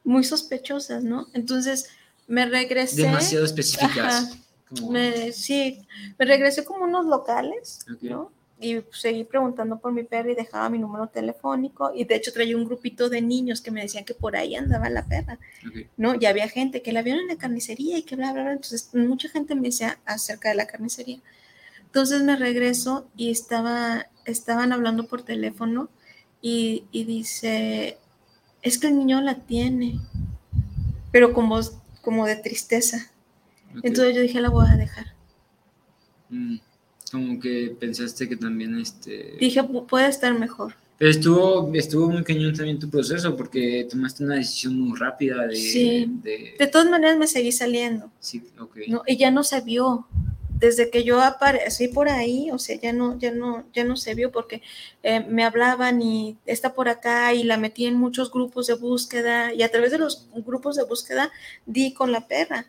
muy 0.05 0.23
sospechosas, 0.23 1.03
¿no? 1.03 1.27
Entonces 1.33 1.89
me 2.27 2.45
regresé. 2.45 3.01
Demasiado 3.03 3.43
específicas. 3.45 3.97
Ajá. 4.25 4.29
Como- 4.69 4.91
Me, 4.91 5.31
sí, 5.33 5.81
me 6.17 6.25
regresé 6.25 6.63
como 6.63 6.85
unos 6.85 7.05
locales, 7.05 7.85
Ok. 7.93 8.01
¿no? 8.03 8.31
Y 8.59 8.77
seguí 8.93 9.25
preguntando 9.25 9.79
por 9.79 9.91
mi 9.91 10.03
perra 10.03 10.31
y 10.31 10.35
dejaba 10.35 10.69
mi 10.69 10.79
número 10.79 11.07
telefónico. 11.07 11.91
Y 11.93 12.05
de 12.05 12.15
hecho 12.15 12.31
traía 12.31 12.55
un 12.55 12.63
grupito 12.63 13.09
de 13.09 13.21
niños 13.21 13.59
que 13.61 13.69
me 13.69 13.81
decían 13.81 14.05
que 14.05 14.13
por 14.13 14.35
ahí 14.37 14.55
andaba 14.55 14.89
la 14.89 15.05
perra. 15.05 15.37
ok. 15.67 15.87
¿no? 15.97 16.15
Y 16.19 16.25
había 16.25 16.47
gente 16.47 16.81
que 16.81 16.93
la 16.93 17.01
vieron 17.01 17.21
en 17.23 17.27
la 17.27 17.35
carnicería 17.37 17.97
y 17.97 18.03
que 18.03 18.15
bla, 18.15 18.31
bla, 18.31 18.43
bla. 18.43 18.53
Entonces, 18.53 18.89
mucha 18.93 19.27
gente 19.29 19.55
me 19.55 19.63
decía 19.67 19.99
acerca 20.05 20.49
de 20.49 20.55
la 20.55 20.67
carnicería. 20.67 21.19
Entonces 21.85 22.23
me 22.23 22.35
regreso 22.37 23.07
y 23.15 23.29
estaba, 23.29 24.07
estaban 24.25 24.71
hablando 24.71 25.05
por 25.07 25.23
teléfono 25.23 25.89
y, 26.41 26.85
y 26.91 27.03
dice, 27.03 27.97
es 28.65 28.77
que 28.77 28.87
el 28.87 28.97
niño 28.97 29.21
la 29.21 29.35
tiene, 29.35 29.99
pero 31.11 31.31
con 31.33 31.47
voz 31.47 31.77
como 32.01 32.25
de 32.25 32.35
tristeza. 32.35 33.09
ok. 33.77 33.81
Entonces 33.83 34.15
yo 34.15 34.21
dije, 34.21 34.41
la 34.41 34.49
voy 34.49 34.65
a 34.69 34.75
dejar. 34.75 35.05
Mm, 36.29 36.57
Como 37.11 37.39
que 37.39 37.75
pensaste 37.79 38.27
que 38.27 38.35
también 38.35 38.77
este. 38.79 39.37
Dije, 39.39 39.61
"Pu- 39.61 39.85
puede 39.85 40.07
estar 40.09 40.37
mejor. 40.37 40.73
Pero 40.97 41.11
estuvo, 41.11 41.71
estuvo 41.75 42.09
muy 42.09 42.23
cañón 42.23 42.53
también 42.55 42.79
tu 42.79 42.89
proceso 42.89 43.37
porque 43.37 43.87
tomaste 43.89 44.23
una 44.23 44.35
decisión 44.35 44.77
muy 44.79 44.97
rápida 44.97 45.45
de. 45.45 45.55
Sí. 45.55 46.09
de- 46.23 46.55
De 46.57 46.67
todas 46.67 46.89
maneras 46.89 47.17
me 47.17 47.27
seguí 47.27 47.51
saliendo. 47.51 48.09
sí, 48.19 48.41
ok. 48.59 48.77
¿no? 48.87 49.03
Y 49.05 49.17
ya 49.17 49.29
no 49.31 49.43
se 49.43 49.61
vio. 49.61 50.07
Desde 50.59 50.89
que 50.89 51.03
yo 51.03 51.21
aparecí 51.21 51.87
por 51.89 52.07
ahí, 52.09 52.49
o 52.51 52.57
sea, 52.57 52.77
ya 52.79 52.93
no, 52.93 53.17
ya 53.19 53.31
no, 53.31 53.65
ya 53.73 53.83
no 53.83 53.97
se 53.97 54.15
vio 54.15 54.31
porque 54.31 54.61
eh, 55.03 55.19
me 55.27 55.43
hablaban 55.43 56.01
y 56.01 56.37
está 56.45 56.73
por 56.73 56.87
acá 56.89 57.33
y 57.33 57.43
la 57.43 57.57
metí 57.57 57.85
en 57.85 57.95
muchos 57.95 58.31
grupos 58.31 58.67
de 58.67 58.75
búsqueda 58.75 59.53
y 59.53 59.63
a 59.63 59.69
través 59.71 59.91
de 59.91 59.97
los 59.97 60.27
grupos 60.33 60.75
de 60.77 60.83
búsqueda 60.85 61.31
di 61.65 61.93
con 61.93 62.11
la 62.11 62.27
perra. 62.27 62.67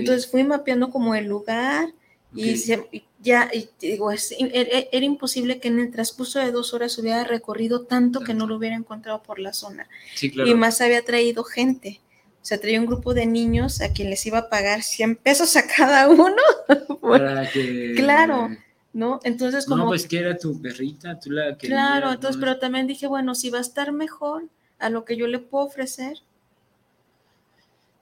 Entonces 0.00 0.30
fui 0.30 0.44
mapeando 0.44 0.90
como 0.90 1.14
el 1.14 1.24
lugar 1.26 1.88
y, 2.34 2.56
se- 2.58 2.86
y 2.92 3.04
ya, 3.22 3.48
y 3.52 3.68
digo, 3.80 4.10
es- 4.10 4.34
era, 4.38 4.86
era 4.92 5.04
imposible 5.06 5.60
que 5.60 5.68
en 5.68 5.78
el 5.80 5.90
transcurso 5.90 6.38
de 6.40 6.52
dos 6.52 6.74
horas 6.74 6.98
hubiera 6.98 7.24
recorrido 7.24 7.82
tanto 7.82 8.20
que 8.20 8.34
no 8.34 8.46
lo 8.46 8.56
hubiera 8.56 8.76
encontrado 8.76 9.22
por 9.22 9.38
la 9.38 9.52
zona. 9.52 9.88
Sí, 10.14 10.30
claro. 10.30 10.50
Y 10.50 10.54
más 10.54 10.80
había 10.80 11.02
traído 11.04 11.42
gente. 11.44 12.00
O 12.44 12.46
sea, 12.46 12.60
traía 12.60 12.78
un 12.78 12.84
grupo 12.84 13.14
de 13.14 13.24
niños 13.24 13.80
a 13.80 13.88
quien 13.94 14.10
les 14.10 14.26
iba 14.26 14.36
a 14.36 14.48
pagar 14.50 14.82
100 14.82 15.16
pesos 15.16 15.56
a 15.56 15.66
cada 15.66 16.10
uno. 16.10 16.36
Para 17.00 17.50
que. 17.50 17.94
Claro. 17.96 18.54
¿no? 18.92 19.18
Entonces 19.24 19.64
como... 19.64 19.84
No, 19.84 19.88
pues 19.88 20.06
que 20.06 20.18
era 20.18 20.36
tu 20.36 20.60
perrita, 20.60 21.18
tú 21.18 21.30
la 21.30 21.56
querías. 21.58 21.80
Claro, 21.80 22.12
entonces, 22.12 22.36
¿no? 22.36 22.40
pero 22.46 22.58
también 22.60 22.86
dije, 22.86 23.06
bueno, 23.08 23.34
si 23.34 23.48
va 23.50 23.58
a 23.58 23.62
estar 23.62 23.90
mejor 23.92 24.44
a 24.78 24.88
lo 24.90 25.04
que 25.06 25.16
yo 25.16 25.26
le 25.26 25.38
puedo 25.40 25.64
ofrecer, 25.64 26.18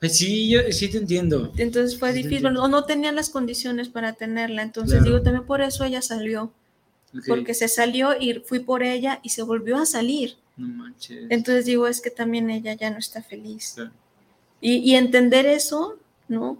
Pues 0.00 0.18
sí, 0.18 0.50
yo 0.50 0.60
sí 0.70 0.88
te 0.88 0.98
entiendo. 0.98 1.52
entonces 1.56 1.98
fue 1.98 2.12
Sí, 2.12 2.22
difícil, 2.24 2.54
o 2.56 2.68
no 2.68 2.84
tenía 2.84 3.12
las 3.12 3.30
condiciones 3.30 3.88
para 3.88 4.12
tenerla, 4.14 4.62
entonces 4.62 4.98
Claro. 4.98 5.04
digo, 5.06 5.22
también 5.22 5.46
por 5.46 5.62
eso 5.62 5.84
ella 5.84 6.02
salió, 6.02 6.52
porque 7.26 7.54
se 7.54 7.68
salió 7.68 8.14
y 8.20 8.40
fui 8.40 8.58
por 8.60 8.82
ella 8.82 9.20
y 9.22 9.28
se 9.30 9.42
volvió 9.42 9.78
a 9.78 9.86
salir. 9.86 10.36
No 10.58 10.68
manches. 10.68 11.24
Entonces 11.30 11.64
digo, 11.64 11.86
es 11.86 12.00
que 12.02 12.10
también 12.10 12.50
ella 12.50 12.74
ya 12.74 12.90
no 12.90 12.98
está 12.98 13.22
feliz. 13.22 13.72
Claro. 13.76 13.92
Y, 14.62 14.76
y 14.78 14.94
entender 14.94 15.44
eso, 15.44 15.98
¿no? 16.28 16.56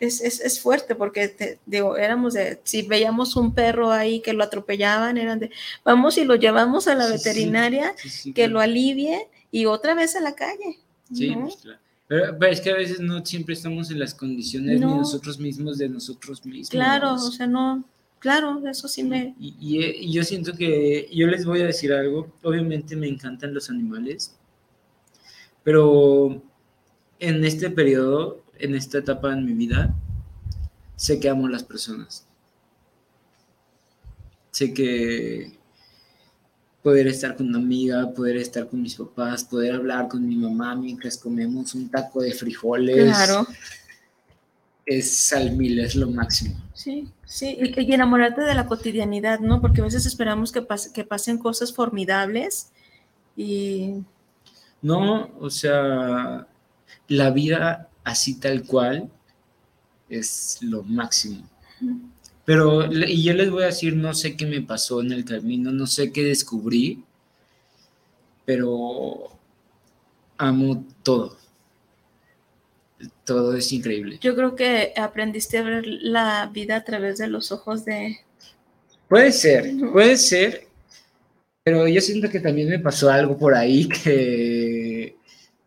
Es, 0.00 0.20
es, 0.20 0.40
es 0.40 0.60
fuerte 0.60 0.94
porque, 0.94 1.28
te- 1.28 1.58
digo, 1.66 1.96
éramos 1.96 2.32
de, 2.34 2.58
si 2.64 2.82
veíamos 2.82 3.36
un 3.36 3.52
perro 3.54 3.90
ahí 3.90 4.20
que 4.20 4.32
lo 4.32 4.42
atropellaban, 4.44 5.18
eran 5.18 5.38
de, 5.40 5.50
vamos 5.84 6.16
y 6.18 6.24
lo 6.24 6.36
llevamos 6.36 6.88
a 6.88 6.94
la 6.94 7.06
Sí, 7.06 7.12
veterinaria, 7.12 7.94
Sí, 7.96 8.08
sí, 8.08 8.32
que 8.32 8.42
claro. 8.44 8.54
lo 8.54 8.60
alivie 8.60 9.28
y 9.50 9.66
otra 9.66 9.94
vez 9.94 10.16
a 10.16 10.20
la 10.20 10.34
calle. 10.34 10.78
Sí, 11.12 11.30
¿no? 11.34 11.42
pues, 11.42 11.56
claro. 11.56 11.78
Pero, 12.08 12.36
pero 12.38 12.52
es 12.52 12.60
que 12.60 12.70
a 12.70 12.74
veces 12.76 13.00
no 13.00 13.24
siempre 13.24 13.54
estamos 13.54 13.90
en 13.90 13.98
las 13.98 14.14
condiciones 14.14 14.80
No. 14.80 14.88
ni 14.88 14.94
nosotros 14.98 15.38
mismos 15.38 15.78
de 15.78 15.88
nosotros 15.88 16.44
mismos. 16.44 16.70
Claro, 16.70 17.14
o 17.14 17.18
sea, 17.18 17.46
no, 17.46 17.84
claro, 18.18 18.60
eso 18.68 18.86
sí 18.88 19.02
me... 19.02 19.34
Y, 19.40 19.54
y, 19.60 19.84
y 20.08 20.12
yo 20.12 20.22
siento 20.24 20.52
que 20.54 21.08
yo 21.12 21.26
les 21.26 21.44
voy 21.46 21.60
a 21.62 21.66
decir 21.66 21.92
algo. 21.92 22.30
Obviamente 22.42 22.96
me 22.96 23.08
encantan 23.08 23.54
los 23.54 23.70
animales, 23.70 24.34
pero 25.62 26.42
en 27.22 27.44
este 27.44 27.70
periodo, 27.70 28.42
en 28.58 28.74
esta 28.74 28.98
etapa 28.98 29.32
en 29.32 29.46
mi 29.46 29.52
vida, 29.52 29.94
sé 30.96 31.20
que 31.20 31.28
amo 31.28 31.46
a 31.46 31.50
las 31.50 31.62
personas. 31.62 32.26
Sé 34.50 34.74
que 34.74 35.52
poder 36.82 37.06
estar 37.06 37.36
con 37.36 37.46
una 37.48 37.58
amiga, 37.58 38.10
poder 38.12 38.36
estar 38.36 38.68
con 38.68 38.82
mis 38.82 38.96
papás, 38.96 39.44
poder 39.44 39.74
hablar 39.76 40.08
con 40.08 40.28
mi 40.28 40.34
mamá 40.36 40.74
mientras 40.74 41.16
comemos 41.16 41.74
un 41.74 41.88
taco 41.88 42.20
de 42.22 42.32
frijoles, 42.32 43.04
Claro, 43.04 43.46
es 44.84 45.32
al 45.32 45.56
mil, 45.56 45.78
es 45.78 45.94
lo 45.94 46.10
máximo. 46.10 46.56
sí, 46.74 47.08
sí, 47.24 47.56
y, 47.60 47.80
y 47.80 47.92
enamorarte 47.94 48.40
de 48.40 48.54
la 48.56 48.66
cotidianidad, 48.66 49.38
¿no? 49.38 49.60
Porque 49.60 49.80
a 49.80 49.84
veces 49.84 50.06
esperamos 50.06 50.50
que, 50.50 50.60
pase- 50.62 50.92
que 50.92 51.04
pasen 51.04 51.38
cosas 51.38 51.72
formidables 51.72 52.72
y 53.36 54.02
No, 54.82 55.30
o 55.38 55.48
sea, 55.50 56.48
la 57.08 57.30
vida 57.30 57.88
así 58.04 58.38
tal 58.38 58.64
cual 58.64 59.10
es 60.08 60.58
lo 60.60 60.82
máximo. 60.82 61.48
Pero, 62.44 62.92
y 62.92 63.22
yo 63.22 63.34
les 63.34 63.50
voy 63.50 63.62
a 63.62 63.66
decir, 63.66 63.96
no 63.96 64.14
sé 64.14 64.36
qué 64.36 64.46
me 64.46 64.60
pasó 64.60 65.00
en 65.00 65.12
el 65.12 65.24
camino, 65.24 65.70
no 65.70 65.86
sé 65.86 66.12
qué 66.12 66.24
descubrí, 66.24 67.04
pero 68.44 69.30
amo 70.38 70.84
todo. 71.02 71.36
Todo 73.24 73.56
es 73.56 73.72
increíble. 73.72 74.18
yo 74.20 74.34
creo 74.34 74.54
que 74.54 74.92
aprendiste 74.96 75.58
a 75.58 75.62
ver 75.62 75.86
la 75.86 76.50
vida 76.52 76.76
a 76.76 76.84
través 76.84 77.18
de 77.18 77.28
los 77.28 77.50
ojos 77.52 77.84
de... 77.84 78.18
Puede 79.08 79.32
ser, 79.32 79.72
puede 79.92 80.16
ser, 80.16 80.68
pero 81.64 81.86
yo 81.86 82.00
siento 82.00 82.28
que 82.28 82.40
también 82.40 82.68
me 82.68 82.78
pasó 82.78 83.10
algo 83.10 83.36
por 83.36 83.54
ahí 83.54 83.88
que, 83.88 84.71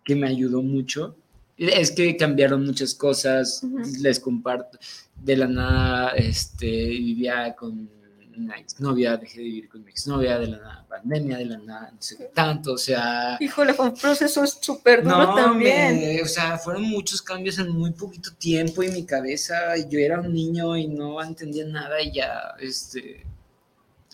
que 0.06 0.16
me 0.16 0.28
ayudó 0.30 0.62
mucho. 0.62 1.18
Es 1.58 1.92
que 1.92 2.16
cambiaron 2.16 2.66
muchas 2.66 2.94
cosas, 2.94 3.62
les 4.02 4.20
comparto. 4.22 4.78
De 5.22 5.36
la 5.36 5.48
nada, 5.48 6.10
este, 6.12 6.68
vivía 6.68 7.54
con 7.56 7.90
una 8.38 8.58
exnovia, 8.58 9.16
dejé 9.16 9.38
de 9.38 9.44
vivir 9.46 9.70
con 9.70 9.82
mi 9.86 9.90
exnovia, 9.92 10.38
de 10.38 10.48
la 10.48 10.58
nada, 10.58 10.86
pandemia, 10.90 11.38
de 11.38 11.46
la 11.46 11.58
nada, 11.58 11.92
no 11.96 12.02
sé 12.02 12.18
qué 12.18 12.26
tanto, 12.34 12.74
o 12.74 12.78
sea... 12.78 13.38
Híjole, 13.40 13.74
fue 13.74 13.86
un 13.86 13.94
proceso 13.96 14.46
súper 14.46 15.04
duro 15.06 15.16
No, 15.28 15.36
también. 15.36 15.98
me- 16.02 16.22
o 16.22 16.26
sea, 16.26 16.58
fueron 16.58 16.84
muchos 16.84 17.22
cambios 17.22 17.58
en 17.60 17.70
muy 17.70 17.92
poquito 17.92 18.32
tiempo 18.38 18.84
y 18.84 18.90
mi 18.92 19.06
cabeza, 19.06 19.78
yo 19.90 20.00
era 20.00 20.20
un 20.20 20.34
niño 20.34 20.76
y 20.76 20.88
no 20.90 21.24
entendía 21.24 21.66
nada 21.66 22.02
y 22.02 22.12
ya, 22.12 22.54
este, 22.60 23.26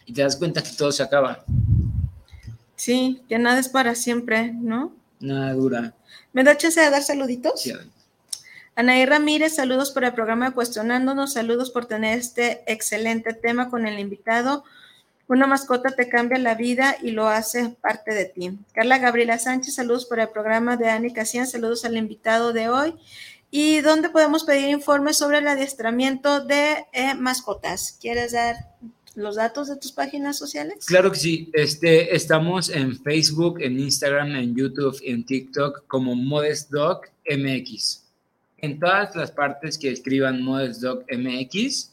y 0.06 0.14
te 0.14 0.22
das 0.22 0.36
cuenta 0.36 0.62
que 0.62 0.70
todo 0.78 0.92
se 0.92 1.02
acaba, 1.02 1.44
Sí, 2.76 3.22
que 3.28 3.38
nada 3.40 3.60
es 3.60 3.70
para 3.70 3.96
siempre, 3.96 4.54
¿no? 4.54 4.96
Nada 5.22 5.54
dura. 5.54 5.94
¿Me 6.34 6.44
da 6.44 6.58
chance 6.58 6.80
de 6.80 6.90
dar 6.90 7.04
saluditos? 7.04 7.62
Sí, 7.62 7.74
Anaí 8.76 9.06
Ramírez, 9.06 9.56
saludos 9.56 9.92
por 9.92 10.06
el 10.06 10.14
programa 10.14 10.52
Cuestionándonos, 10.52 11.34
saludos 11.34 11.72
por 11.72 11.86
tener 11.86 12.18
este 12.18 12.64
excelente 12.72 13.34
tema 13.34 13.70
con 13.70 13.86
el 13.86 14.00
invitado. 14.00 14.64
Una 15.28 15.46
mascota 15.46 15.92
te 15.92 16.10
cambia 16.10 16.38
la 16.38 16.56
vida 16.56 16.96
y 17.02 17.12
lo 17.12 17.28
hace 17.28 17.70
parte 17.70 18.14
de 18.14 18.26
ti. 18.26 18.58
Carla 18.74 18.98
Gabriela 18.98 19.38
Sánchez, 19.40 19.76
saludos 19.76 20.06
por 20.06 20.20
el 20.20 20.30
programa 20.30 20.78
de 20.78 20.90
Ani 20.90 21.14
Casian, 21.14 21.48
saludos 21.48 21.86
al 21.86 21.98
invitado 21.98 22.54
de 22.54 22.70
hoy. 22.70 22.96
¿Y 23.50 23.82
dónde 23.82 24.10
podemos 24.10 24.46
pedir 24.46 24.70
informes 24.70 25.18
sobre 25.18 25.40
el 25.40 25.48
adiestramiento 25.48 26.40
de 26.40 26.86
eh, 26.94 27.14
mascotas? 27.16 27.98
¿Quieres 28.00 28.32
dar 28.32 28.56
los 29.16 29.36
datos 29.36 29.68
de 29.68 29.78
tus 29.78 29.92
páginas 29.92 30.38
sociales? 30.38 30.86
Claro 30.86 31.12
que 31.12 31.18
sí, 31.18 31.50
este, 31.54 32.16
estamos 32.16 32.70
en 32.70 32.96
Facebook, 32.98 33.60
en 33.62 33.80
Instagram, 33.80 34.36
en 34.36 34.56
YouTube, 34.56 35.00
en 35.04 35.26
TikTok 35.26 35.86
como 35.88 36.16
Modest 36.16 36.70
Dog 36.72 37.02
MX. 37.30 38.04
En 38.58 38.80
todas 38.80 39.16
las 39.16 39.32
partes 39.32 39.78
que 39.78 39.92
escriban 39.92 40.44
Modest 40.44 40.82
Dog 40.82 41.06
MX, 41.12 41.92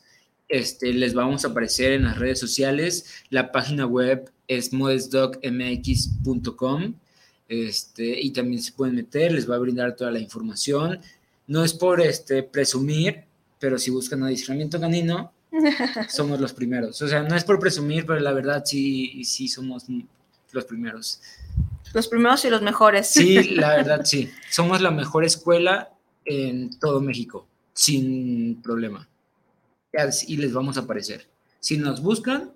este, 0.49 0.93
les 0.93 1.15
vamos 1.15 1.45
a 1.45 1.49
aparecer 1.49 1.93
en 1.93 2.05
las 2.05 2.19
redes 2.19 2.39
sociales. 2.39 3.07
La 3.31 3.51
página 3.53 3.87
web 3.87 4.31
es 4.47 4.73
modestdogmx.com 4.73 6.95
este, 7.49 8.21
y 8.21 8.31
también 8.31 8.63
se 8.63 8.73
pueden 8.73 8.97
meter, 8.97 9.33
les 9.33 9.51
va 9.51 9.57
a 9.57 9.59
brindar 9.59 9.97
toda 9.97 10.11
la 10.11 10.21
información. 10.21 11.01
No 11.47 11.65
es 11.65 11.73
por 11.73 12.01
este, 12.01 12.43
presumir, 12.43 13.25
pero 13.59 13.79
si 13.79 13.91
buscan 13.91 14.23
adiestramiento 14.23 14.81
canino, 14.81 15.33
somos 16.09 16.41
los 16.41 16.53
primeros. 16.53 17.01
O 17.03 17.09
sea, 17.09 17.23
no 17.23 17.35
es 17.37 17.45
por 17.45 17.59
presumir, 17.59 18.07
pero 18.07 18.21
la 18.21 18.33
verdad 18.33 18.63
sí, 18.65 19.25
sí 19.25 19.49
somos 19.49 19.87
los 20.53 20.65
primeros. 20.65 21.21
Los 21.95 22.09
primeros 22.09 22.45
y 22.45 22.51
los 22.51 22.63
mejores. 22.63 23.09
Sí, 23.09 23.43
la 23.55 23.77
verdad 23.77 24.05
sí. 24.05 24.31
Somos 24.51 24.81
la 24.81 24.91
mejor 24.91 25.25
escuela 25.25 25.91
en 26.25 26.79
todo 26.79 27.01
México, 27.01 27.47
sin 27.73 28.61
problema. 28.63 29.09
Y 30.27 30.37
les 30.37 30.53
vamos 30.53 30.77
a 30.77 30.81
aparecer. 30.81 31.27
Si 31.61 31.77
nos 31.77 32.03
buscan, 32.03 32.53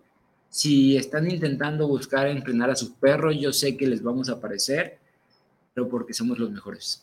si 0.48 0.96
están 0.96 1.30
intentando 1.30 1.88
buscar 1.88 2.28
entrenar 2.28 2.70
a 2.70 2.76
sus 2.76 2.90
perros, 2.90 3.36
yo 3.40 3.52
sé 3.52 3.76
que 3.76 3.86
les 3.86 4.02
vamos 4.02 4.28
a 4.28 4.34
aparecer, 4.34 4.98
pero 5.74 5.88
porque 5.88 6.12
somos 6.12 6.38
los 6.38 6.50
mejores. 6.50 7.02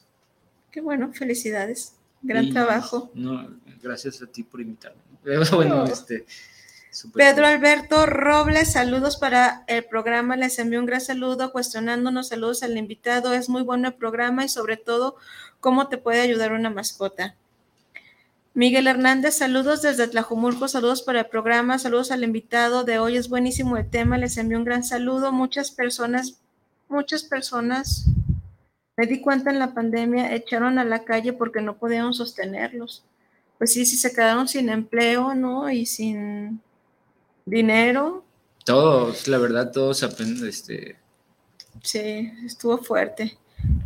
Qué 0.71 0.81
bueno, 0.81 1.11
felicidades. 1.13 1.98
Gran 2.21 2.45
Y, 2.45 2.53
trabajo. 2.53 3.11
No, 3.13 3.47
gracias 3.81 4.21
a 4.21 4.27
ti 4.27 4.43
por 4.43 4.61
invitarme. 4.61 5.01
Bueno, 5.51 5.85
este. 5.85 6.25
Pedro. 7.13 7.45
Alberto 7.45 8.05
Robles, 8.05 8.71
saludos 8.71 9.17
para 9.17 9.63
el 9.67 9.85
programa. 9.85 10.35
Les 10.35 10.57
envío 10.59 10.79
un 10.79 10.85
gran 10.85 11.01
saludo 11.01 11.51
cuestionándonos. 11.51 12.29
Saludos 12.29 12.63
al 12.63 12.77
invitado. 12.77 13.33
Es 13.33 13.47
muy 13.47 13.61
bueno 13.61 13.89
el 13.89 13.93
programa 13.93 14.43
y 14.43 14.49
sobre 14.49 14.77
todo 14.77 15.15
cómo 15.59 15.87
te 15.87 15.97
puede 15.97 16.21
ayudar 16.21 16.53
una 16.53 16.69
mascota. 16.69 17.35
Miguel 18.55 18.87
Hernández, 18.87 19.35
saludos 19.35 19.83
desde 19.83 20.07
Tlajumulco, 20.07 20.67
saludos 20.67 21.03
para 21.03 21.19
el 21.21 21.27
programa, 21.27 21.77
saludos 21.77 22.11
al 22.11 22.23
invitado 22.23 22.83
de 22.83 22.97
hoy, 22.99 23.15
es 23.15 23.29
buenísimo 23.29 23.77
el 23.77 23.89
tema, 23.89 24.17
les 24.17 24.37
envío 24.37 24.57
un 24.57 24.65
gran 24.65 24.83
saludo. 24.83 25.31
Muchas 25.31 25.71
personas, 25.71 26.41
muchas 26.89 27.23
personas, 27.23 28.07
me 28.99 29.07
di 29.07 29.21
cuenta 29.21 29.49
en 29.49 29.59
la 29.59 29.73
pandemia, 29.73 30.35
echaron 30.35 30.77
a 30.77 30.83
la 30.83 31.05
calle 31.05 31.31
porque 31.31 31.61
no 31.61 31.77
podían 31.77 32.13
sostenerlos. 32.13 33.05
Pues 33.57 33.71
sí, 33.71 33.85
sí 33.85 33.95
se 33.95 34.11
quedaron 34.11 34.49
sin 34.49 34.67
empleo, 34.67 35.33
¿no? 35.35 35.69
Y 35.69 35.85
sin 35.85 36.59
dinero. 37.45 38.25
Todos, 38.65 39.29
la 39.29 39.37
verdad, 39.37 39.71
todos 39.71 40.03
apenas, 40.03 40.41
este, 40.41 40.97
Sí, 41.81 42.29
estuvo 42.45 42.77
fuerte. 42.77 43.37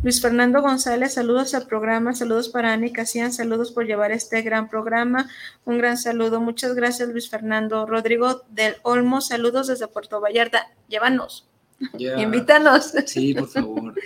Luis 0.02 0.20
Fernando 0.20 0.60
González, 0.62 1.14
saludos 1.14 1.54
al 1.54 1.68
programa, 1.68 2.12
saludos 2.16 2.48
para 2.48 2.72
Ani 2.72 2.92
Casian, 2.92 3.32
saludos 3.32 3.70
por 3.70 3.86
llevar 3.86 4.10
este 4.10 4.42
gran 4.42 4.68
programa, 4.68 5.30
un 5.64 5.78
gran 5.78 5.96
saludo, 5.96 6.40
muchas 6.40 6.74
gracias 6.74 7.08
Luis 7.08 7.30
Fernando. 7.30 7.86
Rodrigo 7.86 8.42
del 8.50 8.74
Olmo, 8.82 9.20
saludos 9.20 9.68
desde 9.68 9.86
Puerto 9.86 10.20
Vallarta, 10.20 10.72
llévanos, 10.88 11.46
invítanos. 11.92 12.94
Sí, 13.06 13.32
por 13.32 13.48
favor. 13.48 13.94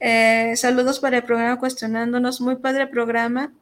Eh, 0.00 0.54
saludos 0.56 1.00
para 1.00 1.18
el 1.18 1.24
programa 1.24 1.58
Cuestionándonos, 1.58 2.40
muy 2.40 2.56
padre 2.56 2.86
programa, 2.86 3.52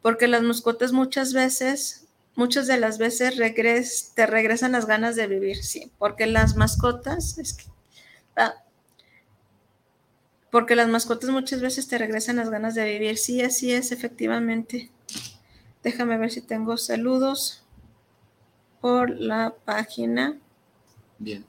porque 0.00 0.26
las 0.28 0.42
mascotas 0.42 0.92
muchas 0.92 1.32
veces, 1.32 2.08
muchas 2.34 2.66
de 2.66 2.78
las 2.78 2.98
veces 2.98 3.34
te 4.14 4.26
regresan 4.26 4.72
las 4.72 4.86
ganas 4.86 5.16
de 5.16 5.26
vivir, 5.26 5.62
sí, 5.62 5.92
porque 5.98 6.26
las 6.26 6.56
mascotas, 6.56 7.38
es 7.38 7.54
que, 7.54 7.64
ah, 8.36 8.54
porque 10.50 10.76
las 10.76 10.88
mascotas 10.88 11.30
muchas 11.30 11.60
veces 11.60 11.88
te 11.88 11.98
regresan 11.98 12.36
las 12.36 12.50
ganas 12.50 12.74
de 12.74 12.84
vivir, 12.84 13.16
sí, 13.18 13.42
así 13.42 13.72
es, 13.72 13.92
efectivamente. 13.92 14.90
Déjame 15.82 16.18
ver 16.18 16.30
si 16.30 16.42
tengo 16.42 16.76
saludos. 16.76 17.58
por 18.80 19.10
la 19.10 19.54
página. 19.64 20.38
Bien. 21.18 21.44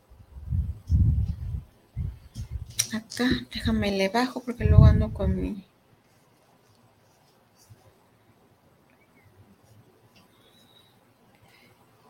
Acá, 2.94 3.28
déjame 3.52 3.92
le 3.92 4.10
bajo 4.10 4.44
porque 4.44 4.66
luego 4.66 4.86
ando 4.86 5.12
con 5.12 5.36
mi. 5.36 5.66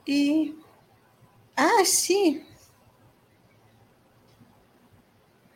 Y. 0.05 0.55
Ah, 1.55 1.85
sí. 1.85 2.45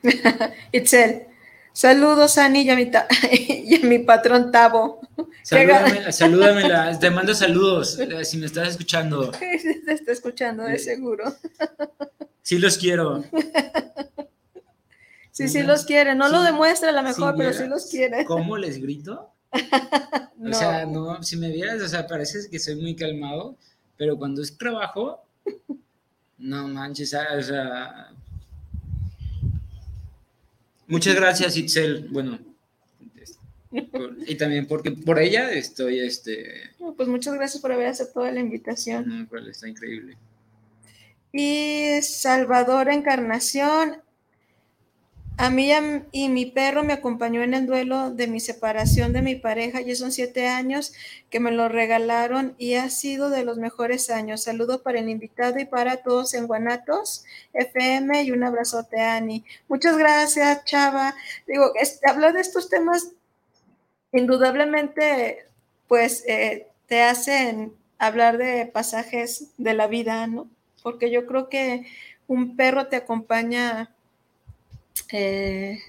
Itzel. 0.72 1.28
Saludos, 1.74 2.38
Ani, 2.38 2.62
y 2.62 2.70
a 2.70 2.76
mi, 2.76 2.90
y 3.32 3.76
a 3.76 3.86
mi 3.86 4.00
patrón 4.00 4.52
Tavo. 4.52 5.02
Salúdame, 5.44 6.12
salúdamela, 6.12 6.98
te 7.00 7.12
mando 7.12 7.36
saludos 7.36 8.00
eh, 8.00 8.26
si 8.26 8.38
me 8.38 8.48
estás 8.48 8.70
escuchando. 8.70 9.32
Te 9.32 9.94
está 9.94 10.12
escuchando, 10.12 10.64
de 10.64 10.80
seguro. 10.80 11.36
Sí 12.42 12.58
los 12.58 12.78
quiero. 12.78 13.24
Sí, 15.38 15.48
sí 15.48 15.62
los 15.62 15.86
quiere. 15.86 16.16
No 16.16 16.30
lo 16.30 16.42
demuestra 16.42 16.90
a 16.90 16.92
lo 16.92 17.04
mejor, 17.04 17.36
pero 17.38 17.54
sí 17.54 17.68
los 17.68 17.86
quiere. 17.86 18.26
¿Cómo 18.26 18.58
les 18.58 18.82
grito? 18.82 19.30
O 20.40 20.54
sea, 20.54 20.86
no, 20.86 21.22
si 21.24 21.36
me 21.36 21.50
vieras, 21.50 21.82
o 21.82 21.88
sea, 21.88 22.06
parece 22.06 22.48
que 22.50 22.60
soy 22.60 22.76
muy 22.76 22.96
calmado, 22.96 23.58
pero 23.98 24.18
cuando 24.18 24.44
es 24.44 24.56
trabajo, 24.56 25.26
no 26.38 26.68
manches, 26.68 27.16
ah, 27.16 27.28
o 27.38 27.42
sea. 27.42 28.10
Muchas 30.86 31.16
gracias, 31.16 31.58
Itzel. 31.58 32.08
Bueno, 32.12 32.38
y 34.28 34.36
también 34.36 34.68
porque 34.68 34.92
por 34.92 35.20
ella 35.20 35.52
estoy, 35.52 36.00
este... 36.00 36.72
pues 36.96 37.10
muchas 37.10 37.34
gracias 37.34 37.60
por 37.60 37.72
haber 37.72 37.88
aceptado 37.88 38.32
la 38.32 38.40
invitación. 38.40 39.06
No, 39.08 39.28
pues 39.28 39.48
está 39.48 39.68
increíble. 39.68 40.18
Y 41.34 42.00
Salvador 42.04 42.90
Encarnación, 42.90 43.98
a 45.38 45.52
mí 45.52 45.72
y 46.12 46.30
mi 46.30 46.48
perro 46.48 46.84
me 46.84 46.94
acompañó 46.94 47.44
en 47.44 47.54
el 47.54 47.68
duelo 47.68 48.10
de 48.10 48.26
mi 48.26 48.40
separación 48.40 49.14
de 49.14 49.22
mi 49.22 49.36
pareja, 49.36 49.82
ya 49.82 49.96
son 49.96 50.12
siete 50.12 50.48
años 50.48 50.94
que 51.30 51.40
me 51.40 51.52
lo 51.52 51.70
regalaron 51.70 52.56
y 52.58 52.74
ha 52.74 52.90
sido 52.90 53.30
de 53.30 53.46
los 53.46 53.58
mejores 53.58 54.10
años. 54.10 54.44
Saludo 54.44 54.82
para 54.82 55.00
el 55.00 55.10
invitado 55.10 55.60
y 55.60 55.66
para 55.66 55.98
todos 55.98 56.34
en 56.34 56.48
Guanatos 56.48 57.24
FM 57.54 58.24
y 58.24 58.32
un 58.32 58.44
abrazote, 58.44 59.00
Ani. 59.00 59.46
Muchas 59.68 59.96
gracias, 59.98 60.66
Chava. 60.66 61.14
Digo, 61.46 61.72
este, 61.80 62.10
hablar 62.10 62.34
de 62.34 62.42
estos 62.42 62.68
temas 62.68 63.12
indudablemente, 64.12 65.46
pues, 65.88 66.24
eh, 66.28 66.68
te 66.88 67.04
hacen 67.04 67.74
hablar 68.00 68.40
de 68.40 68.66
pasajes 68.66 69.52
de 69.58 69.76
la 69.76 69.86
vida, 69.86 70.26
¿no? 70.26 70.50
Porque 70.82 71.12
yo 71.12 71.28
creo 71.28 71.48
que 71.48 71.86
un 72.28 72.56
perro 72.56 72.88
te 72.88 72.96
acompaña 72.96 73.92
eh, 75.12 75.80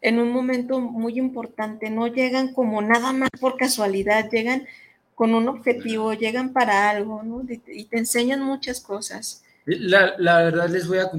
en 0.00 0.18
un 0.18 0.30
momento 0.32 0.80
muy 0.80 1.18
importante, 1.18 1.90
no 1.90 2.06
llegan 2.06 2.52
como 2.52 2.80
nada 2.82 3.12
más 3.12 3.30
por 3.40 3.56
casualidad, 3.56 4.30
llegan 4.30 4.66
con 5.14 5.34
un 5.34 5.48
objetivo, 5.48 6.14
llegan 6.14 6.52
para 6.52 6.88
algo, 6.88 7.22
¿no? 7.22 7.44
Y 7.68 7.84
te 7.84 7.98
enseñan 7.98 8.42
muchas 8.42 8.80
cosas. 8.80 9.44
La, 9.66 10.14
la 10.18 10.42
verdad 10.42 10.68
les 10.70 10.88
voy, 10.88 10.98
a 10.98 11.10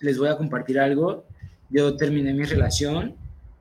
les 0.00 0.18
voy 0.18 0.28
a 0.28 0.36
compartir 0.36 0.78
algo. 0.78 1.24
Yo 1.68 1.96
terminé 1.96 2.32
mi 2.32 2.44
relación 2.44 3.16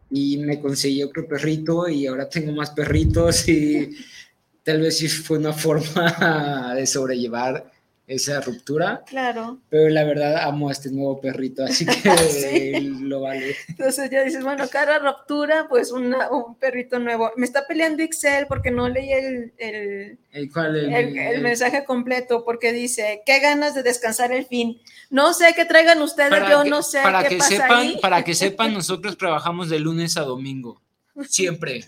y 0.09 0.37
me 0.37 0.61
conseguí 0.61 1.03
otro 1.03 1.27
perrito 1.27 1.89
y 1.89 2.05
ahora 2.05 2.29
tengo 2.29 2.51
más 2.51 2.69
perritos 2.71 3.47
y 3.49 3.95
tal 4.63 4.81
vez 4.81 4.97
sí 4.97 5.07
fue 5.07 5.39
una 5.39 5.53
forma 5.53 6.73
de 6.75 6.85
sobrellevar 6.85 7.71
esa 8.07 8.39
ruptura. 8.39 9.03
Claro. 9.05 9.59
Pero 9.69 9.89
la 9.89 10.05
verdad 10.05 10.37
amo 10.43 10.69
a 10.69 10.71
este 10.71 10.89
nuevo 10.89 11.19
perrito, 11.19 11.65
así 11.65 11.85
que 11.85 12.79
lo 13.01 13.21
vale. 13.21 13.55
Entonces 13.67 14.09
ya 14.09 14.23
dices, 14.23 14.43
bueno, 14.43 14.67
cada 14.69 14.97
ruptura, 14.99 15.67
pues 15.67 15.91
un 15.91 16.15
perrito 16.57 16.99
nuevo. 16.99 17.31
Me 17.35 17.45
está 17.45 17.67
peleando 17.67 18.01
Excel 18.01 18.47
porque 18.47 18.71
no 18.71 18.87
leí 18.87 19.11
el, 19.11 19.53
el, 19.57 20.19
el, 20.31 21.41
mensaje 21.41 21.83
completo, 21.83 22.45
porque 22.45 22.71
dice, 22.71 23.23
qué 23.25 23.39
ganas 23.41 23.75
de 23.75 23.83
descansar 23.83 24.31
el 24.31 24.45
fin. 24.45 24.81
No 25.09 25.33
sé 25.33 25.53
qué 25.53 25.65
traigan 25.65 26.01
ustedes, 26.01 26.49
yo 26.49 26.63
no 26.63 26.83
sé 26.83 27.01
para 27.03 27.23
qué 27.27 27.37
que 27.37 27.43
sepan, 27.43 27.93
Para 28.01 28.23
que 28.23 28.33
sepan, 28.33 28.73
nosotros 28.73 29.17
trabajamos 29.17 29.69
de 29.69 29.79
lunes 29.79 30.15
a 30.15 30.21
domingo, 30.21 30.81
siempre. 31.27 31.83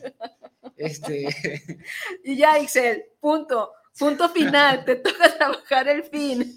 este... 0.75 1.29
Y 2.25 2.35
ya, 2.35 2.57
Excel, 2.57 3.05
punto. 3.21 3.71
Punto 3.97 4.29
final, 4.29 4.85
te 4.85 4.95
toca 4.95 5.33
trabajar 5.37 5.87
el 5.87 6.03
fin. 6.03 6.55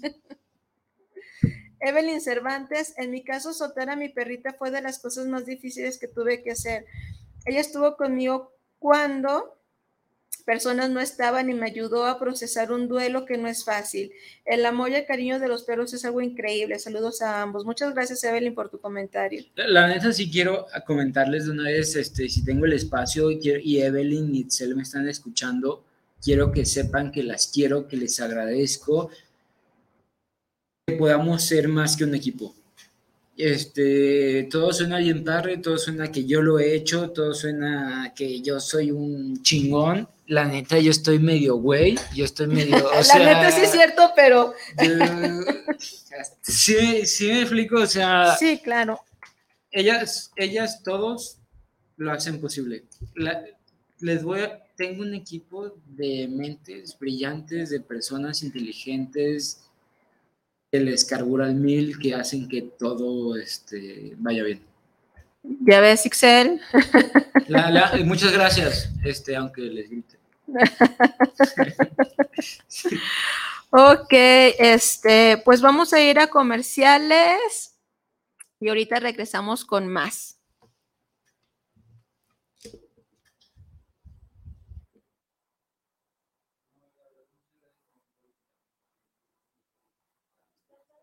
Evelyn 1.79 2.21
Cervantes, 2.21 2.93
en 2.97 3.11
mi 3.11 3.23
caso, 3.23 3.53
soltar 3.53 3.89
a 3.89 3.95
mi 3.95 4.09
perrita 4.09 4.53
fue 4.53 4.71
de 4.71 4.81
las 4.81 4.99
cosas 4.99 5.27
más 5.27 5.45
difíciles 5.45 5.99
que 5.99 6.07
tuve 6.07 6.41
que 6.41 6.51
hacer. 6.51 6.85
Ella 7.45 7.59
estuvo 7.59 7.97
conmigo 7.97 8.53
cuando 8.79 9.59
personas 10.45 10.89
no 10.89 10.99
estaban 10.99 11.49
y 11.49 11.53
me 11.53 11.65
ayudó 11.65 12.05
a 12.05 12.19
procesar 12.19 12.71
un 12.71 12.87
duelo 12.87 13.25
que 13.25 13.37
no 13.37 13.47
es 13.47 13.63
fácil. 13.65 14.11
El 14.45 14.65
amor 14.65 14.91
y 14.91 14.95
el 14.95 15.05
cariño 15.05 15.39
de 15.39 15.47
los 15.47 15.63
perros 15.63 15.93
es 15.93 16.05
algo 16.05 16.21
increíble. 16.21 16.79
Saludos 16.79 17.21
a 17.21 17.41
ambos. 17.41 17.65
Muchas 17.65 17.93
gracias, 17.93 18.23
Evelyn, 18.23 18.55
por 18.55 18.69
tu 18.69 18.79
comentario. 18.79 19.43
La 19.55 19.87
neta, 19.87 20.11
sí 20.11 20.29
quiero 20.29 20.67
comentarles 20.85 21.45
de 21.45 21.51
una 21.51 21.63
vez, 21.63 21.95
este, 21.95 22.29
si 22.29 22.43
tengo 22.43 22.65
el 22.65 22.73
espacio 22.73 23.31
y, 23.31 23.39
y 23.63 23.81
Evelyn 23.81 24.33
y 24.35 24.39
Itzel 24.39 24.75
me 24.75 24.83
están 24.83 25.07
escuchando, 25.07 25.83
quiero 26.23 26.51
que 26.51 26.65
sepan 26.65 27.11
que 27.11 27.23
las 27.23 27.47
quiero, 27.47 27.87
que 27.87 27.97
les 27.97 28.19
agradezco, 28.19 29.09
que 30.87 30.95
podamos 30.95 31.43
ser 31.43 31.67
más 31.67 31.97
que 31.97 32.05
un 32.05 32.15
equipo. 32.15 32.55
Este, 33.35 34.47
todo 34.51 34.71
suena 34.71 34.99
bien 34.99 35.23
padre, 35.23 35.57
todo 35.57 35.77
suena 35.77 36.11
que 36.11 36.23
yo 36.25 36.41
lo 36.41 36.59
he 36.59 36.75
hecho, 36.75 37.09
todo 37.09 37.33
suena 37.33 38.13
que 38.15 38.41
yo 38.41 38.59
soy 38.59 38.91
un 38.91 39.41
chingón. 39.41 40.07
La 40.27 40.45
neta, 40.45 40.79
yo 40.79 40.91
estoy 40.91 41.19
medio 41.19 41.55
güey, 41.55 41.97
yo 42.15 42.25
estoy 42.25 42.47
medio. 42.47 42.77
la 43.15 43.19
neta 43.19 43.51
sí 43.51 43.61
es 43.63 43.71
cierto, 43.71 44.11
pero. 44.15 44.53
sí, 46.41 47.05
sí 47.05 47.27
me 47.27 47.41
explico, 47.41 47.81
o 47.81 47.87
sea. 47.87 48.35
Sí, 48.37 48.61
claro. 48.63 48.99
Ellas, 49.71 50.31
ellas 50.35 50.83
todos 50.83 51.39
lo 51.97 52.11
hacen 52.11 52.39
posible. 52.39 52.83
les 53.99 54.23
voy 54.23 54.41
a, 54.41 54.62
tengo 54.75 55.03
un 55.03 55.13
equipo 55.13 55.75
de 55.87 56.27
mentes 56.27 56.97
brillantes, 56.97 57.69
de 57.69 57.79
personas 57.79 58.43
inteligentes, 58.43 59.63
que 60.71 60.79
les 60.79 61.05
carbura 61.05 61.49
mil, 61.49 61.99
que 61.99 62.15
hacen 62.15 62.47
que 62.47 62.63
todo 62.63 63.37
este, 63.37 64.13
vaya 64.17 64.43
bien. 64.43 64.61
Ya 65.43 65.81
ves, 65.81 66.05
Excel. 66.05 66.61
muchas 68.05 68.31
gracias, 68.31 68.89
este, 69.03 69.35
aunque 69.35 69.61
les 69.61 69.89
grite. 69.89 70.17
Ok, 73.75 74.11
este, 74.11 75.41
pues 75.43 75.61
vamos 75.61 75.93
a 75.93 75.99
ir 75.99 76.19
a 76.19 76.27
comerciales 76.27 77.75
y 78.59 78.69
ahorita 78.69 78.99
regresamos 78.99 79.65
con 79.65 79.87
más. 79.87 80.37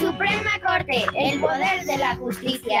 Suprema 0.00 0.58
Corte, 0.66 1.04
el 1.14 1.40
poder 1.40 1.84
de 1.84 1.98
la 1.98 2.16
justicia. 2.16 2.80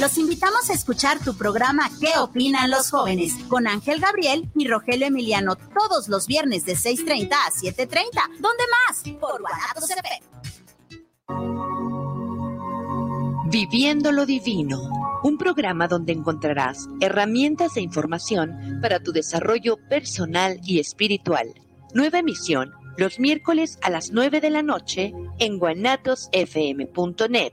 Los 0.00 0.16
invitamos 0.16 0.70
a 0.70 0.72
escuchar 0.72 1.22
tu 1.22 1.36
programa 1.36 1.90
¿Qué 2.00 2.18
opinan 2.18 2.70
los 2.70 2.90
jóvenes? 2.90 3.34
con 3.48 3.66
Ángel 3.66 4.00
Gabriel 4.00 4.48
y 4.56 4.66
Rogelio 4.66 5.08
Emiliano 5.08 5.56
todos 5.56 6.08
los 6.08 6.26
viernes 6.26 6.64
de 6.64 6.72
6.30 6.72 7.30
a 7.34 7.50
7.30. 7.50 8.06
¿Dónde 8.38 8.64
más? 8.88 9.02
Por 9.20 9.42
Guanatos 9.42 9.90
FM. 9.90 10.22
Viviendo 13.50 14.10
lo 14.10 14.24
Divino, 14.24 14.88
un 15.22 15.36
programa 15.36 15.86
donde 15.86 16.14
encontrarás 16.14 16.88
herramientas 17.02 17.76
e 17.76 17.82
información 17.82 18.78
para 18.80 19.00
tu 19.00 19.12
desarrollo 19.12 19.76
personal 19.90 20.58
y 20.64 20.80
espiritual. 20.80 21.52
Nueva 21.92 22.20
emisión 22.20 22.72
los 22.96 23.20
miércoles 23.20 23.78
a 23.82 23.90
las 23.90 24.12
9 24.12 24.40
de 24.40 24.48
la 24.48 24.62
noche 24.62 25.12
en 25.38 25.58
guanatosfm.net 25.58 27.52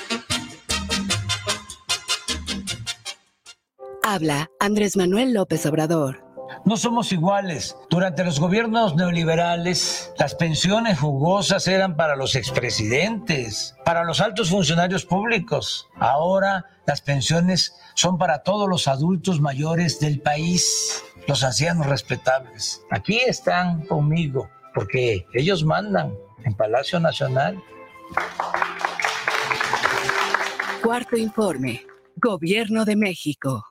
Habla 4.03 4.49
Andrés 4.59 4.97
Manuel 4.97 5.31
López 5.33 5.63
Obrador. 5.67 6.25
No 6.65 6.75
somos 6.75 7.11
iguales. 7.11 7.77
Durante 7.89 8.23
los 8.23 8.39
gobiernos 8.39 8.95
neoliberales, 8.95 10.11
las 10.17 10.33
pensiones 10.33 10.99
jugosas 10.99 11.67
eran 11.67 11.95
para 11.95 12.15
los 12.15 12.35
expresidentes, 12.35 13.75
para 13.85 14.03
los 14.03 14.19
altos 14.19 14.49
funcionarios 14.49 15.05
públicos. 15.05 15.87
Ahora 15.99 16.65
las 16.87 17.01
pensiones 17.01 17.79
son 17.93 18.17
para 18.17 18.41
todos 18.41 18.67
los 18.67 18.87
adultos 18.87 19.39
mayores 19.39 19.99
del 19.99 20.19
país, 20.19 21.03
los 21.27 21.43
ancianos 21.43 21.85
respetables. 21.85 22.81
Aquí 22.89 23.19
están 23.27 23.85
conmigo, 23.85 24.49
porque 24.73 25.27
ellos 25.33 25.63
mandan 25.63 26.13
en 26.43 26.55
Palacio 26.55 26.99
Nacional. 26.99 27.61
Cuarto 30.83 31.15
informe. 31.15 31.85
Gobierno 32.15 32.83
de 32.83 32.95
México. 32.95 33.70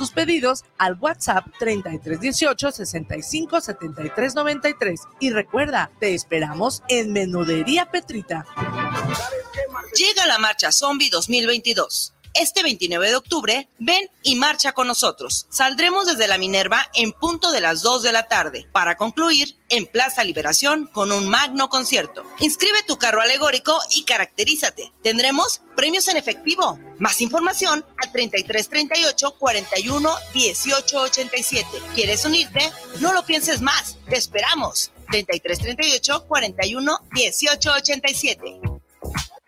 tus 0.00 0.12
pedidos 0.12 0.64
al 0.78 0.96
WhatsApp 0.98 1.44
3318 1.58 2.72
65 2.72 3.60
73 3.60 4.34
93. 4.34 5.00
Y 5.20 5.28
recuerda, 5.28 5.90
te 6.00 6.14
esperamos 6.14 6.82
en 6.88 7.12
Menudería 7.12 7.90
Petrita. 7.90 8.46
Llega 9.94 10.26
la 10.26 10.38
marcha 10.38 10.72
Zombie 10.72 11.10
2022 11.10 12.14
Este 12.34 12.62
29 12.62 13.08
de 13.08 13.16
octubre, 13.16 13.68
ven 13.78 14.08
y 14.22 14.36
marcha 14.36 14.72
con 14.72 14.86
nosotros. 14.86 15.46
Saldremos 15.50 16.06
desde 16.06 16.28
la 16.28 16.38
Minerva 16.38 16.88
en 16.94 17.12
punto 17.12 17.50
de 17.50 17.60
las 17.60 17.82
2 17.82 18.04
de 18.04 18.12
la 18.12 18.28
tarde 18.28 18.68
para 18.72 18.96
concluir 18.96 19.56
en 19.68 19.86
Plaza 19.86 20.22
Liberación 20.22 20.86
con 20.86 21.10
un 21.10 21.28
magno 21.28 21.68
concierto. 21.68 22.24
Inscribe 22.38 22.82
tu 22.86 22.98
carro 22.98 23.20
alegórico 23.20 23.76
y 23.90 24.04
caracterízate. 24.04 24.92
Tendremos 25.02 25.60
premios 25.74 26.06
en 26.08 26.16
efectivo. 26.16 26.78
Más 26.98 27.20
información 27.20 27.84
al 28.02 28.12
3338 28.12 29.36
41 29.38 30.14
18 30.32 31.00
87. 31.00 31.68
¿Quieres 31.94 32.24
unirte? 32.24 32.72
No 33.00 33.12
lo 33.12 33.24
pienses 33.24 33.60
más. 33.60 33.96
Te 34.08 34.16
esperamos. 34.16 34.92
3338 35.10 36.26
41 36.28 36.98
18 37.12 37.72
87. 37.72 38.69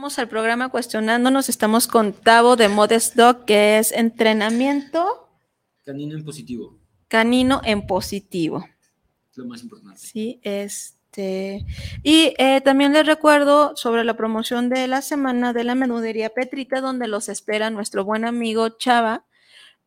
Vamos 0.00 0.18
al 0.18 0.28
programa 0.28 0.70
cuestionándonos. 0.70 1.50
Estamos 1.50 1.86
con 1.86 2.14
Tavo 2.14 2.56
de 2.56 2.70
Modest 2.70 3.16
Dog, 3.16 3.44
que 3.44 3.76
es 3.76 3.92
entrenamiento 3.92 5.28
Canino 5.84 6.16
en 6.16 6.24
positivo. 6.24 6.78
canino 7.06 7.60
en 7.64 7.86
positivo. 7.86 8.66
Lo 9.34 9.44
más 9.44 9.62
importante. 9.62 10.00
Sí, 10.00 10.40
este. 10.42 11.66
Y 12.02 12.32
eh, 12.38 12.62
también 12.62 12.94
les 12.94 13.04
recuerdo 13.04 13.76
sobre 13.76 14.04
la 14.04 14.16
promoción 14.16 14.70
de 14.70 14.88
la 14.88 15.02
semana 15.02 15.52
de 15.52 15.64
la 15.64 15.74
menudería 15.74 16.30
Petrita, 16.30 16.80
donde 16.80 17.06
los 17.06 17.28
espera 17.28 17.68
nuestro 17.68 18.02
buen 18.02 18.24
amigo 18.24 18.70
Chava, 18.78 19.26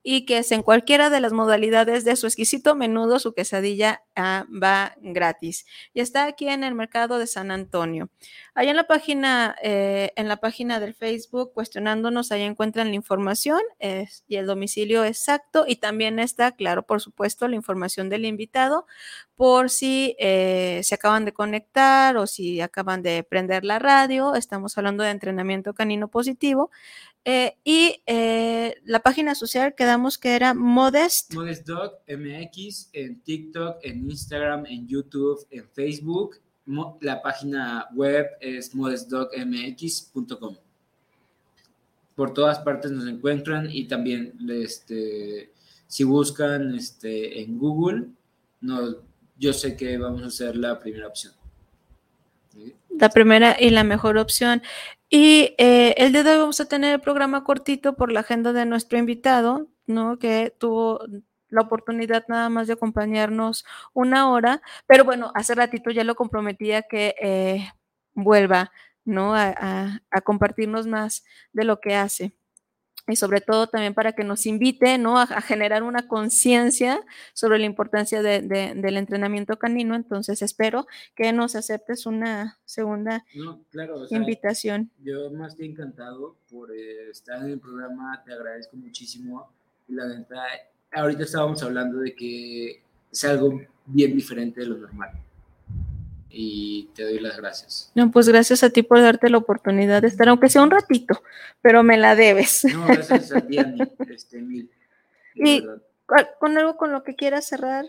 y 0.03 0.25
que 0.25 0.39
es 0.39 0.51
en 0.51 0.61
cualquiera 0.61 1.09
de 1.09 1.21
las 1.21 1.31
modalidades 1.31 2.03
de 2.03 2.17
su 2.17 2.27
exquisito 2.27 2.75
menudo, 2.75 3.19
su 3.19 3.33
quesadilla 3.33 4.03
ah, 4.15 4.45
va 4.51 4.95
gratis. 5.01 5.65
Y 5.93 6.01
está 6.01 6.25
aquí 6.25 6.49
en 6.49 6.65
el 6.65 6.75
mercado 6.75 7.17
de 7.17 7.25
San 7.25 7.51
Antonio. 7.51 8.09
Ahí 8.53 8.67
en 8.67 8.75
la 8.75 8.83
página, 8.83 9.55
eh, 9.63 10.11
en 10.17 10.27
la 10.27 10.37
página 10.37 10.81
del 10.81 10.93
Facebook, 10.93 11.53
cuestionándonos, 11.53 12.31
ahí 12.31 12.41
encuentran 12.41 12.89
la 12.89 12.95
información 12.95 13.61
y 13.79 14.35
el 14.35 14.45
domicilio 14.45 15.05
exacto. 15.05 15.65
Y 15.67 15.77
también 15.77 16.19
está, 16.19 16.51
claro, 16.51 16.83
por 16.83 17.01
supuesto, 17.01 17.47
la 17.47 17.55
información 17.55 18.09
del 18.09 18.25
invitado, 18.25 18.85
por 19.35 19.69
si 19.69 20.15
eh, 20.19 20.81
se 20.83 20.95
acaban 20.95 21.25
de 21.25 21.33
conectar 21.33 22.17
o 22.17 22.27
si 22.27 22.61
acaban 22.61 23.01
de 23.01 23.23
prender 23.23 23.65
la 23.65 23.79
radio. 23.79 24.35
Estamos 24.35 24.77
hablando 24.77 25.03
de 25.03 25.11
entrenamiento 25.11 25.73
canino 25.73 26.07
positivo. 26.09 26.69
Eh, 27.25 27.55
y 27.63 28.01
eh, 28.05 28.75
la 28.83 28.99
página 28.99 29.33
social 29.33 29.75
quedamos 29.75 30.17
que 30.17 30.35
era 30.35 30.53
Modest. 30.53 31.33
Modest 31.33 31.65
Dog 31.65 31.99
MX 32.07 32.89
en 32.93 33.21
TikTok, 33.21 33.77
en 33.83 34.09
Instagram, 34.11 34.65
en 34.65 34.87
YouTube, 34.87 35.45
en 35.49 35.67
Facebook. 35.69 36.37
Mo- 36.65 36.97
La 37.01 37.21
página 37.21 37.87
web 37.93 38.27
es 38.41 38.73
modestdogmx.com. 38.75 40.55
Por 42.15 42.33
todas 42.33 42.59
partes 42.59 42.91
nos 42.91 43.07
encuentran 43.07 43.69
y 43.71 43.85
también 43.87 44.33
este, 44.49 45.51
si 45.87 46.03
buscan 46.03 46.75
este, 46.75 47.41
en 47.41 47.57
Google, 47.57 48.07
no, 48.61 48.97
yo 49.37 49.51
sé 49.53 49.75
que 49.75 49.97
vamos 49.97 50.21
a 50.23 50.29
ser 50.29 50.55
la 50.55 50.79
primera 50.79 51.07
opción. 51.07 51.33
¿Sí? 52.51 52.75
La 52.99 53.09
primera 53.09 53.57
y 53.59 53.71
la 53.71 53.83
mejor 53.83 54.17
opción. 54.17 54.61
Y 55.15 55.53
eh, 55.59 55.93
el 55.97 56.11
día 56.11 56.23
de 56.23 56.31
hoy 56.31 56.37
vamos 56.39 56.59
a 56.59 56.65
tener 56.65 56.95
el 56.95 56.99
programa 56.99 57.43
cortito 57.43 57.95
por 57.95 58.11
la 58.11 58.21
agenda 58.21 58.51
de 58.51 58.65
nuestro 58.65 58.97
invitado, 58.97 59.67
¿no? 59.85 60.17
Que 60.17 60.51
tuvo 60.57 61.01
la 61.49 61.61
oportunidad 61.61 62.25
nada 62.29 62.49
más 62.49 62.65
de 62.65 62.73
acompañarnos 62.73 63.63
una 63.93 64.31
hora, 64.31 64.63
pero 64.87 65.05
bueno, 65.05 65.31
hace 65.35 65.53
ratito 65.53 65.91
ya 65.91 66.03
lo 66.03 66.15
comprometía 66.15 66.81
que 66.81 67.13
eh, 67.21 67.69
vuelva, 68.15 68.71
¿no? 69.05 69.35
A, 69.35 70.01
compartirnos 70.23 70.87
más 70.87 71.23
de 71.51 71.65
lo 71.65 71.79
que 71.79 71.93
hace. 71.93 72.35
Y 73.07 73.17
sobre 73.17 73.41
todo 73.41 73.67
también 73.67 73.93
para 73.93 74.13
que 74.13 74.23
nos 74.23 74.45
invite, 74.45 74.97
¿no? 74.97 75.17
A, 75.19 75.23
a 75.23 75.41
generar 75.41 75.83
una 75.83 76.07
conciencia 76.07 77.01
sobre 77.33 77.59
la 77.59 77.65
importancia 77.65 78.21
de- 78.21 78.41
de- 78.41 78.73
del 78.75 78.95
entrenamiento 78.97 79.59
canino. 79.59 79.93
Entonces 79.95 80.41
espero 80.41 80.87
que 81.15 81.33
nos 81.33 81.55
aceptes 81.55 82.05
una 82.05 82.59
segunda 82.65 83.25
No, 83.35 83.61
claro, 83.71 83.99
o 84.01 84.07
sea, 84.07 84.17
invitación. 84.17 84.89
Yo 85.03 85.29
más 85.31 85.55
que 85.55 85.65
encantado 85.65 86.37
por 86.49 86.71
eh, 86.71 87.09
estar 87.11 87.39
en 87.43 87.49
el 87.51 87.59
programa, 87.59 88.21
te 88.25 88.31
agradezco 88.33 88.77
muchísimo. 88.77 89.51
La 89.89 90.07
neta, 90.07 90.41
ahorita 90.93 91.23
estábamos 91.23 91.61
hablando 91.61 91.99
de 91.99 92.15
que 92.15 92.81
es 93.11 93.23
algo 93.25 93.59
bien 93.85 94.15
diferente 94.15 94.61
de 94.61 94.67
lo 94.67 94.77
normal. 94.77 95.09
Y 96.35 96.89
te 96.95 97.03
doy 97.03 97.19
las 97.19 97.37
gracias. 97.37 97.91
No, 97.93 98.09
pues 98.09 98.27
gracias 98.27 98.63
a 98.63 98.71
ti 98.71 98.81
por 98.81 98.99
darte 98.99 99.29
la 99.29 99.37
oportunidad 99.37 100.01
de 100.01 100.07
estar, 100.07 100.27
aunque 100.27 100.49
sea 100.49 100.63
un 100.63 100.71
ratito, 100.71 101.21
pero 101.61 101.83
me 101.83 101.95
la 101.95 102.15
debes. 102.15 102.65
No, 102.73 102.87
gracias 102.87 103.31
a 103.31 103.41
ti, 103.41 103.57
este, 104.09 104.41
mil. 104.41 104.67
Y 105.35 105.61
verdad. 105.61 105.81
¿cuál- 106.07 106.29
con 106.39 106.57
algo 106.57 106.75
con 106.75 106.91
lo 106.91 107.03
que 107.03 107.15
quieras 107.15 107.45
cerrar. 107.47 107.85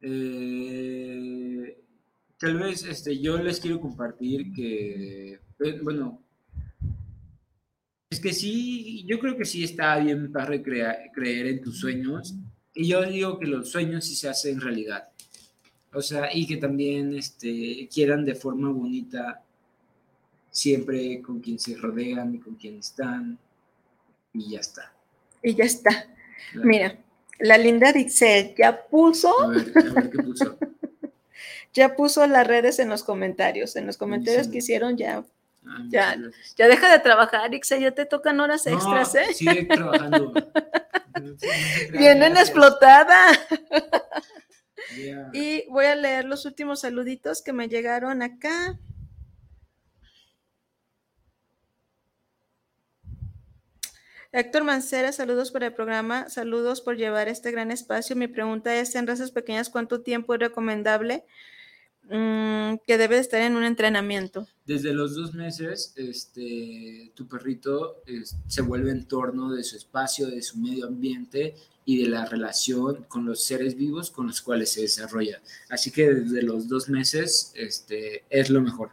Eh, 0.00 1.76
tal 2.38 2.58
vez 2.58 2.82
este, 2.84 3.18
yo 3.18 3.38
les 3.38 3.60
quiero 3.60 3.80
compartir 3.80 4.52
que, 4.54 5.32
eh, 5.60 5.80
bueno, 5.82 6.22
es 8.10 8.20
que 8.20 8.32
sí, 8.32 9.04
yo 9.06 9.18
creo 9.18 9.36
que 9.36 9.44
sí 9.44 9.64
está 9.64 9.98
bien 9.98 10.32
para 10.32 10.62
creer 10.62 11.46
en 11.46 11.60
tus 11.60 11.78
sueños. 11.80 12.34
Y 12.74 12.88
yo 12.88 13.02
digo 13.02 13.38
que 13.38 13.46
los 13.46 13.70
sueños 13.70 14.04
sí 14.06 14.14
se 14.16 14.28
hacen 14.28 14.60
realidad. 14.60 15.08
O 15.92 16.02
sea, 16.02 16.28
y 16.32 16.46
que 16.46 16.56
también 16.56 17.14
este, 17.14 17.88
quieran 17.92 18.24
de 18.24 18.34
forma 18.34 18.70
bonita 18.70 19.42
siempre 20.50 21.20
con 21.22 21.40
quien 21.40 21.58
se 21.58 21.76
rodean 21.76 22.34
y 22.34 22.38
con 22.38 22.54
quien 22.56 22.78
están. 22.78 23.38
Y 24.32 24.50
ya 24.50 24.60
está. 24.60 24.92
Y 25.42 25.54
ya 25.54 25.64
está. 25.64 26.06
Claro. 26.52 26.66
Mira, 26.66 26.98
la 27.38 27.58
linda 27.58 27.92
Dixel 27.92 28.54
ya 28.56 28.86
puso, 28.86 29.32
A 29.42 29.48
ver, 29.48 29.72
a 29.76 29.92
ver 29.94 30.10
qué 30.10 30.18
puso. 30.22 30.58
ya 31.74 31.96
puso 31.96 32.26
las 32.26 32.46
redes 32.46 32.78
en 32.78 32.88
los 32.88 33.02
comentarios. 33.02 33.76
En 33.76 33.86
los 33.86 33.96
comentarios 33.96 34.48
que 34.48 34.58
hicieron 34.58 34.96
ya, 34.96 35.24
Ah, 35.68 35.82
ya, 35.88 36.16
ya 36.56 36.68
deja 36.68 36.90
de 36.92 37.00
trabajar, 37.00 37.50
Dixel, 37.50 37.80
ya 37.80 37.90
te 37.90 38.06
tocan 38.06 38.38
horas 38.38 38.66
No, 38.66 38.74
extras, 38.74 39.14
¿eh? 39.16 39.34
Sigue 39.34 39.64
trabajando. 39.64 40.32
Vienen 41.92 42.36
explotada. 42.36 43.32
Y 45.32 45.64
voy 45.68 45.86
a 45.86 45.94
leer 45.94 46.24
los 46.24 46.44
últimos 46.44 46.80
saluditos 46.80 47.42
que 47.42 47.52
me 47.52 47.68
llegaron 47.68 48.22
acá. 48.22 48.78
Héctor 54.32 54.64
Mancera, 54.64 55.12
saludos 55.12 55.50
por 55.50 55.62
el 55.64 55.72
programa, 55.72 56.28
saludos 56.28 56.80
por 56.80 56.96
llevar 56.96 57.28
este 57.28 57.52
gran 57.52 57.70
espacio. 57.70 58.16
Mi 58.16 58.28
pregunta 58.28 58.74
es, 58.76 58.94
en 58.94 59.06
razas 59.06 59.30
pequeñas, 59.30 59.70
¿cuánto 59.70 60.02
tiempo 60.02 60.34
es 60.34 60.40
recomendable 60.40 61.24
mm, 62.08 62.74
que 62.86 62.98
debe 62.98 63.14
de 63.16 63.20
estar 63.20 63.40
en 63.40 63.56
un 63.56 63.64
entrenamiento? 63.64 64.46
Desde 64.66 64.92
los 64.92 65.14
dos 65.14 65.32
meses, 65.32 65.92
este, 65.96 67.12
tu 67.14 67.26
perrito 67.28 68.02
es- 68.06 68.36
se 68.46 68.62
vuelve 68.62 68.90
en 68.90 69.06
torno 69.06 69.52
de 69.52 69.62
su 69.64 69.76
espacio, 69.76 70.26
de 70.26 70.42
su 70.42 70.58
medio 70.58 70.86
ambiente 70.86 71.54
y 71.86 72.02
de 72.02 72.10
la 72.10 72.26
relación 72.26 73.04
con 73.04 73.24
los 73.24 73.42
seres 73.44 73.76
vivos 73.76 74.10
con 74.10 74.26
los 74.26 74.42
cuales 74.42 74.72
se 74.72 74.82
desarrolla. 74.82 75.40
Así 75.70 75.90
que 75.90 76.12
desde 76.12 76.42
los 76.42 76.68
dos 76.68 76.88
meses 76.90 77.52
este, 77.54 78.24
es 78.28 78.50
lo 78.50 78.60
mejor. 78.60 78.90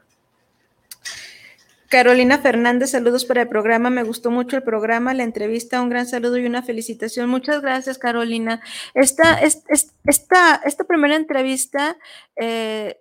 Carolina 1.89 2.39
Fernández, 2.39 2.89
saludos 2.91 3.23
para 3.25 3.43
el 3.43 3.47
programa. 3.49 3.89
Me 3.91 4.03
gustó 4.03 4.31
mucho 4.31 4.57
el 4.57 4.63
programa, 4.63 5.13
la 5.13 5.23
entrevista. 5.23 5.81
Un 5.81 5.89
gran 5.89 6.07
saludo 6.07 6.37
y 6.37 6.45
una 6.45 6.63
felicitación. 6.63 7.29
Muchas 7.29 7.61
gracias, 7.61 7.99
Carolina. 7.99 8.61
Esta, 8.95 9.35
es- 9.41 9.63
es- 9.67 9.91
esta, 10.05 10.55
esta 10.65 10.85
primera 10.85 11.15
entrevista, 11.15 11.97
eh, 12.35 12.99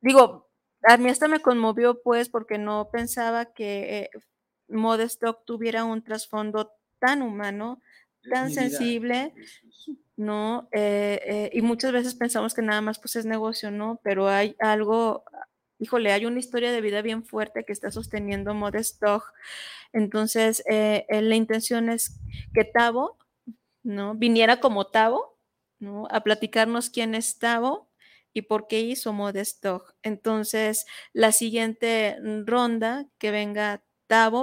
digo, 0.00 0.48
a 0.82 0.96
mí 0.96 1.10
hasta 1.10 1.28
me 1.28 1.40
conmovió, 1.40 2.00
pues, 2.02 2.30
porque 2.30 2.56
no 2.58 2.88
pensaba 2.90 3.52
que 3.52 3.98
eh, 3.98 4.10
Modest 4.68 5.20
Dog 5.22 5.44
tuviera 5.44 5.84
un 5.84 6.02
trasfondo 6.02 6.72
tan 6.98 7.20
humano, 7.20 7.82
tan 8.30 8.50
sensible, 8.50 9.34
¿no? 10.16 10.68
Eh, 10.72 11.20
eh, 11.24 11.50
y 11.52 11.62
muchas 11.62 11.92
veces 11.92 12.14
pensamos 12.14 12.54
que 12.54 12.62
nada 12.62 12.80
más 12.80 12.98
pues 12.98 13.16
es 13.16 13.26
negocio, 13.26 13.70
¿no? 13.70 14.00
Pero 14.04 14.28
hay 14.28 14.56
algo, 14.60 15.24
híjole, 15.78 16.12
hay 16.12 16.26
una 16.26 16.38
historia 16.38 16.72
de 16.72 16.80
vida 16.80 17.02
bien 17.02 17.24
fuerte 17.24 17.64
que 17.64 17.72
está 17.72 17.90
sosteniendo 17.90 18.54
Modest 18.54 19.00
Dog. 19.02 19.24
Entonces, 19.92 20.62
eh, 20.70 21.06
eh, 21.08 21.22
la 21.22 21.36
intención 21.36 21.88
es 21.90 22.18
que 22.54 22.64
Tavo, 22.64 23.18
¿no? 23.82 24.14
Viniera 24.14 24.60
como 24.60 24.86
Tavo, 24.86 25.38
¿no? 25.80 26.06
A 26.10 26.22
platicarnos 26.22 26.90
quién 26.90 27.14
es 27.14 27.38
Tavo 27.38 27.90
y 28.32 28.42
por 28.42 28.68
qué 28.68 28.80
hizo 28.80 29.12
Modest 29.12 29.62
Dog. 29.64 29.94
Entonces, 30.02 30.86
la 31.12 31.32
siguiente 31.32 32.16
ronda 32.46 33.06
que 33.18 33.30
venga 33.30 33.82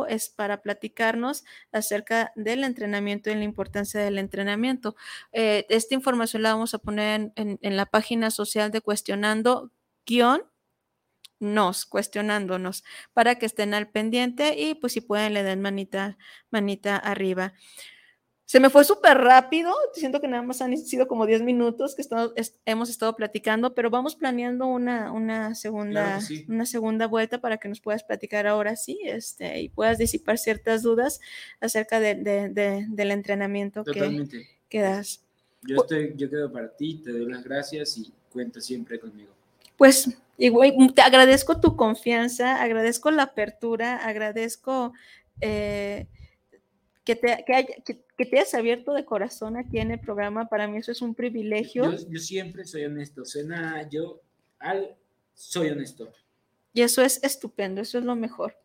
Es 0.08 0.30
para 0.30 0.62
platicarnos 0.62 1.44
acerca 1.72 2.32
del 2.36 2.64
entrenamiento 2.64 3.30
y 3.30 3.36
la 3.36 3.44
importancia 3.44 4.00
del 4.02 4.18
entrenamiento. 4.18 4.96
Eh, 5.32 5.66
esta 5.70 5.94
información 5.94 6.42
la 6.44 6.54
vamos 6.54 6.74
a 6.74 6.80
poner 6.80 7.32
en 7.36 7.78
la 7.78 7.86
página 7.86 8.32
social 8.32 8.72
de 8.72 8.82
Cuestionando 8.82 9.72
guion 10.06 10.44
nos, 11.40 11.86
cuestionándonos, 11.86 12.84
para 13.14 13.36
que 13.36 13.46
estén 13.46 13.74
al 13.74 13.90
pendiente 13.90 14.60
y 14.60 14.76
pues 14.76 14.94
si 14.94 15.02
pueden 15.02 15.34
le 15.34 15.44
den 15.44 15.62
manita, 15.62 16.18
manita 16.52 16.98
arriba. 16.98 17.54
Se 18.50 18.60
me 18.60 18.72
fue 18.72 18.84
súper 18.84 19.16
rápido, 19.16 19.72
siento 19.94 20.20
que 20.20 20.28
nada 20.28 20.42
más 20.42 20.60
han 20.64 20.76
sido 20.76 21.08
como 21.08 21.28
10 21.28 21.44
minutos 21.44 21.94
que 21.94 22.02
estamos- 22.02 22.34
es- 22.36 22.56
hemos 22.66 22.90
estado 22.90 23.16
platicando, 23.16 23.76
pero 23.76 23.92
vamos 23.92 24.16
planeando 24.16 24.66
una, 24.66 25.12
una, 25.12 25.54
segunda, 25.54 26.02
Claro 26.06 26.20
que 26.22 26.26
sí. 26.26 26.46
una 26.50 26.66
segunda 26.66 27.06
vuelta 27.06 27.42
para 27.42 27.58
que 27.58 27.70
nos 27.70 27.80
puedas 27.80 28.04
platicar 28.04 28.48
ahora 28.48 28.76
sí 28.76 28.98
este, 29.06 29.62
y 29.62 29.70
puedas 29.70 30.00
disipar 30.00 30.40
ciertas 30.40 30.82
dudas 30.82 31.20
acerca 31.62 32.00
de- 32.00 32.16
de- 32.16 32.50
de- 32.50 32.88
del 32.90 33.12
entrenamiento 33.12 33.84
que, 33.84 34.26
que 34.68 34.82
das. 34.82 35.24
Yo, 35.62 35.76
estoy, 35.76 36.14
yo 36.18 36.28
quedo 36.28 36.52
para 36.52 36.76
ti, 36.76 37.04
te 37.04 37.12
doy 37.12 37.32
las 37.32 37.44
gracias 37.44 38.00
y 38.00 38.12
cuenta 38.34 38.62
siempre 38.62 39.00
conmigo. 39.00 39.30
Pues 39.78 40.10
igual, 40.40 40.74
te 40.96 41.04
agradezco 41.04 41.60
tu 41.62 41.76
confianza, 41.76 42.64
agradezco 42.64 43.12
la 43.12 43.22
apertura, 43.22 43.98
agradezco 43.98 44.94
eh, 45.40 46.08
que, 47.10 47.16
te, 47.16 47.44
que, 47.46 47.54
haya- 47.56 47.76
que- 47.84 48.00
que 48.18 48.26
te 48.26 48.36
hayas 48.38 48.54
abierto 48.54 48.94
de 48.94 49.04
corazón 49.04 49.58
aquí 49.58 49.80
en 49.80 49.90
el 49.92 50.00
programa. 50.00 50.48
Para 50.48 50.68
mí 50.68 50.78
eso 50.78 50.92
es 50.92 51.02
un 51.02 51.16
privilegio 51.16 51.92
Yo, 51.92 51.98
yo 52.08 52.20
siempre 52.20 52.66
soy 52.66 52.86
honesto. 52.86 53.26
Suena, 53.26 53.88
yo 53.90 54.22
al, 54.60 54.96
soy 55.34 55.70
honesto. 55.70 56.12
y 56.74 56.82
eso 56.84 57.02
es 57.02 57.20
estupendo, 57.24 57.82
eso 57.82 57.98
es 57.98 58.06
lo 58.06 58.16
mejor. 58.16 58.56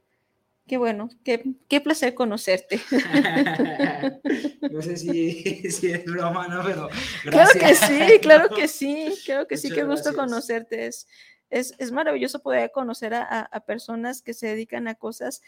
Qué 0.67 0.77
bueno, 0.79 1.09
qué, 1.25 1.43
qué 1.69 1.81
placer 1.81 2.13
conocerte. 2.15 2.81
No 4.71 4.83
sé 4.83 4.97
si, 4.97 5.43
si 5.71 5.91
es 5.93 6.05
broma, 6.05 6.49
¿no? 6.49 6.63
Pero 6.65 6.89
Claro 7.31 7.51
que 7.53 7.59
gracias. 7.61 7.89
sí, 7.91 8.19
claro 8.21 8.49
que 8.55 8.69
sí, 8.69 9.15
claro 9.25 9.47
que 9.47 9.57
sí, 9.57 9.69
Muchas 9.69 9.79
qué 9.79 9.85
gusto 9.89 10.13
gracias. 10.13 10.17
conocerte. 10.27 10.87
Es, 10.87 11.07
es, 11.51 11.75
es 11.79 11.93
maravilloso 11.93 12.41
poder 12.43 12.71
conocer 12.73 13.15
a, 13.15 13.23
a- 13.41 13.61
personas 13.61 14.23
que 14.23 14.35
se 14.35 14.49
dedican 14.49 14.89
a 14.89 14.95
cosas 14.95 15.43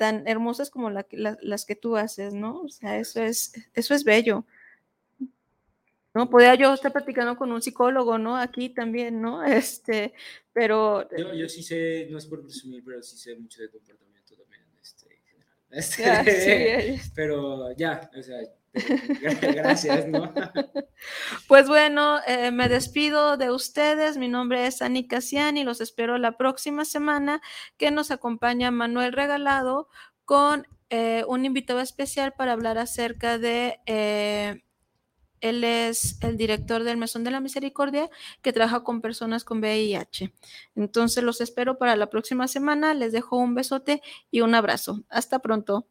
tan 0.00 0.26
hermosas 0.26 0.70
como 0.70 0.88
la 0.88 1.04
la- 1.12 1.36
las 1.42 1.66
que 1.66 1.76
tú 1.76 1.94
haces, 1.98 2.32
¿no? 2.32 2.62
O 2.62 2.68
sea, 2.70 2.96
eso 2.98 3.20
es, 3.22 3.52
eso 3.74 3.94
es 3.94 4.02
bello. 4.02 4.46
¿No? 6.14 6.28
Podría 6.30 6.54
yo 6.56 6.72
estar 6.74 6.90
platicando 6.90 7.36
con 7.36 7.52
un 7.52 7.60
psicólogo, 7.62 8.18
¿no? 8.18 8.36
Aquí 8.36 8.70
también, 8.70 9.20
¿no? 9.20 9.44
Este, 9.44 10.12
pero 10.54 11.06
Yo, 11.16 11.34
yo 11.34 11.48
sí 11.48 11.62
sé, 11.62 12.08
no 12.10 12.16
es 12.18 12.26
por 12.26 12.40
presumir, 12.42 12.82
pero 12.82 13.02
sí 13.02 13.16
sé 13.18 13.36
mucho 13.36 13.60
de 13.62 13.68
comportamiento 13.70 14.34
también, 14.34 14.62
este, 14.82 15.06
en 15.14 15.22
general. 15.24 15.56
Este, 15.70 16.02
Ya, 16.02 16.24
sí, 16.24 16.30
eh. 16.50 17.00
pero 17.14 17.70
ya, 17.76 18.10
o 18.18 18.22
sea, 18.22 18.38
gracias, 19.42 20.06
¿no? 20.06 20.32
Pues 21.48 21.66
bueno, 21.68 22.20
eh, 22.26 22.50
me 22.52 22.68
despido 22.68 23.36
de 23.36 23.50
ustedes. 23.50 24.16
Mi 24.16 24.28
nombre 24.28 24.66
es 24.66 24.82
Ani 24.82 25.06
Casiani. 25.08 25.64
Los 25.64 25.80
espero 25.80 26.18
la 26.18 26.36
próxima 26.36 26.84
semana 26.84 27.40
que 27.78 27.90
nos 27.90 28.10
acompaña 28.10 28.70
Manuel 28.70 29.12
Regalado 29.12 29.88
con 30.24 30.66
eh, 30.90 31.24
un 31.26 31.44
invitado 31.44 31.80
especial 31.80 32.32
para 32.34 32.52
hablar 32.52 32.78
acerca 32.78 33.38
de... 33.38 33.80
eh, 33.86 34.62
él 35.40 35.64
es 35.64 36.18
el 36.22 36.36
director 36.36 36.84
del 36.84 36.98
Mesón 36.98 37.24
de 37.24 37.30
la 37.30 37.40
Misericordia 37.40 38.10
que 38.42 38.52
trabaja 38.52 38.84
con 38.84 39.00
personas 39.00 39.44
con 39.44 39.60
VIH. 39.60 40.32
Entonces 40.76 41.24
los 41.24 41.40
espero 41.40 41.78
para 41.78 41.96
la 41.96 42.10
próxima 42.10 42.46
semana. 42.48 42.94
Les 42.94 43.12
dejo 43.12 43.36
un 43.38 43.54
besote 43.54 44.02
y 44.30 44.42
un 44.42 44.54
abrazo. 44.54 45.02
Hasta 45.08 45.38
pronto. 45.38 45.86